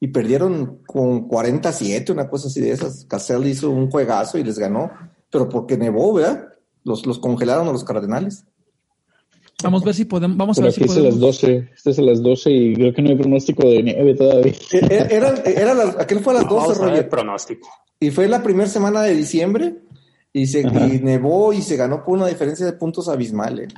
y 0.00 0.08
perdieron 0.08 0.78
con 0.86 1.28
47, 1.28 2.10
una 2.10 2.28
cosa 2.28 2.48
así 2.48 2.60
de 2.60 2.70
esas. 2.72 3.04
Cassell 3.04 3.46
hizo 3.46 3.68
un 3.70 3.90
juegazo 3.90 4.38
y 4.38 4.44
les 4.44 4.58
ganó, 4.58 4.90
pero 5.30 5.48
porque 5.48 5.76
nevó, 5.76 6.14
¿verdad? 6.14 6.48
Los, 6.84 7.04
los 7.06 7.18
congelaron 7.18 7.68
a 7.68 7.72
los 7.72 7.84
Cardenales. 7.84 8.44
Vamos 9.62 9.82
a 9.82 9.84
ver 9.86 9.94
si 9.94 10.04
podemos. 10.04 10.36
Vamos 10.36 10.58
a 10.58 10.62
ver 10.62 10.72
si 10.72 10.84
es 10.84 10.90
a 10.90 10.94
las 11.00 11.14
podemos. 11.14 11.20
12. 11.40 11.68
Este 11.74 11.90
es 11.90 11.98
a 11.98 12.02
las 12.02 12.22
12 12.22 12.50
y 12.50 12.74
creo 12.74 12.92
que 12.94 13.02
no 13.02 13.10
hay 13.10 13.16
pronóstico 13.16 13.66
de 13.68 13.82
nieve 13.82 14.14
todavía. 14.14 14.52
E- 14.72 14.78
e- 14.78 15.06
Era, 15.10 15.34
era 15.44 15.74
la- 15.74 15.96
aquel 15.98 16.20
fue 16.20 16.32
a 16.34 16.36
las 16.36 16.48
12, 16.48 16.54
Vamos 16.56 16.76
a 16.78 16.80
ver 16.80 16.88
el 16.90 16.96
Roger. 16.96 17.08
pronóstico. 17.08 17.68
Y 18.00 18.10
fue 18.10 18.28
la 18.28 18.42
primera 18.42 18.68
semana 18.68 19.02
de 19.02 19.14
diciembre 19.14 19.76
y 20.32 20.46
se 20.46 20.60
y 20.60 21.00
nevó 21.02 21.52
y 21.52 21.62
se 21.62 21.76
ganó 21.76 22.04
por 22.04 22.16
una 22.18 22.26
diferencia 22.26 22.66
de 22.66 22.72
puntos 22.72 23.08
abismal. 23.08 23.60
¿eh? 23.60 23.68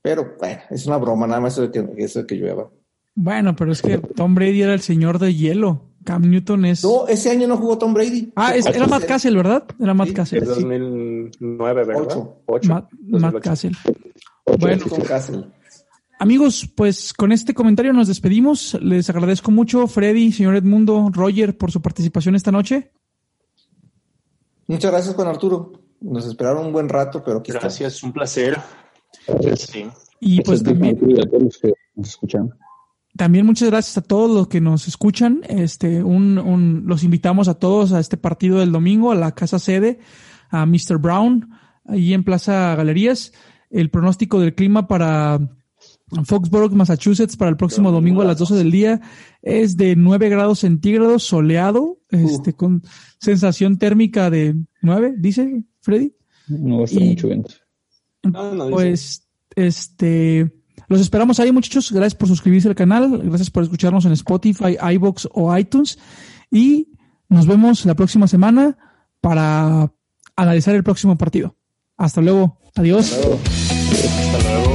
Pero 0.00 0.34
bueno, 0.38 0.60
es 0.70 0.86
una 0.86 0.96
broma, 0.96 1.26
nada 1.26 1.40
más 1.40 1.52
eso 1.54 1.62
de 1.62 1.70
que, 1.70 1.84
eso 2.04 2.20
de 2.20 2.26
que 2.26 2.34
llueva. 2.36 2.70
Bueno, 3.14 3.54
pero 3.56 3.72
es 3.72 3.82
que 3.82 3.98
Tom 3.98 4.34
Brady 4.34 4.62
era 4.62 4.72
el 4.74 4.80
señor 4.80 5.18
de 5.18 5.34
hielo. 5.34 5.82
Cam 6.04 6.22
Newton 6.30 6.64
es. 6.64 6.84
No, 6.84 7.06
ese 7.08 7.30
año 7.30 7.48
no 7.48 7.56
jugó 7.56 7.76
Tom 7.76 7.92
Brady. 7.92 8.32
ah, 8.36 8.54
es- 8.54 8.64
era 8.64 8.86
Matt 8.86 9.04
Cassell, 9.04 9.36
¿verdad? 9.36 9.64
Era 9.78 9.92
Matt 9.92 10.08
Sí. 10.08 10.14
Es 10.20 10.28
sí. 10.28 10.38
2009, 10.38 11.84
¿verdad? 11.84 12.02
Ocho. 12.02 12.36
Ocho. 12.46 12.68
Matt, 12.68 12.92
Matt 13.02 13.34
2008. 13.34 13.78
Bueno, 14.58 14.84
amigos, 16.18 16.68
pues 16.74 17.12
con 17.12 17.32
este 17.32 17.54
comentario 17.54 17.92
nos 17.92 18.08
despedimos. 18.08 18.76
Les 18.80 19.08
agradezco 19.10 19.50
mucho, 19.50 19.86
Freddy, 19.86 20.32
señor 20.32 20.56
Edmundo, 20.56 21.10
Roger, 21.12 21.56
por 21.56 21.70
su 21.70 21.80
participación 21.82 22.34
esta 22.34 22.52
noche. 22.52 22.92
Muchas 24.66 24.90
gracias, 24.90 25.14
Juan 25.14 25.28
Arturo. 25.28 25.72
Nos 26.00 26.26
esperaron 26.26 26.66
un 26.66 26.72
buen 26.72 26.88
rato, 26.88 27.22
pero 27.24 27.38
aquí. 27.38 27.52
Gracias, 27.52 28.02
un 28.02 28.12
placer. 28.12 28.58
Sí. 29.56 29.86
Y 30.20 30.42
pues 30.42 30.62
también, 30.62 30.98
también 33.16 33.46
muchas 33.46 33.68
gracias 33.70 33.96
a 33.98 34.02
todos 34.02 34.30
los 34.30 34.48
que 34.48 34.60
nos 34.60 34.86
escuchan. 34.88 35.40
Este, 35.48 36.02
un, 36.02 36.38
un- 36.38 36.84
los 36.86 37.02
invitamos 37.04 37.48
a 37.48 37.54
todos 37.54 37.92
a 37.92 38.00
este 38.00 38.16
partido 38.16 38.58
del 38.58 38.70
domingo, 38.72 39.10
a 39.12 39.14
la 39.14 39.34
casa 39.34 39.58
sede, 39.58 39.98
a 40.50 40.66
Mr. 40.66 40.98
Brown, 40.98 41.50
ahí 41.86 42.14
en 42.14 42.24
Plaza 42.24 42.74
Galerías. 42.76 43.32
El 43.70 43.90
pronóstico 43.90 44.40
del 44.40 44.54
clima 44.54 44.88
para 44.88 45.38
Foxborough, 46.24 46.72
Massachusetts, 46.72 47.36
para 47.36 47.50
el 47.50 47.56
próximo 47.56 47.92
domingo 47.92 48.22
a 48.22 48.24
las 48.24 48.38
12 48.38 48.54
del 48.54 48.70
día 48.70 49.00
es 49.42 49.76
de 49.76 49.94
9 49.94 50.28
grados 50.30 50.60
centígrados, 50.60 51.22
soleado, 51.22 51.98
este, 52.10 52.54
con 52.54 52.82
sensación 53.20 53.78
térmica 53.78 54.30
de 54.30 54.56
9, 54.82 55.14
dice 55.18 55.64
Freddy. 55.80 56.14
No 56.48 56.76
va 56.78 56.82
a 56.82 56.84
estar 56.84 57.02
Y- 57.02 57.08
mucho 57.10 57.28
viento. 57.28 57.50
No, 58.22 58.54
no, 58.54 58.64
dice. 58.64 58.74
Pues, 58.74 59.28
este, 59.54 60.52
los 60.88 61.00
esperamos 61.00 61.38
ahí, 61.40 61.52
muchachos. 61.52 61.92
Gracias 61.92 62.14
por 62.14 62.28
suscribirse 62.28 62.68
al 62.68 62.74
canal. 62.74 63.18
Gracias 63.24 63.50
por 63.50 63.62
escucharnos 63.62 64.06
en 64.06 64.12
Spotify, 64.12 64.76
iBox 64.94 65.28
o 65.32 65.56
iTunes. 65.56 65.98
Y 66.50 66.88
nos 67.28 67.46
vemos 67.46 67.84
la 67.84 67.94
próxima 67.94 68.26
semana 68.26 68.78
para 69.20 69.92
analizar 70.36 70.74
el 70.74 70.82
próximo 70.84 71.18
partido. 71.18 71.54
Hasta 71.98 72.20
luego. 72.20 72.56
Adiós. 72.76 73.12
Hasta 73.12 74.38
luego. 74.50 74.67